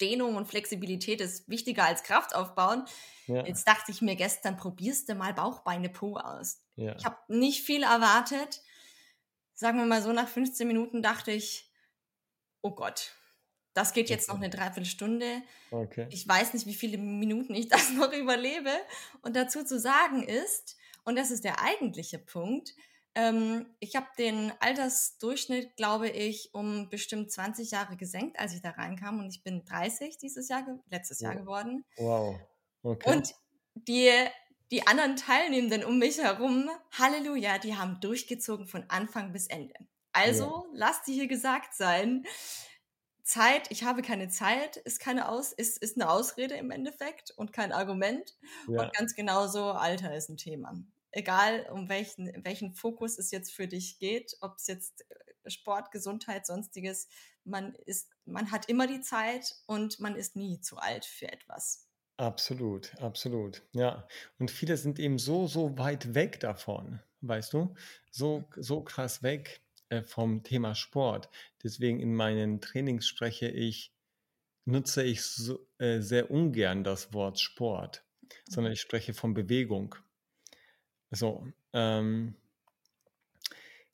Dehnung 0.00 0.36
und 0.36 0.46
Flexibilität 0.46 1.20
ist 1.20 1.48
wichtiger 1.48 1.84
als 1.84 2.02
Kraft 2.02 2.34
aufbauen. 2.34 2.84
Ja. 3.26 3.44
Jetzt 3.44 3.66
dachte 3.66 3.90
ich 3.90 4.00
mir 4.00 4.16
gestern, 4.16 4.56
probierst 4.56 5.08
du 5.08 5.14
mal 5.14 5.34
Bauchbeine 5.34 5.88
Po 5.88 6.16
aus. 6.16 6.62
Ja. 6.76 6.94
Ich 6.96 7.04
habe 7.04 7.16
nicht 7.28 7.64
viel 7.64 7.82
erwartet. 7.82 8.60
Sagen 9.54 9.78
wir 9.78 9.86
mal 9.86 10.02
so, 10.02 10.12
nach 10.12 10.28
15 10.28 10.68
Minuten 10.68 11.02
dachte 11.02 11.32
ich, 11.32 11.72
oh 12.62 12.70
Gott, 12.70 13.12
das 13.74 13.92
geht 13.92 14.10
jetzt 14.10 14.28
noch 14.28 14.36
eine 14.36 14.50
Dreiviertelstunde. 14.50 15.42
Okay. 15.70 16.06
Ich 16.10 16.26
weiß 16.26 16.54
nicht, 16.54 16.66
wie 16.66 16.74
viele 16.74 16.98
Minuten 16.98 17.54
ich 17.54 17.68
das 17.68 17.92
noch 17.92 18.12
überlebe. 18.12 18.72
Und 19.22 19.36
dazu 19.36 19.64
zu 19.64 19.78
sagen 19.78 20.22
ist, 20.22 20.76
und 21.08 21.16
das 21.16 21.30
ist 21.30 21.42
der 21.42 21.62
eigentliche 21.62 22.18
Punkt. 22.18 22.74
Ähm, 23.14 23.64
ich 23.80 23.96
habe 23.96 24.08
den 24.18 24.52
Altersdurchschnitt, 24.60 25.74
glaube 25.78 26.10
ich, 26.10 26.50
um 26.52 26.90
bestimmt 26.90 27.32
20 27.32 27.70
Jahre 27.70 27.96
gesenkt, 27.96 28.38
als 28.38 28.52
ich 28.52 28.60
da 28.60 28.72
reinkam. 28.72 29.18
Und 29.18 29.30
ich 29.30 29.42
bin 29.42 29.64
30 29.64 30.18
dieses 30.18 30.50
Jahr, 30.50 30.66
letztes 30.90 31.20
Jahr 31.20 31.34
geworden. 31.34 31.86
Wow. 31.96 32.38
Okay. 32.82 33.10
Und 33.10 33.34
die, 33.74 34.12
die 34.70 34.86
anderen 34.86 35.16
Teilnehmenden 35.16 35.82
um 35.82 35.98
mich 35.98 36.18
herum, 36.18 36.68
Halleluja, 36.92 37.56
die 37.56 37.74
haben 37.74 38.00
durchgezogen 38.02 38.66
von 38.66 38.84
Anfang 38.88 39.32
bis 39.32 39.46
Ende. 39.46 39.76
Also, 40.12 40.44
ja. 40.44 40.64
lasst 40.74 41.06
die 41.06 41.14
hier 41.14 41.26
gesagt 41.26 41.72
sein. 41.72 42.26
Zeit, 43.24 43.70
ich 43.70 43.82
habe 43.84 44.02
keine 44.02 44.28
Zeit, 44.28 44.76
ist 44.76 45.00
keine 45.00 45.30
Aus, 45.30 45.54
ist, 45.54 45.78
ist 45.78 45.96
eine 45.96 46.10
Ausrede 46.10 46.56
im 46.56 46.70
Endeffekt 46.70 47.30
und 47.30 47.54
kein 47.54 47.72
Argument. 47.72 48.36
Ja. 48.68 48.82
Und 48.82 48.92
ganz 48.92 49.14
genauso, 49.14 49.72
Alter 49.72 50.14
ist 50.14 50.28
ein 50.28 50.36
Thema 50.36 50.74
egal 51.12 51.66
um 51.72 51.88
welchen, 51.88 52.32
welchen 52.44 52.74
Fokus 52.74 53.18
es 53.18 53.30
jetzt 53.30 53.52
für 53.52 53.68
dich 53.68 53.98
geht, 53.98 54.36
ob 54.40 54.56
es 54.56 54.66
jetzt 54.66 55.04
äh, 55.10 55.50
Sport, 55.50 55.90
Gesundheit, 55.90 56.46
sonstiges, 56.46 57.08
man 57.44 57.74
ist, 57.86 58.10
man 58.26 58.50
hat 58.50 58.68
immer 58.68 58.86
die 58.86 59.00
Zeit 59.00 59.56
und 59.66 60.00
man 60.00 60.16
ist 60.16 60.36
nie 60.36 60.60
zu 60.60 60.76
alt 60.76 61.04
für 61.04 61.32
etwas. 61.32 61.88
Absolut, 62.18 62.94
absolut. 63.00 63.62
Ja. 63.72 64.06
Und 64.38 64.50
viele 64.50 64.76
sind 64.76 64.98
eben 64.98 65.18
so, 65.18 65.46
so 65.46 65.78
weit 65.78 66.14
weg 66.14 66.40
davon, 66.40 67.00
weißt 67.20 67.52
du? 67.52 67.74
So, 68.10 68.44
so 68.56 68.82
krass 68.82 69.22
weg 69.22 69.62
äh, 69.88 70.02
vom 70.02 70.42
Thema 70.42 70.74
Sport. 70.74 71.30
Deswegen 71.62 72.00
in 72.00 72.14
meinen 72.14 72.60
Trainings 72.60 73.06
spreche 73.06 73.48
ich, 73.48 73.94
nutze 74.64 75.04
ich 75.04 75.22
so, 75.22 75.64
äh, 75.78 76.00
sehr 76.00 76.30
ungern 76.30 76.82
das 76.82 77.12
Wort 77.12 77.38
Sport, 77.38 78.04
sondern 78.48 78.72
ich 78.72 78.80
spreche 78.80 79.14
von 79.14 79.32
Bewegung. 79.32 79.94
So, 81.10 81.46
ähm, 81.72 82.34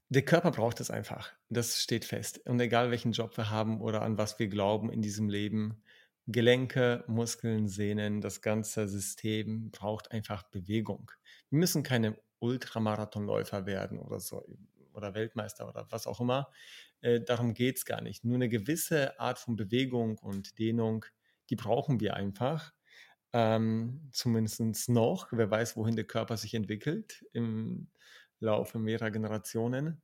der 0.08 0.24
Körper 0.24 0.50
braucht 0.50 0.80
es 0.80 0.90
einfach. 0.90 1.32
Das 1.48 1.82
steht 1.82 2.04
fest. 2.04 2.40
Und 2.46 2.60
egal 2.60 2.90
welchen 2.90 3.12
Job 3.12 3.36
wir 3.36 3.50
haben 3.50 3.80
oder 3.80 4.02
an 4.02 4.18
was 4.18 4.38
wir 4.38 4.48
glauben 4.48 4.90
in 4.90 5.02
diesem 5.02 5.28
Leben, 5.28 5.82
Gelenke, 6.26 7.04
Muskeln, 7.06 7.68
Sehnen, 7.68 8.20
das 8.20 8.40
ganze 8.40 8.88
System 8.88 9.70
braucht 9.70 10.12
einfach 10.12 10.42
Bewegung. 10.44 11.10
Wir 11.50 11.58
müssen 11.58 11.82
keine 11.82 12.16
Ultramarathonläufer 12.38 13.66
werden 13.66 13.98
oder 13.98 14.20
so 14.20 14.44
oder 14.92 15.14
Weltmeister 15.14 15.68
oder 15.68 15.86
was 15.90 16.06
auch 16.06 16.20
immer. 16.20 16.50
Äh, 17.00 17.20
darum 17.20 17.54
geht 17.54 17.78
es 17.78 17.84
gar 17.84 18.00
nicht. 18.00 18.24
Nur 18.24 18.36
eine 18.36 18.48
gewisse 18.48 19.18
Art 19.18 19.38
von 19.38 19.56
Bewegung 19.56 20.18
und 20.18 20.58
Dehnung, 20.58 21.04
die 21.50 21.56
brauchen 21.56 22.00
wir 22.00 22.14
einfach. 22.14 22.72
Ähm, 23.34 24.08
Zumindest 24.12 24.88
noch. 24.88 25.28
Wer 25.32 25.50
weiß, 25.50 25.76
wohin 25.76 25.96
der 25.96 26.06
Körper 26.06 26.36
sich 26.36 26.54
entwickelt 26.54 27.24
im 27.32 27.88
Laufe 28.38 28.78
mehrerer 28.78 29.10
Generationen. 29.10 30.00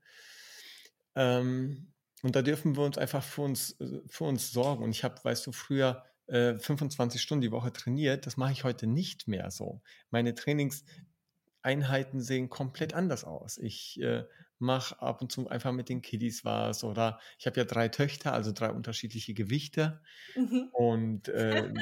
Ähm, 1.14 1.92
und 2.22 2.34
da 2.34 2.42
dürfen 2.42 2.76
wir 2.76 2.82
uns 2.82 2.98
einfach 2.98 3.22
für 3.22 3.42
uns, 3.42 3.76
für 4.08 4.24
uns 4.24 4.50
sorgen. 4.50 4.82
Und 4.82 4.90
ich 4.90 5.04
habe, 5.04 5.22
weißt 5.22 5.46
du, 5.46 5.52
früher 5.52 6.04
äh, 6.26 6.58
25 6.58 7.22
Stunden 7.22 7.42
die 7.42 7.52
Woche 7.52 7.72
trainiert. 7.72 8.26
Das 8.26 8.36
mache 8.36 8.52
ich 8.52 8.64
heute 8.64 8.88
nicht 8.88 9.28
mehr 9.28 9.52
so. 9.52 9.80
Meine 10.10 10.34
Trainingseinheiten 10.34 12.20
sehen 12.20 12.50
komplett 12.50 12.94
anders 12.94 13.24
aus. 13.24 13.58
Ich 13.58 14.00
äh, 14.00 14.24
mache 14.60 15.00
ab 15.00 15.22
und 15.22 15.32
zu 15.32 15.48
einfach 15.48 15.72
mit 15.72 15.88
den 15.88 16.02
Kiddies 16.02 16.44
was 16.44 16.84
oder 16.84 17.18
ich 17.38 17.46
habe 17.46 17.58
ja 17.58 17.64
drei 17.64 17.88
Töchter, 17.88 18.32
also 18.32 18.52
drei 18.52 18.70
unterschiedliche 18.70 19.34
Gewichte. 19.34 20.00
Mhm. 20.36 20.68
Und 20.72 21.28
äh, 21.28 21.72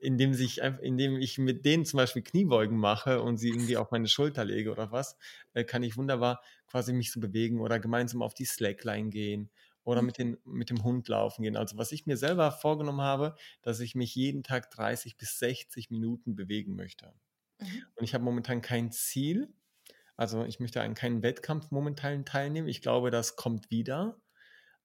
indem, 0.00 0.34
sich, 0.34 0.58
indem 0.58 1.16
ich 1.16 1.38
mit 1.38 1.64
denen 1.64 1.84
zum 1.84 1.98
Beispiel 1.98 2.22
Kniebeugen 2.22 2.78
mache 2.78 3.22
und 3.22 3.38
sie 3.38 3.48
irgendwie 3.48 3.76
auf 3.76 3.90
meine 3.90 4.08
Schulter 4.08 4.44
lege 4.44 4.70
oder 4.70 4.92
was, 4.92 5.16
äh, 5.54 5.64
kann 5.64 5.82
ich 5.82 5.96
wunderbar 5.96 6.42
quasi 6.66 6.92
mich 6.92 7.12
so 7.12 7.20
bewegen 7.20 7.60
oder 7.60 7.78
gemeinsam 7.78 8.22
auf 8.22 8.34
die 8.34 8.44
Slackline 8.44 9.10
gehen 9.10 9.50
oder 9.86 10.02
mhm. 10.02 10.06
mit, 10.06 10.18
den, 10.18 10.36
mit 10.44 10.70
dem 10.70 10.84
Hund 10.84 11.08
laufen 11.08 11.42
gehen. 11.42 11.56
Also 11.56 11.78
was 11.78 11.92
ich 11.92 12.06
mir 12.06 12.16
selber 12.16 12.50
vorgenommen 12.52 13.00
habe, 13.00 13.34
dass 13.62 13.80
ich 13.80 13.94
mich 13.94 14.14
jeden 14.14 14.42
Tag 14.42 14.70
30 14.70 15.16
bis 15.16 15.38
60 15.38 15.90
Minuten 15.90 16.34
bewegen 16.34 16.74
möchte. 16.74 17.12
Mhm. 17.60 17.84
Und 17.94 18.04
ich 18.04 18.12
habe 18.12 18.24
momentan 18.24 18.60
kein 18.60 18.92
Ziel. 18.92 19.48
Also 20.16 20.44
ich 20.44 20.60
möchte 20.60 20.80
an 20.82 20.94
keinen 20.94 21.22
Wettkampf 21.22 21.70
momentan 21.70 22.24
teilnehmen. 22.24 22.68
Ich 22.68 22.82
glaube, 22.82 23.10
das 23.10 23.36
kommt 23.36 23.70
wieder. 23.70 24.18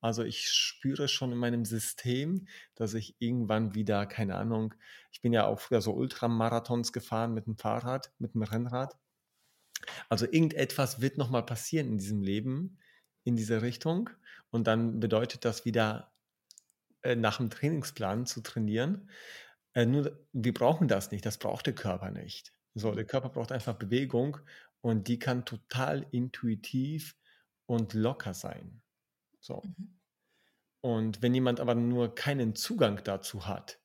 Also 0.02 0.24
ich 0.24 0.50
spüre 0.50 1.08
schon 1.08 1.32
in 1.32 1.38
meinem 1.38 1.64
System, 1.64 2.48
dass 2.76 2.96
ich 2.96 3.16
irgendwann 3.20 3.76
wieder, 3.76 4.08
keine 4.08 4.36
Ahnung, 4.36 4.74
ich 5.12 5.22
bin 5.22 5.32
ja 5.32 5.46
auch 5.46 5.60
früher 5.60 5.82
so 5.82 5.94
Ultramarathons 5.94 6.92
gefahren 6.92 7.34
mit 7.34 7.46
dem 7.46 7.56
Fahrrad, 7.56 8.12
mit 8.18 8.34
dem 8.34 8.42
Rennrad. 8.42 8.98
Also 10.10 10.26
irgendetwas 10.26 11.02
wird 11.02 11.18
nochmal 11.18 11.46
passieren 11.46 11.88
in 11.88 11.98
diesem 11.98 12.22
Leben, 12.22 12.80
in 13.24 13.36
diese 13.36 13.62
Richtung. 13.62 14.10
Und 14.50 14.66
dann 14.66 15.00
bedeutet 15.00 15.46
das 15.46 15.66
wieder 15.66 16.12
äh, 17.04 17.16
nach 17.16 17.38
dem 17.38 17.52
Trainingsplan 17.52 18.26
zu 18.26 18.42
trainieren. 18.42 19.10
Äh, 19.74 19.86
nur 19.86 20.20
wir 20.34 20.54
brauchen 20.54 20.88
das 20.88 21.12
nicht, 21.12 21.26
das 21.26 21.38
braucht 21.38 21.68
der 21.68 21.76
Körper 21.76 22.10
nicht. 22.10 22.54
So, 22.74 22.94
der 22.94 23.06
Körper 23.06 23.30
braucht 23.30 23.52
einfach 23.52 23.76
Bewegung 23.76 24.38
und 24.82 25.08
die 25.08 25.20
kann 25.20 25.46
total 25.46 26.06
intuitiv 26.12 27.16
und 27.66 27.94
locker 27.94 28.34
sein. 28.34 28.82
So. 29.40 29.62
Mhm. 29.64 30.00
Und 30.82 31.22
wenn 31.22 31.34
jemand 31.34 31.60
aber 31.60 31.76
nur 31.76 32.16
keinen 32.16 32.56
Zugang 32.56 33.04
dazu 33.04 33.48
hat, 33.48 33.80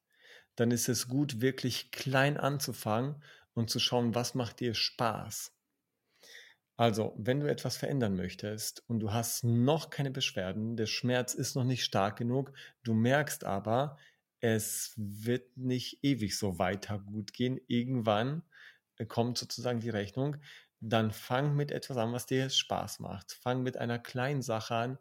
dann 0.57 0.70
ist 0.70 0.88
es 0.88 1.09
gut, 1.09 1.40
wirklich 1.42 1.90
klein 1.90 2.38
anzufangen 2.38 3.22
und 3.53 3.68
zu 3.70 3.78
schauen, 3.78 4.14
was 4.14 4.34
macht 4.34 4.61
dir 4.61 4.74
Spaß. 4.74 5.53
Also, 6.78 7.14
wenn 7.16 7.40
du 7.40 7.47
etwas 7.47 7.76
verändern 7.76 8.16
möchtest 8.16 8.82
und 8.86 9.01
du 9.01 9.12
hast 9.12 9.44
noch 9.44 9.88
keine 9.88 10.11
Beschwerden, 10.11 10.76
der 10.76 10.86
Schmerz 10.86 11.32
ist 11.32 11.57
noch 11.57 11.64
nicht 11.64 11.84
stark 11.84 12.18
genug, 12.18 12.53
du 12.82 12.92
merkst 12.92 13.44
aber, 13.44 13.99
es 14.40 14.92
wird 14.97 15.57
nicht 15.57 16.05
ewig 16.05 16.36
so 16.36 16.59
weiter 16.59 16.99
gut 16.99 17.32
gehen. 17.32 17.59
Irgendwann 17.66 18.42
äh, 18.97 19.07
kommt 19.07 19.38
sozusagen 19.38 19.80
die 19.80 19.90
Rechnung. 19.90 20.36
Dann 20.89 21.11
fang 21.11 21.57
mit 21.57 21.70
etwas 21.70 21.97
an, 21.97 22.12
was 22.12 22.26
dir 22.26 22.49
Spaß 22.51 23.01
macht. 23.01 23.32
Fang 23.32 23.62
mit 23.62 23.76
einer 23.76 23.99
kleinen 23.99 24.43
Sache 24.43 24.74
an. 24.74 24.99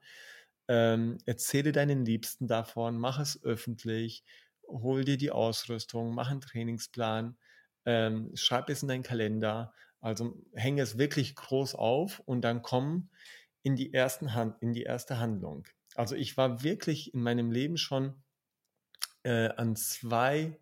Ähm, 0.67 1.17
erzähle 1.25 1.71
deinen 1.71 2.05
Liebsten 2.05 2.47
davon, 2.47 2.97
mach 2.97 3.19
es 3.19 3.43
öffentlich, 3.43 4.23
hol 4.67 5.03
dir 5.05 5.17
die 5.17 5.31
Ausrüstung, 5.31 6.15
mach 6.15 6.31
einen 6.31 6.41
Trainingsplan, 6.41 7.37
ähm, 7.85 8.31
schreib 8.33 8.69
es 8.69 8.81
in 8.81 8.87
deinen 8.87 9.03
Kalender 9.03 9.73
also 10.05 10.39
hänge 10.53 10.83
es 10.83 10.99
wirklich 10.99 11.35
groß 11.35 11.73
auf 11.73 12.19
und 12.19 12.41
dann 12.41 12.61
komm 12.61 13.09
in 13.63 13.75
die, 13.75 13.91
ersten 13.91 14.35
Hand, 14.35 14.61
in 14.61 14.71
die 14.71 14.83
erste 14.83 15.17
Handlung. 15.17 15.63
Also 15.95 16.13
ich 16.13 16.37
war 16.37 16.61
wirklich 16.61 17.15
in 17.15 17.23
meinem 17.23 17.49
Leben 17.49 17.75
schon 17.75 18.21
äh, 19.23 19.49
an 19.49 19.75
zwei 19.75 20.59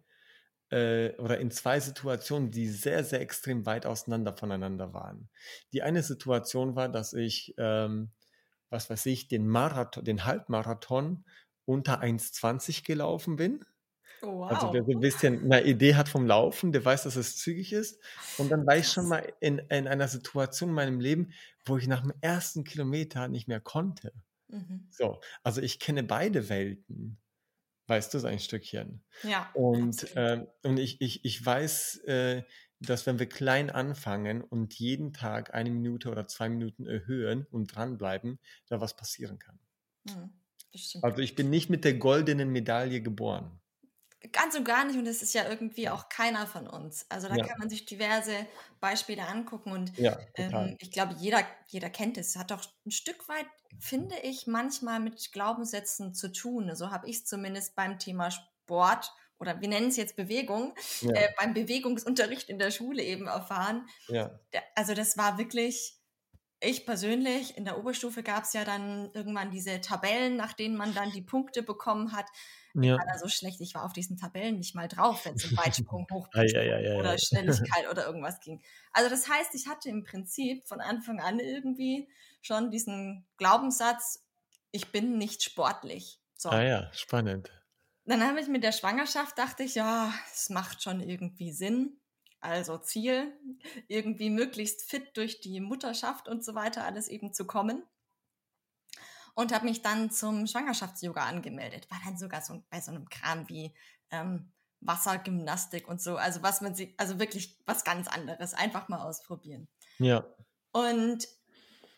äh, 0.73 1.15
oder 1.19 1.39
in 1.39 1.51
zwei 1.51 1.79
Situationen, 1.79 2.49
die 2.49 2.67
sehr, 2.67 3.03
sehr 3.03 3.21
extrem 3.21 3.65
weit 3.67 3.85
auseinander 3.85 4.35
voneinander 4.35 4.93
waren. 4.93 5.29
Die 5.71 5.83
eine 5.83 6.01
Situation 6.01 6.75
war, 6.75 6.89
dass 6.89 7.13
ich, 7.13 7.53
ähm, 7.57 8.11
was 8.69 8.89
weiß 8.89 9.05
ich, 9.05 9.27
den 9.27 9.47
Marathon, 9.47 10.03
den 10.03 10.25
Halbmarathon 10.25 11.25
unter 11.65 12.01
1,20 12.01 12.83
gelaufen 12.83 13.35
bin. 13.35 13.63
Oh, 14.23 14.39
wow. 14.39 14.51
Also 14.51 14.73
wer 14.73 14.83
so 14.83 14.91
ein 14.91 14.99
bisschen 14.99 15.43
eine 15.43 15.63
Idee 15.63 15.95
hat 15.95 16.09
vom 16.09 16.25
Laufen, 16.25 16.71
der 16.71 16.83
weiß, 16.83 17.03
dass 17.03 17.17
es 17.17 17.37
zügig 17.37 17.71
ist. 17.71 18.01
Und 18.39 18.49
dann 18.49 18.65
war 18.65 18.75
ich 18.75 18.87
schon 18.87 19.07
mal 19.07 19.31
in, 19.41 19.59
in 19.59 19.87
einer 19.87 20.07
Situation 20.07 20.69
in 20.69 20.75
meinem 20.75 20.99
Leben, 20.99 21.33
wo 21.65 21.77
ich 21.77 21.87
nach 21.87 22.01
dem 22.01 22.13
ersten 22.21 22.63
Kilometer 22.63 23.27
nicht 23.27 23.47
mehr 23.47 23.59
konnte. 23.59 24.11
Mhm. 24.47 24.87
So, 24.89 25.19
also 25.43 25.61
ich 25.61 25.79
kenne 25.79 26.03
beide 26.03 26.49
Welten. 26.49 27.19
Weißt 27.87 28.13
du, 28.13 28.19
so 28.19 28.27
ein 28.27 28.39
Stückchen. 28.39 29.03
Ja. 29.23 29.49
Und, 29.53 30.15
äh, 30.15 30.45
und 30.63 30.79
ich, 30.79 31.01
ich, 31.01 31.25
ich 31.25 31.45
weiß, 31.45 31.97
äh, 32.05 32.43
dass 32.79 33.05
wenn 33.05 33.19
wir 33.19 33.27
klein 33.27 33.69
anfangen 33.69 34.41
und 34.41 34.73
jeden 34.73 35.13
Tag 35.13 35.53
eine 35.53 35.69
Minute 35.69 36.09
oder 36.09 36.27
zwei 36.27 36.49
Minuten 36.49 36.85
erhöhen 36.85 37.45
und 37.51 37.75
dranbleiben, 37.75 38.39
da 38.67 38.81
was 38.81 38.95
passieren 38.95 39.39
kann. 39.39 39.59
Mhm, 40.03 40.33
also 41.01 41.21
ich 41.21 41.35
bin 41.35 41.49
nicht 41.49 41.69
mit 41.69 41.85
der 41.85 41.93
goldenen 41.95 42.49
Medaille 42.49 43.01
geboren. 43.01 43.59
Ganz 44.31 44.55
und 44.55 44.63
gar 44.63 44.85
nicht. 44.85 44.97
Und 44.97 45.05
das 45.05 45.21
ist 45.21 45.33
ja 45.33 45.47
irgendwie 45.49 45.89
auch 45.89 46.09
keiner 46.09 46.47
von 46.47 46.67
uns. 46.67 47.05
Also 47.09 47.27
da 47.27 47.35
ja. 47.35 47.45
kann 47.45 47.59
man 47.59 47.69
sich 47.69 47.85
diverse 47.85 48.47
Beispiele 48.79 49.27
angucken. 49.27 49.71
Und 49.71 49.97
ja, 49.97 50.17
ähm, 50.35 50.77
ich 50.79 50.91
glaube, 50.91 51.15
jeder, 51.19 51.45
jeder 51.67 51.89
kennt 51.89 52.17
es. 52.17 52.35
Hat 52.35 52.51
doch 52.51 52.63
ein 52.85 52.91
Stück 52.91 53.27
weit, 53.27 53.45
finde 53.79 54.15
ich, 54.19 54.47
manchmal 54.47 54.99
mit 54.99 55.31
Glaubenssätzen 55.31 56.13
zu 56.13 56.31
tun. 56.31 56.75
So 56.75 56.91
habe 56.91 57.09
ich 57.09 57.17
es 57.17 57.25
zumindest 57.25 57.75
beim 57.75 57.99
Thema 57.99 58.31
Sport 58.31 59.11
oder 59.39 59.59
wir 59.59 59.67
nennen 59.67 59.89
es 59.89 59.97
jetzt 59.97 60.15
Bewegung, 60.15 60.73
ja. 61.01 61.11
äh, 61.13 61.29
beim 61.37 61.53
Bewegungsunterricht 61.53 62.49
in 62.49 62.59
der 62.59 62.71
Schule 62.71 63.03
eben 63.03 63.27
erfahren. 63.27 63.85
Also 64.73 64.93
das 64.93 65.17
war 65.17 65.37
wirklich, 65.37 65.97
ich 66.63 66.85
persönlich, 66.85 67.57
in 67.57 67.65
der 67.65 67.77
Oberstufe 67.77 68.23
gab 68.23 68.43
es 68.43 68.53
ja 68.53 68.63
dann 68.63 69.11
irgendwann 69.13 69.51
diese 69.51 69.81
Tabellen, 69.81 70.35
nach 70.35 70.53
denen 70.53 70.75
man 70.75 70.93
dann 70.93 71.11
die 71.11 71.21
Punkte 71.21 71.63
bekommen 71.63 72.13
hat. 72.13 72.25
Ich 72.73 72.85
ja. 72.85 72.97
war 72.97 73.05
da 73.05 73.19
so 73.19 73.27
schlecht, 73.27 73.61
ich 73.61 73.75
war 73.75 73.85
auf 73.85 73.93
diesen 73.93 74.17
Tabellen 74.17 74.57
nicht 74.57 74.73
mal 74.73 74.87
drauf, 74.87 75.25
wenn 75.25 75.35
es 75.35 75.45
um 75.45 75.57
Weitsprung, 75.57 76.07
Hochsprung 76.11 76.47
ja, 76.47 76.79
ja, 76.79 76.97
oder 76.97 77.17
Schnelligkeit 77.17 77.87
oder 77.91 78.07
irgendwas 78.07 78.39
ging. 78.39 78.61
Also 78.91 79.09
das 79.09 79.29
heißt, 79.29 79.53
ich 79.53 79.67
hatte 79.67 79.89
im 79.89 80.03
Prinzip 80.03 80.65
von 80.67 80.81
Anfang 80.81 81.19
an 81.19 81.39
irgendwie 81.39 82.07
schon 82.41 82.71
diesen 82.71 83.27
Glaubenssatz, 83.37 84.25
ich 84.71 84.91
bin 84.91 85.17
nicht 85.17 85.43
sportlich. 85.43 86.19
So. 86.35 86.49
Ah 86.49 86.63
ja, 86.63 86.93
spannend. 86.93 87.51
Dann 88.05 88.23
habe 88.25 88.39
ich 88.41 88.47
mit 88.47 88.63
der 88.63 88.71
Schwangerschaft, 88.71 89.37
dachte 89.37 89.63
ich, 89.63 89.75
ja, 89.75 90.13
es 90.33 90.49
macht 90.49 90.83
schon 90.83 90.99
irgendwie 90.99 91.53
Sinn. 91.53 91.99
Also 92.43 92.77
Ziel, 92.77 93.31
irgendwie 93.87 94.29
möglichst 94.29 94.83
fit 94.83 95.15
durch 95.15 95.39
die 95.39 95.61
Mutterschaft 95.61 96.27
und 96.27 96.43
so 96.43 96.55
weiter 96.55 96.83
alles 96.83 97.07
eben 97.07 97.33
zu 97.33 97.45
kommen 97.45 97.83
und 99.35 99.53
habe 99.53 99.65
mich 99.65 99.81
dann 99.81 100.11
zum 100.11 100.45
Schwangerschafts-Yoga 100.45 101.23
angemeldet. 101.23 101.89
War 101.89 101.99
dann 102.03 102.17
sogar 102.17 102.41
so 102.41 102.63
bei 102.69 102.81
so 102.81 102.91
einem 102.91 103.09
Kram 103.09 103.47
wie 103.49 103.73
ähm, 104.11 104.51
Wassergymnastik 104.81 105.87
und 105.87 106.01
so. 106.01 106.17
Also 106.17 106.43
was 106.43 106.61
man 106.61 106.75
sich, 106.75 106.93
also 106.97 107.19
wirklich 107.19 107.57
was 107.65 107.83
ganz 107.83 108.07
anderes. 108.07 108.53
Einfach 108.53 108.89
mal 108.89 109.01
ausprobieren. 109.01 109.67
Ja. 109.97 110.25
Und 110.71 111.27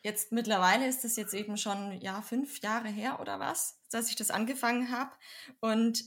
jetzt 0.04 0.32
mittlerweile 0.32 0.88
ist 0.88 1.04
es 1.06 1.16
jetzt 1.16 1.34
eben 1.34 1.58
schon 1.58 2.00
ja 2.00 2.22
fünf 2.22 2.62
Jahre 2.62 2.90
her 2.90 3.20
oder 3.20 3.40
was, 3.40 3.80
dass 3.90 4.10
ich 4.10 4.16
das 4.16 4.32
angefangen 4.32 4.92
habe. 4.92 5.12
Und 5.60 6.04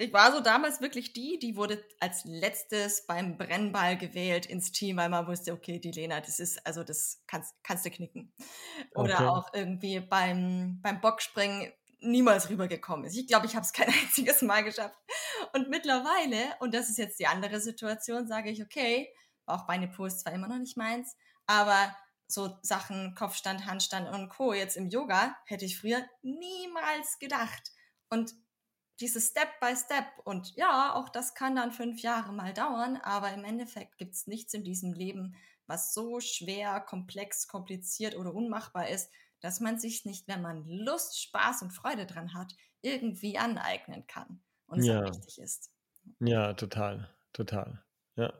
ich 0.00 0.14
war 0.14 0.32
so 0.32 0.40
damals 0.40 0.80
wirklich 0.80 1.12
die, 1.12 1.38
die 1.38 1.56
wurde 1.56 1.84
als 2.00 2.24
letztes 2.24 3.06
beim 3.06 3.36
Brennball 3.36 3.98
gewählt 3.98 4.46
ins 4.46 4.72
Team, 4.72 4.96
weil 4.96 5.10
man 5.10 5.26
wusste, 5.26 5.52
okay, 5.52 5.78
die 5.78 5.90
Lena, 5.90 6.20
das 6.20 6.40
ist, 6.40 6.66
also 6.66 6.82
das 6.82 7.22
kannst, 7.26 7.54
kannst 7.62 7.84
du 7.84 7.90
knicken. 7.90 8.32
Oder 8.94 9.14
okay. 9.14 9.26
auch 9.26 9.48
irgendwie 9.52 10.00
beim, 10.00 10.80
beim 10.80 11.02
Bockspringen 11.02 11.70
niemals 12.00 12.48
rübergekommen 12.48 13.04
ist. 13.04 13.16
Ich 13.16 13.26
glaube, 13.26 13.44
ich 13.44 13.54
habe 13.54 13.64
es 13.64 13.72
kein 13.74 13.88
einziges 13.88 14.40
Mal 14.40 14.64
geschafft. 14.64 14.96
Und 15.52 15.68
mittlerweile, 15.68 16.56
und 16.60 16.72
das 16.72 16.88
ist 16.88 16.96
jetzt 16.96 17.20
die 17.20 17.26
andere 17.26 17.60
Situation, 17.60 18.26
sage 18.26 18.50
ich, 18.50 18.62
okay, 18.62 19.12
auch 19.44 19.68
meine 19.68 19.88
Post 19.88 20.20
zwar 20.20 20.32
immer 20.32 20.48
noch 20.48 20.58
nicht 20.58 20.78
meins, 20.78 21.14
aber 21.46 21.94
so 22.26 22.56
Sachen 22.62 23.14
Kopfstand, 23.16 23.66
Handstand 23.66 24.08
und 24.08 24.30
Co. 24.30 24.54
jetzt 24.54 24.78
im 24.78 24.88
Yoga 24.88 25.36
hätte 25.44 25.66
ich 25.66 25.78
früher 25.78 26.02
niemals 26.22 27.18
gedacht. 27.18 27.72
Und 28.08 28.32
dieses 29.00 29.28
Step 29.28 29.48
by 29.60 29.74
Step. 29.76 30.06
Und 30.24 30.54
ja, 30.56 30.94
auch 30.94 31.08
das 31.08 31.34
kann 31.34 31.56
dann 31.56 31.72
fünf 31.72 32.02
Jahre 32.02 32.32
mal 32.32 32.52
dauern, 32.52 32.96
aber 33.02 33.32
im 33.32 33.44
Endeffekt 33.44 33.98
gibt 33.98 34.14
es 34.14 34.26
nichts 34.26 34.54
in 34.54 34.64
diesem 34.64 34.92
Leben, 34.92 35.34
was 35.66 35.94
so 35.94 36.20
schwer, 36.20 36.80
komplex, 36.80 37.48
kompliziert 37.48 38.16
oder 38.16 38.34
unmachbar 38.34 38.88
ist, 38.88 39.10
dass 39.40 39.60
man 39.60 39.78
sich 39.78 40.04
nicht, 40.04 40.28
wenn 40.28 40.42
man 40.42 40.64
Lust, 40.66 41.20
Spaß 41.20 41.62
und 41.62 41.70
Freude 41.70 42.06
dran 42.06 42.34
hat, 42.34 42.54
irgendwie 42.82 43.38
aneignen 43.38 44.06
kann 44.06 44.42
und 44.66 44.80
es 44.80 44.86
ja. 44.86 45.04
wichtig 45.04 45.38
ist. 45.38 45.70
Ja, 46.18 46.54
total, 46.54 47.08
total. 47.32 47.84
Ja. 48.16 48.32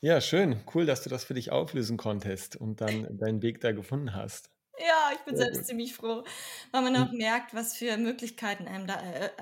Ja, 0.00 0.20
schön. 0.20 0.62
Cool, 0.74 0.86
dass 0.86 1.02
du 1.02 1.10
das 1.10 1.24
für 1.24 1.34
dich 1.34 1.50
auflösen 1.50 1.96
konntest 1.96 2.56
und 2.56 2.80
dann 2.80 3.16
deinen 3.18 3.42
Weg 3.42 3.60
da 3.60 3.72
gefunden 3.72 4.14
hast. 4.14 4.50
Ja, 4.78 5.10
ich 5.14 5.20
bin 5.20 5.36
selbst 5.36 5.66
ziemlich 5.66 5.94
froh, 5.94 6.24
weil 6.70 6.82
man 6.82 6.96
auch 6.96 7.10
hm. 7.10 7.18
merkt, 7.18 7.54
was 7.54 7.76
für 7.76 7.96
Möglichkeiten 7.96 8.68
einem 8.68 8.86
da 8.86 8.94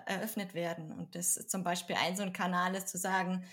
eröffnet 0.07 0.55
werden. 0.55 0.93
Und 0.93 1.15
das 1.15 1.37
ist 1.37 1.51
zum 1.51 1.65
Beispiel 1.65 1.97
ein 1.97 2.17
so 2.17 2.23
ein 2.23 2.33
Kanal 2.33 2.75
ist 2.75 2.89
zu 2.89 2.99
sagen, 2.99 3.45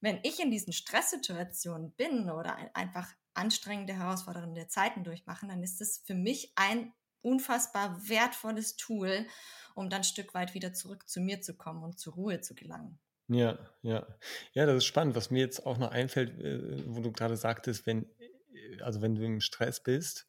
wenn 0.00 0.18
ich 0.24 0.40
in 0.40 0.50
diesen 0.50 0.72
Stresssituationen 0.72 1.92
bin 1.92 2.28
oder 2.28 2.56
einfach 2.74 3.08
anstrengende, 3.34 3.94
herausfordernde 3.94 4.68
Zeiten 4.68 5.04
durchmachen, 5.04 5.48
dann 5.48 5.62
ist 5.62 5.80
es 5.80 6.02
für 6.04 6.14
mich 6.14 6.52
ein 6.56 6.92
unfassbar 7.22 8.08
wertvolles 8.08 8.76
Tool, 8.76 9.26
um 9.74 9.88
dann 9.88 10.00
ein 10.00 10.04
Stück 10.04 10.34
weit 10.34 10.54
wieder 10.54 10.72
zurück 10.72 11.08
zu 11.08 11.20
mir 11.20 11.40
zu 11.40 11.54
kommen 11.54 11.82
und 11.82 11.98
zur 11.98 12.14
Ruhe 12.14 12.40
zu 12.40 12.54
gelangen. 12.54 12.98
Ja, 13.28 13.58
ja. 13.82 14.06
Ja, 14.52 14.66
das 14.66 14.78
ist 14.78 14.84
spannend. 14.84 15.14
Was 15.14 15.30
mir 15.30 15.40
jetzt 15.40 15.64
auch 15.64 15.78
noch 15.78 15.90
einfällt, 15.90 16.38
äh, 16.40 16.82
wo 16.86 17.00
du 17.00 17.12
gerade 17.12 17.36
sagtest, 17.36 17.86
wenn, 17.86 18.04
äh, 18.18 18.82
also 18.82 19.00
wenn 19.00 19.14
du 19.14 19.24
im 19.24 19.40
Stress 19.40 19.82
bist, 19.82 20.26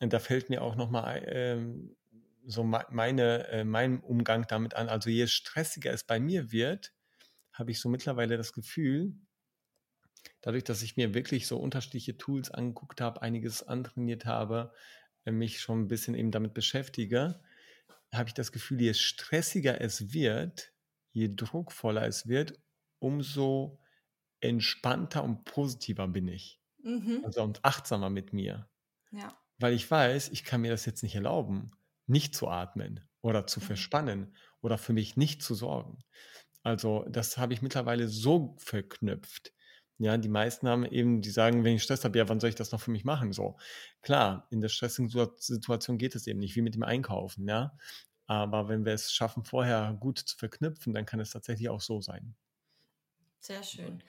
da 0.00 0.18
fällt 0.18 0.50
mir 0.50 0.62
auch 0.62 0.76
nochmal 0.76 1.24
ähm, 1.26 1.96
so 2.44 2.62
meine, 2.62 3.48
äh, 3.48 3.64
mein 3.64 4.00
Umgang 4.00 4.46
damit 4.46 4.74
an. 4.74 4.88
Also 4.88 5.10
je 5.10 5.26
stressiger 5.26 5.92
es 5.92 6.04
bei 6.04 6.20
mir 6.20 6.52
wird, 6.52 6.94
habe 7.52 7.70
ich 7.70 7.80
so 7.80 7.88
mittlerweile 7.88 8.36
das 8.36 8.52
Gefühl, 8.52 9.16
dadurch, 10.42 10.64
dass 10.64 10.82
ich 10.82 10.96
mir 10.96 11.14
wirklich 11.14 11.46
so 11.46 11.58
unterschiedliche 11.58 12.16
Tools 12.16 12.50
angeguckt 12.50 13.00
habe, 13.00 13.22
einiges 13.22 13.62
antrainiert 13.62 14.26
habe, 14.26 14.72
äh, 15.24 15.32
mich 15.32 15.60
schon 15.60 15.82
ein 15.82 15.88
bisschen 15.88 16.14
eben 16.14 16.30
damit 16.30 16.54
beschäftige, 16.54 17.40
habe 18.12 18.28
ich 18.28 18.34
das 18.34 18.52
Gefühl, 18.52 18.80
je 18.80 18.94
stressiger 18.94 19.80
es 19.80 20.12
wird, 20.12 20.72
je 21.12 21.30
druckvoller 21.34 22.06
es 22.06 22.28
wird, 22.28 22.60
umso 22.98 23.80
entspannter 24.40 25.24
und 25.24 25.44
positiver 25.44 26.06
bin 26.06 26.28
ich. 26.28 26.60
Mhm. 26.82 27.22
Also 27.24 27.42
und 27.42 27.64
achtsamer 27.64 28.10
mit 28.10 28.32
mir. 28.32 28.68
Ja 29.10 29.36
weil 29.58 29.74
ich 29.74 29.90
weiß, 29.90 30.28
ich 30.30 30.44
kann 30.44 30.60
mir 30.60 30.70
das 30.70 30.86
jetzt 30.86 31.02
nicht 31.02 31.14
erlauben, 31.14 31.72
nicht 32.06 32.34
zu 32.34 32.48
atmen 32.48 33.00
oder 33.22 33.46
zu 33.46 33.60
mhm. 33.60 33.64
verspannen 33.64 34.36
oder 34.60 34.78
für 34.78 34.92
mich 34.92 35.16
nicht 35.16 35.42
zu 35.42 35.54
sorgen. 35.54 35.98
Also 36.62 37.04
das 37.08 37.38
habe 37.38 37.52
ich 37.54 37.62
mittlerweile 37.62 38.08
so 38.08 38.56
verknüpft. 38.58 39.52
Ja, 39.98 40.18
die 40.18 40.28
meisten 40.28 40.68
haben 40.68 40.84
eben, 40.84 41.22
die 41.22 41.30
sagen, 41.30 41.64
wenn 41.64 41.76
ich 41.76 41.82
Stress 41.82 42.04
habe, 42.04 42.18
ja, 42.18 42.28
wann 42.28 42.38
soll 42.38 42.50
ich 42.50 42.56
das 42.56 42.70
noch 42.72 42.80
für 42.80 42.90
mich 42.90 43.04
machen? 43.04 43.32
So, 43.32 43.56
klar, 44.02 44.46
in 44.50 44.60
der 44.60 44.68
stressigen 44.68 45.08
Situation 45.38 45.96
geht 45.96 46.14
es 46.14 46.26
eben 46.26 46.38
nicht, 46.38 46.54
wie 46.54 46.62
mit 46.62 46.74
dem 46.74 46.82
Einkaufen, 46.82 47.48
ja. 47.48 47.76
Aber 48.26 48.68
wenn 48.68 48.84
wir 48.84 48.92
es 48.92 49.12
schaffen, 49.12 49.44
vorher 49.44 49.96
gut 49.98 50.18
zu 50.18 50.36
verknüpfen, 50.36 50.92
dann 50.92 51.06
kann 51.06 51.20
es 51.20 51.30
tatsächlich 51.30 51.70
auch 51.70 51.80
so 51.80 52.00
sein. 52.00 52.34
Sehr 53.38 53.62
schön. 53.62 54.02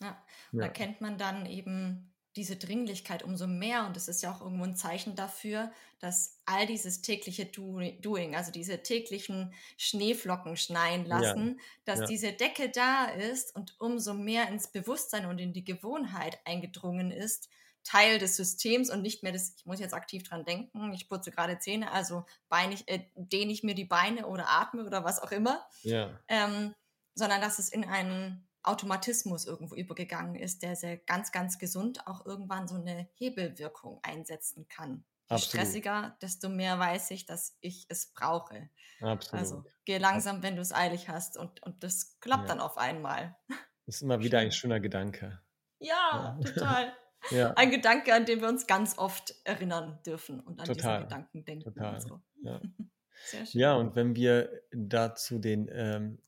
Ja. 0.00 0.22
ja. 0.52 0.60
Da 0.60 0.68
kennt 0.68 1.00
man 1.00 1.18
dann 1.18 1.46
eben 1.46 2.13
diese 2.36 2.56
Dringlichkeit 2.56 3.22
umso 3.22 3.46
mehr. 3.46 3.86
Und 3.86 3.96
es 3.96 4.08
ist 4.08 4.22
ja 4.22 4.32
auch 4.32 4.40
irgendwo 4.40 4.64
ein 4.64 4.76
Zeichen 4.76 5.14
dafür, 5.14 5.70
dass 6.00 6.38
all 6.44 6.66
dieses 6.66 7.00
tägliche 7.00 7.46
Doing, 7.46 8.34
also 8.34 8.50
diese 8.50 8.82
täglichen 8.82 9.54
Schneeflocken 9.78 10.56
schneien 10.56 11.06
lassen, 11.06 11.58
ja, 11.58 11.64
dass 11.84 12.00
ja. 12.00 12.06
diese 12.06 12.32
Decke 12.32 12.68
da 12.70 13.06
ist 13.06 13.54
und 13.54 13.80
umso 13.80 14.14
mehr 14.14 14.48
ins 14.48 14.68
Bewusstsein 14.68 15.26
und 15.26 15.38
in 15.38 15.52
die 15.52 15.64
Gewohnheit 15.64 16.38
eingedrungen 16.44 17.10
ist, 17.10 17.48
Teil 17.84 18.18
des 18.18 18.36
Systems 18.36 18.90
und 18.90 19.02
nicht 19.02 19.22
mehr 19.22 19.32
das, 19.32 19.54
ich 19.56 19.66
muss 19.66 19.78
jetzt 19.78 19.94
aktiv 19.94 20.22
dran 20.22 20.44
denken, 20.44 20.92
ich 20.94 21.08
putze 21.08 21.30
gerade 21.30 21.58
Zähne, 21.58 21.92
also 21.92 22.24
beine, 22.48 22.76
äh, 22.86 23.00
dehne 23.14 23.52
ich 23.52 23.62
mir 23.62 23.74
die 23.74 23.84
Beine 23.84 24.26
oder 24.26 24.48
atme 24.48 24.84
oder 24.84 25.04
was 25.04 25.20
auch 25.20 25.30
immer, 25.30 25.64
ja. 25.82 26.18
ähm, 26.28 26.74
sondern 27.14 27.42
dass 27.42 27.58
es 27.58 27.68
in 27.68 27.84
einen 27.84 28.48
Automatismus 28.64 29.46
irgendwo 29.46 29.74
übergegangen 29.74 30.34
ist, 30.34 30.62
der 30.62 30.76
sehr 30.76 30.96
ganz, 30.96 31.32
ganz 31.32 31.58
gesund 31.58 32.06
auch 32.06 32.26
irgendwann 32.26 32.66
so 32.66 32.76
eine 32.76 33.08
Hebelwirkung 33.14 34.00
einsetzen 34.02 34.66
kann. 34.68 35.04
Je 35.30 35.38
stressiger, 35.38 36.16
desto 36.20 36.48
mehr 36.48 36.78
weiß 36.78 37.10
ich, 37.10 37.24
dass 37.26 37.56
ich 37.60 37.86
es 37.88 38.12
brauche. 38.12 38.68
Absolut. 39.00 39.40
Also 39.40 39.64
geh 39.84 39.98
langsam, 39.98 40.42
wenn 40.42 40.56
du 40.56 40.62
es 40.62 40.72
eilig 40.72 41.08
hast 41.08 41.36
und, 41.36 41.62
und 41.62 41.82
das 41.82 42.18
klappt 42.20 42.44
ja. 42.44 42.48
dann 42.48 42.60
auf 42.60 42.76
einmal. 42.76 43.36
Das 43.48 43.56
ist 43.96 44.02
immer 44.02 44.20
wieder 44.20 44.38
ein 44.38 44.52
schöner 44.52 44.80
Gedanke. 44.80 45.40
Ja, 45.78 46.38
ja. 46.38 46.52
total. 46.52 46.92
ja. 47.30 47.52
Ein 47.54 47.70
Gedanke, 47.70 48.14
an 48.14 48.26
den 48.26 48.40
wir 48.40 48.48
uns 48.48 48.66
ganz 48.66 48.98
oft 48.98 49.34
erinnern 49.44 49.98
dürfen 50.04 50.40
und 50.40 50.60
an 50.60 50.66
total. 50.66 50.98
diese 50.98 51.08
Gedanken 51.08 51.44
denken. 51.44 51.64
Total. 51.64 52.00
So. 52.00 52.20
ja. 52.42 52.60
ja, 53.52 53.74
und 53.74 53.96
wenn 53.96 54.14
wir 54.16 54.62
dazu 54.72 55.38
den 55.38 55.68
ähm, 55.72 56.18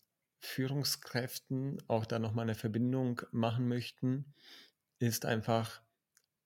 Führungskräften 0.46 1.82
auch 1.88 2.06
da 2.06 2.18
nochmal 2.18 2.44
eine 2.44 2.54
Verbindung 2.54 3.22
machen 3.32 3.68
möchten, 3.68 4.34
ist 4.98 5.26
einfach 5.26 5.82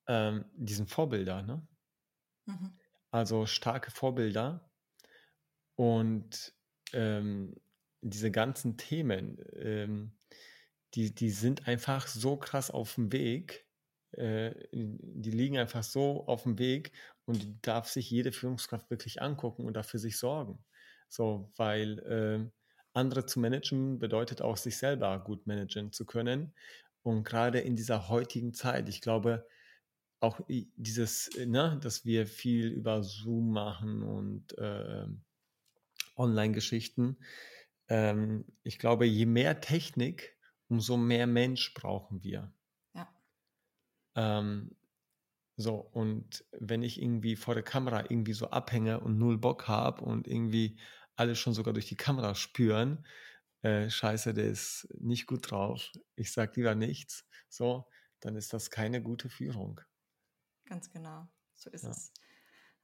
ähm, 0.08 0.44
diesen 0.54 0.86
Vorbilder. 0.86 1.42
Ne? 1.42 1.66
Mhm. 2.46 2.72
Also 3.10 3.46
starke 3.46 3.90
Vorbilder 3.90 4.70
und 5.76 6.54
ähm, 6.92 7.54
diese 8.00 8.30
ganzen 8.30 8.76
Themen, 8.76 9.38
ähm, 9.54 10.12
die, 10.94 11.14
die 11.14 11.30
sind 11.30 11.68
einfach 11.68 12.06
so 12.08 12.36
krass 12.36 12.70
auf 12.70 12.94
dem 12.94 13.12
Weg, 13.12 13.66
äh, 14.12 14.54
die 14.72 15.30
liegen 15.30 15.58
einfach 15.58 15.84
so 15.84 16.26
auf 16.26 16.42
dem 16.44 16.58
Weg 16.58 16.92
und 17.26 17.42
die 17.42 17.60
darf 17.62 17.88
sich 17.88 18.10
jede 18.10 18.32
Führungskraft 18.32 18.90
wirklich 18.90 19.22
angucken 19.22 19.66
und 19.66 19.74
dafür 19.74 20.00
sich 20.00 20.18
sorgen. 20.18 20.64
So, 21.08 21.52
weil 21.56 21.98
äh, 22.00 22.50
andere 22.92 23.26
zu 23.26 23.40
managen 23.40 23.98
bedeutet 23.98 24.42
auch, 24.42 24.56
sich 24.56 24.76
selber 24.76 25.18
gut 25.20 25.46
managen 25.46 25.92
zu 25.92 26.04
können. 26.04 26.52
Und 27.02 27.24
gerade 27.24 27.60
in 27.60 27.76
dieser 27.76 28.08
heutigen 28.08 28.52
Zeit, 28.52 28.88
ich 28.88 29.00
glaube, 29.00 29.46
auch 30.20 30.40
dieses, 30.76 31.30
ne, 31.46 31.78
dass 31.82 32.04
wir 32.04 32.26
viel 32.26 32.68
über 32.68 33.02
Zoom 33.02 33.52
machen 33.52 34.02
und 34.02 34.56
äh, 34.58 35.06
Online-Geschichten. 36.16 37.16
Ähm, 37.88 38.44
ich 38.62 38.78
glaube, 38.78 39.06
je 39.06 39.24
mehr 39.24 39.60
Technik, 39.60 40.36
umso 40.68 40.96
mehr 40.98 41.26
Mensch 41.26 41.72
brauchen 41.72 42.22
wir. 42.22 42.52
Ja. 42.94 43.08
Ähm, 44.14 44.76
so, 45.56 45.76
und 45.76 46.44
wenn 46.52 46.82
ich 46.82 47.00
irgendwie 47.00 47.36
vor 47.36 47.54
der 47.54 47.62
Kamera 47.62 48.04
irgendwie 48.08 48.32
so 48.34 48.50
abhänge 48.50 49.00
und 49.00 49.18
null 49.18 49.38
Bock 49.38 49.68
habe 49.68 50.02
und 50.04 50.28
irgendwie 50.28 50.78
alle 51.16 51.36
schon 51.36 51.54
sogar 51.54 51.74
durch 51.74 51.86
die 51.86 51.96
Kamera 51.96 52.34
spüren, 52.34 53.06
äh, 53.62 53.90
scheiße, 53.90 54.34
der 54.34 54.46
ist 54.46 54.88
nicht 54.98 55.26
gut 55.26 55.50
drauf, 55.50 55.90
ich 56.16 56.32
sage 56.32 56.52
lieber 56.56 56.74
nichts, 56.74 57.26
so, 57.48 57.88
dann 58.20 58.36
ist 58.36 58.52
das 58.52 58.70
keine 58.70 59.02
gute 59.02 59.28
Führung. 59.28 59.80
Ganz 60.66 60.90
genau, 60.90 61.28
so 61.54 61.70
ist 61.70 61.84
ja. 61.84 61.90
es. 61.90 62.12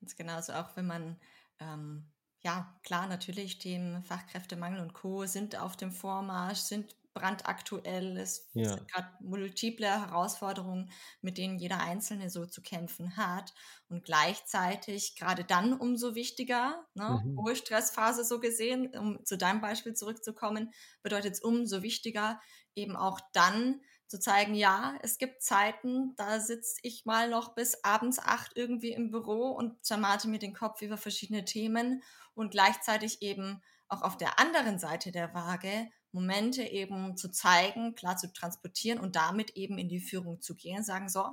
Ganz 0.00 0.16
genau, 0.16 0.34
also 0.34 0.52
auch 0.52 0.76
wenn 0.76 0.86
man, 0.86 1.20
ähm, 1.58 2.12
ja, 2.40 2.78
klar, 2.82 3.06
natürlich, 3.06 3.58
Themen 3.58 4.02
Fachkräftemangel 4.02 4.80
und 4.80 4.92
Co. 4.92 5.24
sind 5.26 5.56
auf 5.56 5.76
dem 5.76 5.92
Vormarsch, 5.92 6.60
sind 6.60 6.94
brandaktuell. 7.16 8.16
Es 8.18 8.48
ja. 8.52 8.74
sind 8.74 8.88
gerade 8.92 9.08
multiple 9.20 9.86
Herausforderungen, 9.86 10.90
mit 11.22 11.38
denen 11.38 11.58
jeder 11.58 11.80
Einzelne 11.80 12.30
so 12.30 12.46
zu 12.46 12.62
kämpfen 12.62 13.16
hat. 13.16 13.54
Und 13.88 14.04
gleichzeitig, 14.04 15.16
gerade 15.16 15.44
dann 15.44 15.72
umso 15.72 16.14
wichtiger, 16.14 16.86
ne, 16.94 17.22
mhm. 17.24 17.38
hohe 17.38 17.56
Stressphase 17.56 18.24
so 18.24 18.38
gesehen, 18.38 18.94
um 18.96 19.24
zu 19.24 19.38
deinem 19.38 19.60
Beispiel 19.60 19.94
zurückzukommen, 19.94 20.72
bedeutet 21.02 21.34
es 21.34 21.40
umso 21.40 21.82
wichtiger, 21.82 22.40
eben 22.74 22.96
auch 22.96 23.20
dann 23.32 23.80
zu 24.08 24.20
zeigen, 24.20 24.54
ja, 24.54 24.96
es 25.02 25.18
gibt 25.18 25.42
Zeiten, 25.42 26.14
da 26.16 26.38
sitze 26.38 26.76
ich 26.82 27.06
mal 27.06 27.28
noch 27.28 27.54
bis 27.54 27.82
abends 27.82 28.18
acht 28.18 28.52
irgendwie 28.54 28.92
im 28.92 29.10
Büro 29.10 29.50
und 29.50 29.84
zermate 29.84 30.28
mir 30.28 30.38
den 30.38 30.54
Kopf 30.54 30.82
über 30.82 30.96
verschiedene 30.96 31.44
Themen 31.44 32.02
und 32.34 32.50
gleichzeitig 32.50 33.22
eben 33.22 33.62
auch 33.88 34.02
auf 34.02 34.16
der 34.16 34.38
anderen 34.38 34.78
Seite 34.78 35.10
der 35.10 35.34
Waage 35.34 35.88
Momente 36.16 36.62
eben 36.62 37.16
zu 37.18 37.30
zeigen, 37.30 37.94
klar 37.94 38.16
zu 38.16 38.32
transportieren 38.32 38.98
und 38.98 39.16
damit 39.16 39.50
eben 39.50 39.76
in 39.76 39.90
die 39.90 40.00
Führung 40.00 40.40
zu 40.40 40.56
gehen, 40.56 40.82
sagen 40.82 41.10
so, 41.10 41.26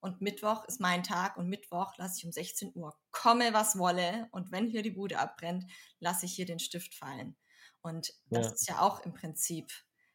und 0.00 0.22
Mittwoch 0.22 0.64
ist 0.64 0.80
mein 0.80 1.02
Tag 1.02 1.36
und 1.36 1.50
Mittwoch 1.50 1.92
lasse 1.98 2.16
ich 2.16 2.24
um 2.24 2.32
16 2.32 2.72
Uhr 2.74 2.96
komme, 3.10 3.52
was 3.52 3.78
wolle. 3.78 4.28
Und 4.32 4.50
wenn 4.50 4.66
hier 4.70 4.82
die 4.82 4.92
Bude 4.92 5.18
abbrennt, 5.18 5.66
lasse 5.98 6.24
ich 6.24 6.32
hier 6.32 6.46
den 6.46 6.58
Stift 6.58 6.94
fallen. 6.94 7.36
Und 7.82 8.14
das 8.30 8.46
ja. 8.46 8.52
ist 8.52 8.68
ja 8.68 8.80
auch 8.80 9.04
im 9.04 9.12
Prinzip 9.12 9.70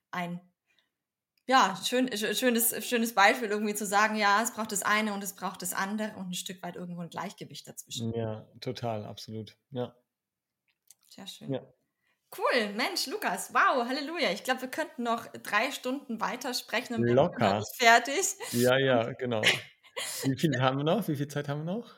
ein 0.09 0.41
ja, 1.47 1.79
schön, 1.85 2.09
schönes, 2.17 2.73
schönes 2.83 3.13
Beispiel, 3.13 3.49
irgendwie 3.49 3.75
zu 3.75 3.85
sagen, 3.85 4.15
ja, 4.15 4.41
es 4.41 4.55
braucht 4.55 4.71
das 4.71 4.81
eine 4.81 5.13
und 5.13 5.23
es 5.23 5.35
braucht 5.35 5.61
das 5.61 5.73
andere 5.73 6.15
und 6.15 6.29
ein 6.29 6.33
Stück 6.33 6.63
weit 6.63 6.75
irgendwo 6.75 7.01
ein 7.01 7.09
Gleichgewicht 7.11 7.67
dazwischen. 7.67 8.11
Ja, 8.15 8.47
total, 8.61 9.05
absolut. 9.05 9.55
Ja. 9.69 9.95
Sehr 11.09 11.27
schön. 11.27 11.53
Ja. 11.53 11.74
Cool, 12.37 12.73
Mensch, 12.73 13.07
Lukas, 13.07 13.53
wow, 13.53 13.87
Halleluja. 13.87 14.31
Ich 14.31 14.43
glaube, 14.43 14.61
wir 14.61 14.67
könnten 14.69 15.03
noch 15.03 15.27
drei 15.43 15.71
Stunden 15.71 16.19
weitersprechen 16.19 16.95
und 16.95 17.03
Locker. 17.03 17.39
wir 17.39 17.61
sind 17.61 17.75
fertig. 17.77 18.35
Ja, 18.51 18.77
ja, 18.77 19.13
genau. 19.13 19.41
Wie 20.23 20.37
viel 20.37 20.59
haben 20.59 20.77
wir 20.77 20.83
noch? 20.83 21.07
Wie 21.07 21.15
viel 21.15 21.27
Zeit 21.27 21.47
haben 21.47 21.65
wir 21.65 21.73
noch? 21.73 21.93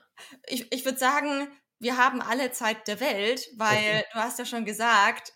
Ich, 0.47 0.71
ich 0.71 0.85
würde 0.85 0.99
sagen, 0.99 1.47
wir 1.79 1.97
haben 1.97 2.21
alle 2.21 2.51
Zeit 2.51 2.87
der 2.87 2.99
Welt, 2.99 3.47
weil 3.57 3.77
okay. 3.77 4.05
du 4.13 4.19
hast 4.19 4.39
ja 4.39 4.45
schon 4.45 4.65
gesagt, 4.65 5.33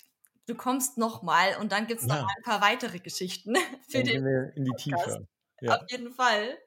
du 0.47 0.56
kommst 0.56 0.97
nochmal 0.97 1.56
und 1.60 1.72
dann 1.72 1.88
gibt 1.88 2.02
es 2.02 2.08
ja. 2.08 2.22
noch 2.22 2.28
ein 2.28 2.43
paar 2.43 2.62
weitere 2.62 2.99
Geschichten 2.99 3.56
für 3.89 4.04
den 4.04 4.26
in 4.56 4.66
die 4.66 4.76
Tiefe. 4.78 5.28
Ja. 5.62 5.78
Auf 5.78 5.84
jeden 5.91 6.12
Fall. 6.12 6.58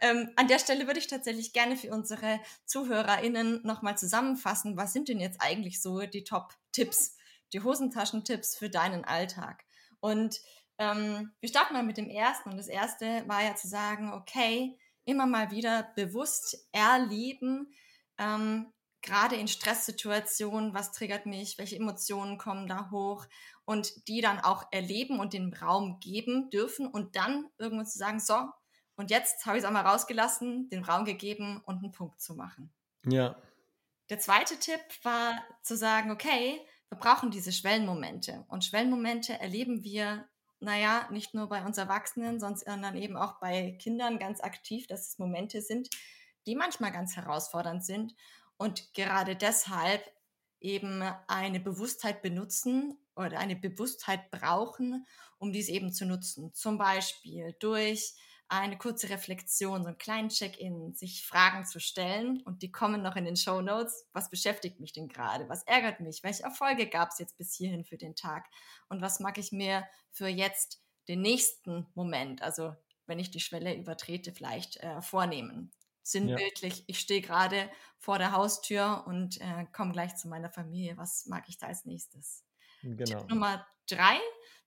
Ähm, 0.00 0.30
an 0.34 0.48
der 0.48 0.58
Stelle 0.58 0.88
würde 0.88 0.98
ich 0.98 1.06
tatsächlich 1.06 1.52
gerne 1.52 1.76
für 1.76 1.90
unsere 1.92 2.40
ZuhörerInnen 2.66 3.60
nochmal 3.62 3.96
zusammenfassen, 3.96 4.76
was 4.76 4.92
sind 4.92 5.08
denn 5.08 5.20
jetzt 5.20 5.40
eigentlich 5.40 5.80
so 5.80 6.00
die 6.00 6.24
Top-Tipps, 6.24 7.16
die 7.52 7.62
Hosentaschentipps 7.62 8.56
für 8.56 8.70
deinen 8.70 9.04
Alltag? 9.04 9.64
Und 10.00 10.40
ähm, 10.78 11.32
wir 11.40 11.48
starten 11.48 11.74
mal 11.74 11.82
mit 11.82 11.96
dem 11.96 12.08
ersten. 12.08 12.50
Und 12.50 12.56
das 12.56 12.68
erste 12.68 13.24
war 13.28 13.42
ja 13.42 13.54
zu 13.54 13.68
sagen, 13.68 14.12
okay, 14.12 14.78
immer 15.04 15.26
mal 15.26 15.50
wieder 15.50 15.90
bewusst 15.96 16.68
erleben, 16.72 17.72
ähm, 18.18 18.72
gerade 19.02 19.36
in 19.36 19.48
Stresssituationen, 19.48 20.74
was 20.74 20.92
triggert 20.92 21.26
mich, 21.26 21.58
welche 21.58 21.76
Emotionen 21.76 22.38
kommen 22.38 22.68
da 22.68 22.90
hoch 22.90 23.26
und 23.64 24.08
die 24.08 24.20
dann 24.20 24.40
auch 24.40 24.64
erleben 24.70 25.18
und 25.18 25.32
den 25.32 25.52
Raum 25.52 25.98
geben 26.00 26.50
dürfen 26.50 26.86
und 26.86 27.16
dann 27.16 27.48
irgendwann 27.58 27.86
zu 27.86 27.98
sagen, 27.98 28.20
so, 28.20 28.36
und 28.94 29.10
jetzt 29.10 29.44
habe 29.46 29.56
ich 29.56 29.64
es 29.64 29.66
einmal 29.66 29.86
rausgelassen, 29.86 30.68
den 30.68 30.84
Raum 30.84 31.04
gegeben 31.04 31.60
und 31.64 31.78
einen 31.78 31.92
Punkt 31.92 32.20
zu 32.20 32.34
machen. 32.34 32.72
Ja. 33.06 33.36
Der 34.10 34.18
zweite 34.18 34.58
Tipp 34.58 34.80
war 35.02 35.42
zu 35.62 35.76
sagen, 35.76 36.10
okay, 36.10 36.60
wir 36.92 36.98
brauchen 36.98 37.30
diese 37.30 37.52
Schwellenmomente. 37.52 38.44
Und 38.48 38.66
Schwellenmomente 38.66 39.40
erleben 39.40 39.82
wir 39.82 40.28
naja, 40.60 41.08
nicht 41.10 41.34
nur 41.34 41.48
bei 41.48 41.64
uns 41.64 41.76
Erwachsenen, 41.76 42.38
sondern 42.38 42.96
eben 42.96 43.16
auch 43.16 43.40
bei 43.40 43.72
Kindern 43.80 44.18
ganz 44.18 44.40
aktiv, 44.40 44.86
dass 44.86 45.08
es 45.08 45.18
Momente 45.18 45.60
sind, 45.60 45.88
die 46.46 46.54
manchmal 46.54 46.92
ganz 46.92 47.16
herausfordernd 47.16 47.84
sind 47.84 48.14
und 48.58 48.94
gerade 48.94 49.34
deshalb 49.34 50.04
eben 50.60 51.02
eine 51.26 51.58
Bewusstheit 51.58 52.22
benutzen 52.22 52.96
oder 53.16 53.38
eine 53.38 53.56
Bewusstheit 53.56 54.30
brauchen, 54.30 55.04
um 55.38 55.50
dies 55.52 55.68
eben 55.68 55.92
zu 55.92 56.06
nutzen. 56.06 56.54
Zum 56.54 56.78
Beispiel 56.78 57.56
durch 57.58 58.14
eine 58.52 58.76
kurze 58.76 59.08
Reflexion, 59.08 59.82
so 59.82 59.88
einen 59.88 59.98
kleinen 59.98 60.28
Check-in, 60.28 60.94
sich 60.94 61.24
Fragen 61.24 61.64
zu 61.64 61.80
stellen 61.80 62.42
und 62.42 62.62
die 62.62 62.70
kommen 62.70 63.02
noch 63.02 63.16
in 63.16 63.24
den 63.24 63.36
Show 63.36 63.62
Notes. 63.62 64.06
Was 64.12 64.28
beschäftigt 64.28 64.78
mich 64.78 64.92
denn 64.92 65.08
gerade? 65.08 65.48
Was 65.48 65.62
ärgert 65.62 66.00
mich? 66.00 66.22
Welche 66.22 66.42
Erfolge 66.42 66.86
gab 66.86 67.10
es 67.10 67.18
jetzt 67.18 67.38
bis 67.38 67.54
hierhin 67.54 67.84
für 67.84 67.96
den 67.96 68.14
Tag? 68.14 68.46
Und 68.88 69.00
was 69.00 69.20
mag 69.20 69.38
ich 69.38 69.52
mir 69.52 69.88
für 70.10 70.28
jetzt 70.28 70.82
den 71.08 71.22
nächsten 71.22 71.86
Moment, 71.94 72.42
also 72.42 72.76
wenn 73.06 73.18
ich 73.18 73.30
die 73.30 73.40
Schwelle 73.40 73.74
übertrete, 73.74 74.32
vielleicht 74.32 74.76
äh, 74.78 75.00
vornehmen? 75.00 75.72
Sinnbildlich, 76.02 76.78
ja. 76.80 76.84
ich 76.88 76.98
stehe 76.98 77.22
gerade 77.22 77.70
vor 77.96 78.18
der 78.18 78.32
Haustür 78.32 79.04
und 79.06 79.40
äh, 79.40 79.64
komme 79.72 79.92
gleich 79.92 80.16
zu 80.16 80.28
meiner 80.28 80.50
Familie. 80.50 80.98
Was 80.98 81.24
mag 81.24 81.48
ich 81.48 81.56
da 81.56 81.68
als 81.68 81.86
nächstes? 81.86 82.44
Genau. 82.82 83.04
Tipp 83.04 83.30
Nummer 83.30 83.66
drei 83.88 84.18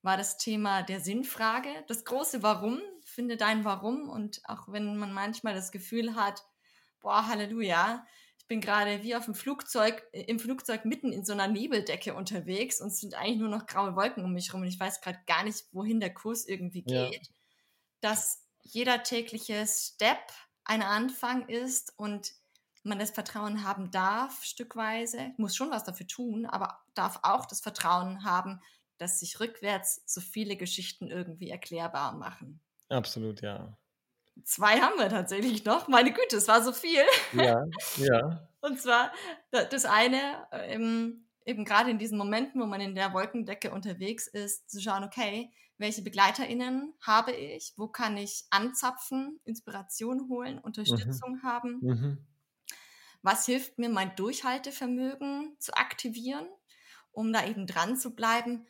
war 0.02 0.18
das 0.18 0.38
Thema 0.38 0.82
der 0.82 1.02
Sinnfrage. 1.02 1.70
Das 1.88 2.04
große 2.04 2.42
Warum 2.42 2.82
finde 3.16 3.38
dein 3.38 3.66
Warum 3.66 4.10
und 4.10 4.42
auch 4.44 4.72
wenn 4.72 4.98
man 4.98 5.14
manchmal 5.14 5.56
das 5.56 5.72
Gefühl 5.72 6.16
hat, 6.16 6.44
boah, 7.00 7.28
Halleluja, 7.28 8.06
ich 8.38 8.48
bin 8.48 8.62
gerade 8.62 9.02
wie 9.02 9.16
auf 9.16 9.26
dem 9.26 9.34
Flugzeug, 9.34 10.04
äh, 10.12 10.22
im 10.24 10.40
Flugzeug 10.40 10.86
mitten 10.86 11.12
in 11.12 11.26
so 11.26 11.34
einer 11.34 11.48
Nebeldecke 11.48 12.14
unterwegs 12.14 12.82
und 12.82 12.90
es 12.90 13.00
sind 13.00 13.16
eigentlich 13.16 13.40
nur 13.40 13.50
noch 13.50 13.66
graue 13.66 13.96
Wolken 13.96 14.24
um 14.24 14.34
mich 14.34 14.54
rum 14.54 14.62
und 14.62 14.68
ich 14.68 14.80
weiß 14.80 15.02
gerade 15.02 15.20
gar 15.26 15.44
nicht, 15.44 15.66
wohin 15.72 16.00
der 16.00 16.14
Kurs 16.14 16.46
irgendwie 16.46 16.84
geht. 16.84 17.28
Ja. 17.28 17.34
Dass 18.02 18.44
jeder 18.62 19.04
tägliche 19.04 19.66
Step 19.66 20.20
ein 20.64 20.82
Anfang 20.82 21.48
ist 21.48 21.94
und 21.98 22.34
man 22.84 23.00
das 23.00 23.12
Vertrauen 23.12 23.64
haben 23.64 23.90
darf, 23.90 24.44
stückweise, 24.44 25.34
muss 25.38 25.56
schon 25.56 25.72
was 25.72 25.84
dafür 25.84 26.08
tun, 26.08 26.46
aber 26.46 26.84
darf 26.94 27.20
auch 27.24 27.46
das 27.46 27.62
Vertrauen 27.62 28.24
haben, 28.24 28.62
dass 28.98 29.20
sich 29.20 29.40
rückwärts 29.40 30.04
so 30.06 30.22
viele 30.22 30.56
Geschichten 30.56 31.10
irgendwie 31.10 31.50
erklärbar 31.50 32.14
machen. 32.14 32.62
Absolut, 32.90 33.42
ja. 33.42 33.78
Zwei 34.44 34.80
haben 34.80 35.00
wir 35.00 35.10
tatsächlich 35.10 35.64
noch. 35.64 35.88
Meine 35.88 36.12
Güte, 36.12 36.38
es 36.38 36.48
war 36.48 36.62
so 36.62 36.74
viel. 36.74 37.04
Ja, 37.34 37.64
ja. 37.98 38.50
Und 38.62 38.82
zwar 38.82 39.12
das 39.52 39.86
eine, 39.86 40.48
eben, 40.70 41.30
eben 41.46 41.66
gerade 41.66 41.92
in 41.92 42.00
diesen 42.00 42.18
Momenten, 42.18 42.60
wo 42.60 42.66
man 42.66 42.82
in 42.82 42.96
der 42.96 43.14
Wolkendecke 43.14 43.72
unterwegs 43.72 44.28
ist, 44.28 44.70
zu 44.70 44.82
schauen, 44.82 45.04
okay, 45.04 45.52
welche 45.78 46.02
BegleiterInnen 46.02 46.94
habe 47.02 47.32
ich? 47.32 47.74
Wo 47.78 47.88
kann 47.88 48.18
ich 48.18 48.46
anzapfen, 48.50 49.40
Inspiration 49.44 50.30
holen, 50.30 50.60
Unterstützung 50.60 51.36
mhm. 51.36 51.44
haben? 51.44 51.80
Mhm. 51.82 52.28
Was 53.22 53.46
hilft 53.46 53.78
mir, 53.78 53.90
mein 53.90 54.16
Durchhaltevermögen 54.16 55.56
zu 55.60 55.74
aktivieren, 55.74 56.48
um 57.12 57.32
da 57.34 57.46
eben 57.46 57.68
dran 57.68 57.98
zu 57.98 58.16
bleiben? 58.16 58.68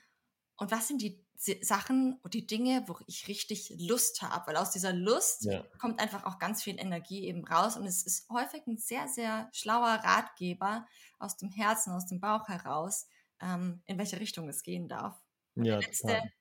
Und 0.57 0.71
was 0.71 0.87
sind 0.87 1.01
die 1.01 1.24
Sachen 1.37 2.19
und 2.21 2.33
die 2.33 2.47
Dinge, 2.47 2.83
wo 2.87 2.97
ich 3.07 3.27
richtig 3.27 3.73
Lust 3.79 4.21
habe, 4.21 4.47
weil 4.47 4.57
aus 4.57 4.71
dieser 4.71 4.93
Lust 4.93 5.45
ja. 5.45 5.63
kommt 5.79 5.99
einfach 5.99 6.25
auch 6.25 6.39
ganz 6.39 6.63
viel 6.63 6.79
Energie 6.79 7.25
eben 7.25 7.45
raus 7.45 7.75
und 7.77 7.85
es 7.85 8.05
ist 8.05 8.29
häufig 8.29 8.65
ein 8.67 8.77
sehr, 8.77 9.07
sehr 9.07 9.49
schlauer 9.53 10.01
Ratgeber 10.03 10.87
aus 11.19 11.37
dem 11.37 11.49
Herzen, 11.49 11.93
aus 11.93 12.05
dem 12.05 12.19
Bauch 12.19 12.47
heraus, 12.47 13.07
ähm, 13.41 13.81
in 13.85 13.97
welche 13.97 14.19
Richtung 14.19 14.47
es 14.49 14.63
gehen 14.63 14.87
darf. 14.87 15.21
Ja, 15.55 15.77
die 15.77 15.85
letzte 15.85 16.07
total. 16.07 16.31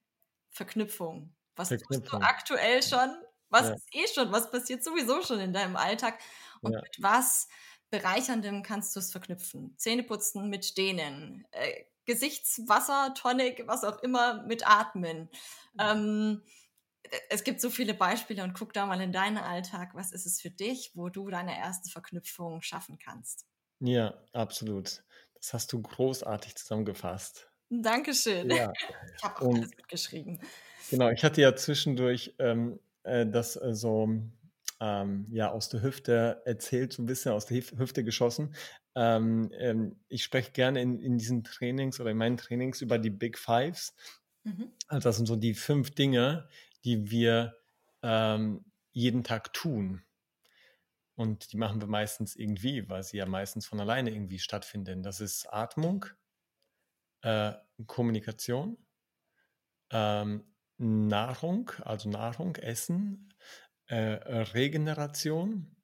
Verknüpfung. 0.50 1.34
Was 1.56 1.68
Verknüpfung. 1.68 2.02
tust 2.02 2.12
du 2.12 2.16
aktuell 2.18 2.82
schon? 2.82 3.14
Was 3.50 3.68
ja. 3.68 3.74
ist 3.74 3.88
eh 3.94 4.06
schon? 4.12 4.32
Was 4.32 4.50
passiert 4.50 4.82
sowieso 4.82 5.22
schon 5.22 5.40
in 5.40 5.52
deinem 5.52 5.76
Alltag? 5.76 6.18
Und 6.60 6.72
ja. 6.72 6.80
mit 6.80 6.96
was 7.00 7.48
Bereicherndem 7.90 8.64
kannst 8.64 8.96
du 8.96 9.00
es 9.00 9.12
verknüpfen? 9.12 9.74
Zähneputzen 9.78 10.48
mit 10.48 10.76
Dehnen, 10.76 11.46
äh, 11.52 11.84
Gesichtswasser, 12.06 13.14
Tonic, 13.14 13.64
was 13.66 13.84
auch 13.84 14.02
immer, 14.02 14.42
mit 14.44 14.66
Atmen. 14.66 15.28
Ähm, 15.78 16.42
es 17.30 17.44
gibt 17.44 17.60
so 17.60 17.70
viele 17.70 17.94
Beispiele 17.94 18.42
und 18.42 18.54
guck 18.54 18.72
da 18.72 18.86
mal 18.86 19.00
in 19.00 19.12
deinen 19.12 19.38
Alltag, 19.38 19.94
was 19.94 20.12
ist 20.12 20.26
es 20.26 20.40
für 20.40 20.50
dich, 20.50 20.92
wo 20.94 21.08
du 21.08 21.28
deine 21.28 21.56
erste 21.56 21.90
Verknüpfung 21.90 22.62
schaffen 22.62 22.98
kannst. 22.98 23.46
Ja, 23.80 24.14
absolut. 24.32 25.02
Das 25.34 25.52
hast 25.52 25.72
du 25.72 25.82
großartig 25.82 26.56
zusammengefasst. 26.56 27.50
Dankeschön. 27.68 28.50
Ja. 28.50 28.72
Ich 29.16 29.22
habe 29.22 29.36
auch 29.36 29.42
und, 29.42 29.56
alles 29.58 29.76
mitgeschrieben. 29.76 30.40
Genau, 30.90 31.08
ich 31.08 31.22
hatte 31.22 31.40
ja 31.40 31.54
zwischendurch 31.54 32.34
ähm, 32.38 32.80
äh, 33.04 33.26
das 33.26 33.56
äh, 33.56 33.74
so 33.74 34.08
ähm, 34.84 35.26
ja, 35.30 35.50
aus 35.50 35.70
der 35.70 35.82
Hüfte 35.82 36.42
erzählt, 36.44 36.92
so 36.92 37.02
ein 37.02 37.06
bisschen 37.06 37.32
aus 37.32 37.46
der 37.46 37.56
Hüfte 37.56 38.04
geschossen. 38.04 38.54
Ähm, 38.94 39.50
ähm, 39.58 39.96
ich 40.08 40.22
spreche 40.22 40.52
gerne 40.52 40.82
in, 40.82 41.00
in 41.00 41.16
diesen 41.16 41.42
Trainings 41.42 42.00
oder 42.00 42.10
in 42.10 42.18
meinen 42.18 42.36
Trainings 42.36 42.82
über 42.82 42.98
die 42.98 43.10
Big 43.10 43.38
Fives. 43.38 43.94
Mhm. 44.42 44.72
Also 44.88 45.08
das 45.08 45.16
sind 45.16 45.24
so 45.24 45.36
die 45.36 45.54
fünf 45.54 45.92
Dinge, 45.92 46.48
die 46.84 47.10
wir 47.10 47.56
ähm, 48.02 48.66
jeden 48.92 49.24
Tag 49.24 49.54
tun. 49.54 50.02
Und 51.14 51.52
die 51.52 51.56
machen 51.56 51.80
wir 51.80 51.88
meistens 51.88 52.36
irgendwie, 52.36 52.86
weil 52.90 53.02
sie 53.04 53.16
ja 53.16 53.26
meistens 53.26 53.66
von 53.66 53.80
alleine 53.80 54.10
irgendwie 54.10 54.38
stattfinden. 54.38 55.02
Das 55.02 55.20
ist 55.20 55.46
Atmung, 55.50 56.04
äh, 57.22 57.54
Kommunikation, 57.86 58.76
ähm, 59.90 60.44
Nahrung, 60.76 61.70
also 61.84 62.10
Nahrung, 62.10 62.56
Essen, 62.56 63.32
äh, 63.86 63.96
Regeneration 63.96 65.74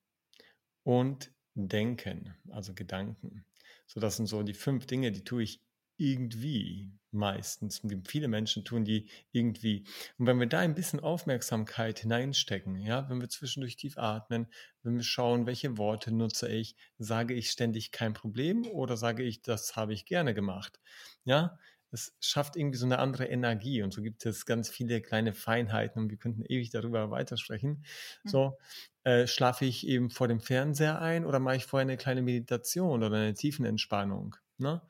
und 0.83 1.33
Denken, 1.55 2.35
also 2.51 2.75
Gedanken. 2.75 3.45
So, 3.87 4.01
das 4.01 4.17
sind 4.17 4.27
so 4.27 4.43
die 4.43 4.55
fünf 4.55 4.87
Dinge, 4.87 5.13
die 5.13 5.25
tue 5.25 5.43
ich 5.43 5.61
irgendwie 5.97 6.93
meistens. 7.11 7.83
Viele 8.07 8.29
Menschen 8.29 8.65
tun 8.65 8.85
die 8.85 9.11
irgendwie. 9.33 9.85
Und 10.17 10.27
wenn 10.27 10.41
wir 10.41 10.47
da 10.47 10.61
ein 10.61 10.75
bisschen 10.75 11.01
Aufmerksamkeit 11.01 11.99
hineinstecken, 11.99 12.81
ja, 12.81 13.09
wenn 13.11 13.21
wir 13.21 13.29
zwischendurch 13.29 13.77
tief 13.77 13.99
atmen, 13.99 14.47
wenn 14.83 14.97
wir 14.97 15.03
schauen, 15.03 15.47
welche 15.47 15.77
Worte 15.77 16.13
nutze 16.13 16.49
ich, 16.49 16.77
sage 16.99 17.35
ich 17.35 17.51
ständig 17.51 17.91
kein 17.91 18.15
Problem 18.15 18.67
oder 18.67 18.97
sage 18.97 19.23
ich, 19.25 19.43
das 19.43 19.77
habe 19.77 19.93
ich 19.93 20.07
gerne 20.07 20.33
gemacht, 20.33 20.81
ja, 21.25 21.59
es 21.93 22.17
schafft 22.21 22.57
irgendwie 22.57 22.79
so 22.79 22.87
eine 22.87 22.99
andere 22.99 23.27
Energie 23.27 23.83
und 23.83 23.93
so 23.93 24.03
gibt 24.03 24.25
es 24.27 24.47
ganz 24.47 24.69
viele 24.69 25.01
kleine 25.01 25.33
Feinheiten 25.33 26.03
und 26.03 26.11
wir 26.11 26.19
könnten 26.19 26.45
ewig 26.45 26.71
darüber 26.71 27.11
weitersprechen. 27.11 27.85
Mhm. 28.25 28.29
So, 28.29 28.59
äh, 29.05 29.27
schlafe 29.27 29.65
ich 29.65 29.87
eben 29.87 30.11
vor 30.11 30.29
dem 30.29 30.41
Fernseher 30.41 31.01
ein 31.01 31.25
oder 31.25 31.39
mache 31.39 31.57
ich 31.57 31.67
vorher 31.67 31.87
eine 31.87 31.97
kleine 31.97 32.23
Meditation 32.23 33.03
oder 33.03 33.17
eine 33.17 33.35
Tiefenentspannung? 33.35 34.37
Ne? 34.59 34.83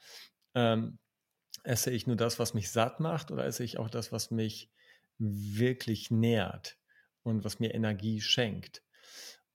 Ähm, 0.55 0.99
esse 1.65 1.91
ich 1.91 2.07
nur 2.07 2.17
das, 2.17 2.39
was 2.39 2.55
mich 2.55 2.71
satt 2.71 3.01
macht 3.01 3.31
oder 3.31 3.45
esse 3.45 3.65
ich 3.65 3.79
auch 3.79 3.91
das, 3.91 4.13
was 4.13 4.31
mich 4.31 4.71
wirklich 5.19 6.11
nährt 6.11 6.79
und 7.23 7.45
was 7.45 7.61
mir 7.61 7.75
Energie 7.75 8.21
schenkt 8.21 8.83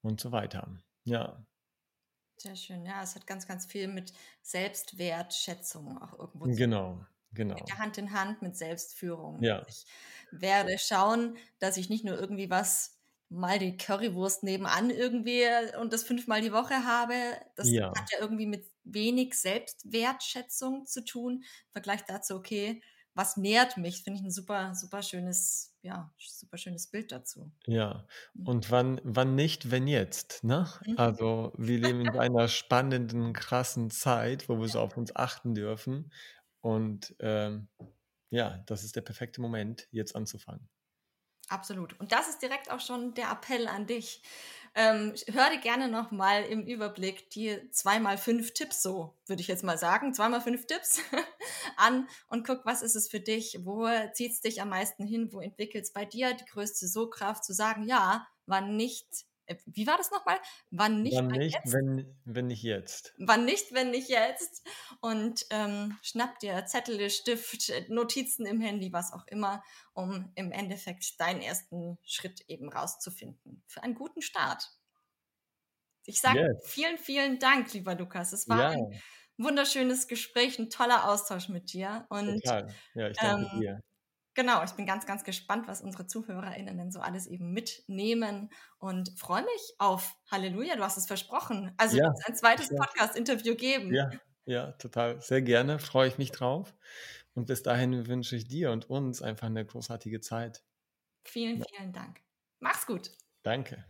und 0.02 0.22
so 0.22 0.32
weiter. 0.32 0.78
Ja. 1.04 1.46
Sehr 2.38 2.56
schön. 2.56 2.86
Ja, 2.86 3.02
es 3.02 3.16
hat 3.16 3.26
ganz, 3.26 3.48
ganz 3.48 3.66
viel 3.66 3.88
mit 3.88 4.14
Selbstwertschätzung 4.42 5.98
auch 5.98 6.20
irgendwo 6.20 6.46
zu 6.46 6.56
Genau, 6.56 7.06
genau. 7.36 7.74
Hand 7.78 7.98
in 7.98 8.12
Hand 8.12 8.42
mit 8.42 8.58
Selbstführung. 8.58 9.42
Ja. 9.42 9.66
Ich 9.68 9.86
werde 10.32 10.78
schauen, 10.80 11.38
dass 11.60 11.78
ich 11.78 11.90
nicht 11.90 12.06
nur 12.06 12.20
irgendwie 12.20 12.50
was 12.50 13.00
mal 13.30 13.60
die 13.60 13.78
Currywurst 13.78 14.44
nebenan 14.44 14.90
irgendwie 14.90 15.44
und 15.80 15.92
das 15.94 16.04
fünfmal 16.04 16.42
die 16.42 16.52
Woche 16.54 16.86
habe. 16.86 17.14
Das 17.56 17.70
Ja. 17.70 17.90
hat 17.98 18.12
ja 18.12 18.20
irgendwie 18.20 18.46
mit 18.48 18.70
wenig 18.84 19.34
Selbstwertschätzung 19.40 20.86
zu 20.86 21.04
tun. 21.04 21.44
Im 21.44 21.72
Vergleich 21.72 22.04
dazu, 22.06 22.36
okay, 22.36 22.82
was 23.16 23.38
nährt 23.38 23.78
mich? 23.78 24.04
Finde 24.04 24.20
ich 24.20 24.26
ein 24.26 24.32
super, 24.32 24.76
super 24.76 25.02
schönes, 25.02 25.74
ja, 25.82 26.14
super 26.20 26.58
schönes 26.58 26.88
Bild 26.88 27.12
dazu. 27.12 27.52
Ja. 27.68 28.06
Mhm. 28.34 28.48
Und 28.48 28.72
wann 28.72 29.02
wann 29.04 29.36
nicht, 29.36 29.72
wenn 29.72 29.88
jetzt, 29.88 30.44
ne? 30.44 30.68
Mhm. 30.86 30.98
Also, 30.98 31.54
wir 31.58 31.80
leben 31.80 32.02
in 32.02 32.10
einer 32.20 32.48
spannenden, 32.48 33.34
krassen 33.34 33.90
Zeit, 33.90 34.50
wo 34.50 34.60
wir 34.60 34.68
so 34.68 34.80
auf 34.80 34.98
uns 34.98 35.16
achten 35.16 35.56
dürfen 35.56 36.12
und, 36.66 37.16
ähm, 37.20 37.68
ja, 38.32 38.64
das 38.66 38.84
ist 38.84 38.96
der 38.96 39.02
perfekte 39.02 39.40
Moment, 39.40 39.88
jetzt 39.92 40.16
anzufangen. 40.16 40.68
Absolut. 41.48 41.94
Und 42.00 42.12
das 42.12 42.28
ist 42.28 42.42
direkt 42.42 42.72
auch 42.72 42.80
schon 42.80 43.14
der 43.14 43.30
Appell 43.30 43.68
an 43.68 43.86
dich. 43.86 44.24
Ähm, 44.74 45.14
hör 45.32 45.52
dir 45.52 45.60
gerne 45.60 45.90
nochmal 45.90 46.42
im 46.42 46.66
Überblick 46.66 47.30
die 47.30 47.70
zweimal 47.70 48.18
fünf 48.18 48.56
Tipps, 48.56 48.82
so 48.82 49.16
würde 49.28 49.42
ich 49.44 49.48
jetzt 49.48 49.64
mal 49.64 49.78
sagen, 49.78 50.16
zweimal 50.16 50.42
fünf 50.42 50.66
Tipps 50.66 51.02
an 51.78 52.10
und 52.30 52.48
guck, 52.48 52.66
was 52.66 52.82
ist 52.82 52.96
es 52.96 53.08
für 53.10 53.20
dich, 53.20 53.60
wo 53.62 53.88
zieht 54.14 54.32
es 54.32 54.42
dich 54.42 54.60
am 54.60 54.70
meisten 54.70 55.06
hin, 55.06 55.32
wo 55.32 55.42
entwickelt 55.42 55.84
es 55.84 55.94
bei 55.94 56.04
dir 56.04 56.34
die 56.34 56.46
größte 56.46 56.88
So-Kraft 56.88 57.46
zu 57.46 57.54
sagen, 57.54 57.84
ja, 57.84 58.28
war 58.48 58.62
nicht 58.62 59.28
wie 59.66 59.88
war 59.88 59.98
das 59.98 60.12
nochmal? 60.12 60.40
Wann 60.72 61.02
nicht, 61.04 61.20
Wann 61.20 61.32
wann 61.32 61.40
nicht, 61.40 61.62
jetzt? 61.62 61.74
wenn 61.74 62.20
wenn 62.26 62.48
nicht 62.48 62.62
jetzt. 62.64 63.16
Wann 63.18 63.44
nicht, 63.46 63.74
wenn 63.74 63.92
nicht 63.92 64.08
jetzt? 64.10 64.66
Und 65.02 65.46
ähm, 65.50 65.98
schnapp 66.02 66.40
dir 66.40 66.66
Zettel, 66.66 67.10
Stift, 67.10 67.72
Notizen 67.90 68.46
im 68.46 68.60
Handy, 68.62 68.92
was 68.94 69.12
auch 69.14 69.26
immer, 69.28 69.64
um 69.94 70.32
im 70.36 70.52
Endeffekt 70.52 71.20
deinen 71.20 71.42
ersten 71.42 71.98
Schritt 72.04 72.42
eben 72.50 72.70
rauszufinden. 72.72 73.64
Für 73.68 73.84
einen 73.84 73.96
guten 73.96 74.22
Start. 74.22 74.70
Ich 76.06 76.22
sage 76.22 76.38
Yes. 76.38 76.66
vielen, 76.66 76.98
vielen 76.98 77.40
Dank, 77.40 77.74
lieber 77.74 77.96
Lukas. 77.96 78.34
Es 78.34 78.48
war 78.48 78.60
Ja, 78.60 78.72
ein 78.72 78.88
wunderschönes 79.38 80.08
Gespräch, 80.08 80.60
ein 80.60 80.70
toller 80.70 81.10
Austausch 81.10 81.50
mit 81.50 81.74
dir. 81.74 82.06
Und 82.10 82.42
total. 82.44 82.80
Ja, 82.94 83.10
ich 83.10 83.20
danke 83.20 83.46
ähm, 83.46 83.46
dir. 83.48 83.80
Genau, 84.36 84.64
ich 84.64 84.72
bin 84.72 84.86
ganz, 84.86 85.06
ganz 85.06 85.24
gespannt, 85.24 85.68
was 85.68 85.82
unsere 85.82 86.08
ZuhörerInnen 86.08 86.78
denn 86.78 86.92
so 86.92 87.00
alles 87.00 87.26
eben 87.26 87.52
mitnehmen 87.54 88.50
und 88.80 89.18
freue 89.18 89.44
mich 89.44 89.76
auf 89.80 90.16
Halleluja, 90.30 90.76
du 90.76 90.84
hast 90.84 90.98
es 90.98 91.08
versprochen. 91.08 91.74
Also 91.78 91.98
Ja, 91.98 92.14
ein 92.26 92.36
zweites 92.36 92.70
ja. 92.70 92.76
Podcast-Interview 92.78 93.56
geben. 93.56 93.94
Ja, 93.94 94.10
ja, 94.46 94.72
total. 94.74 95.22
Sehr 95.22 95.42
gerne, 95.42 95.80
freue 95.80 96.10
ich 96.10 96.18
mich 96.18 96.32
drauf. 96.32 96.76
Und 97.34 97.46
bis 97.48 97.64
dahin 97.64 98.08
wünsche 98.08 98.36
ich 98.36 98.48
dir 98.48 98.72
und 98.72 98.90
uns 98.90 99.22
einfach 99.22 99.48
eine 99.48 99.66
großartige 99.66 100.20
Zeit. 100.20 100.64
Vielen, 101.24 101.60
Ja, 101.60 101.66
vielen 101.70 101.94
Dank. 101.94 102.22
Mach's 102.60 102.86
gut. 102.86 103.12
danke. 103.44 103.86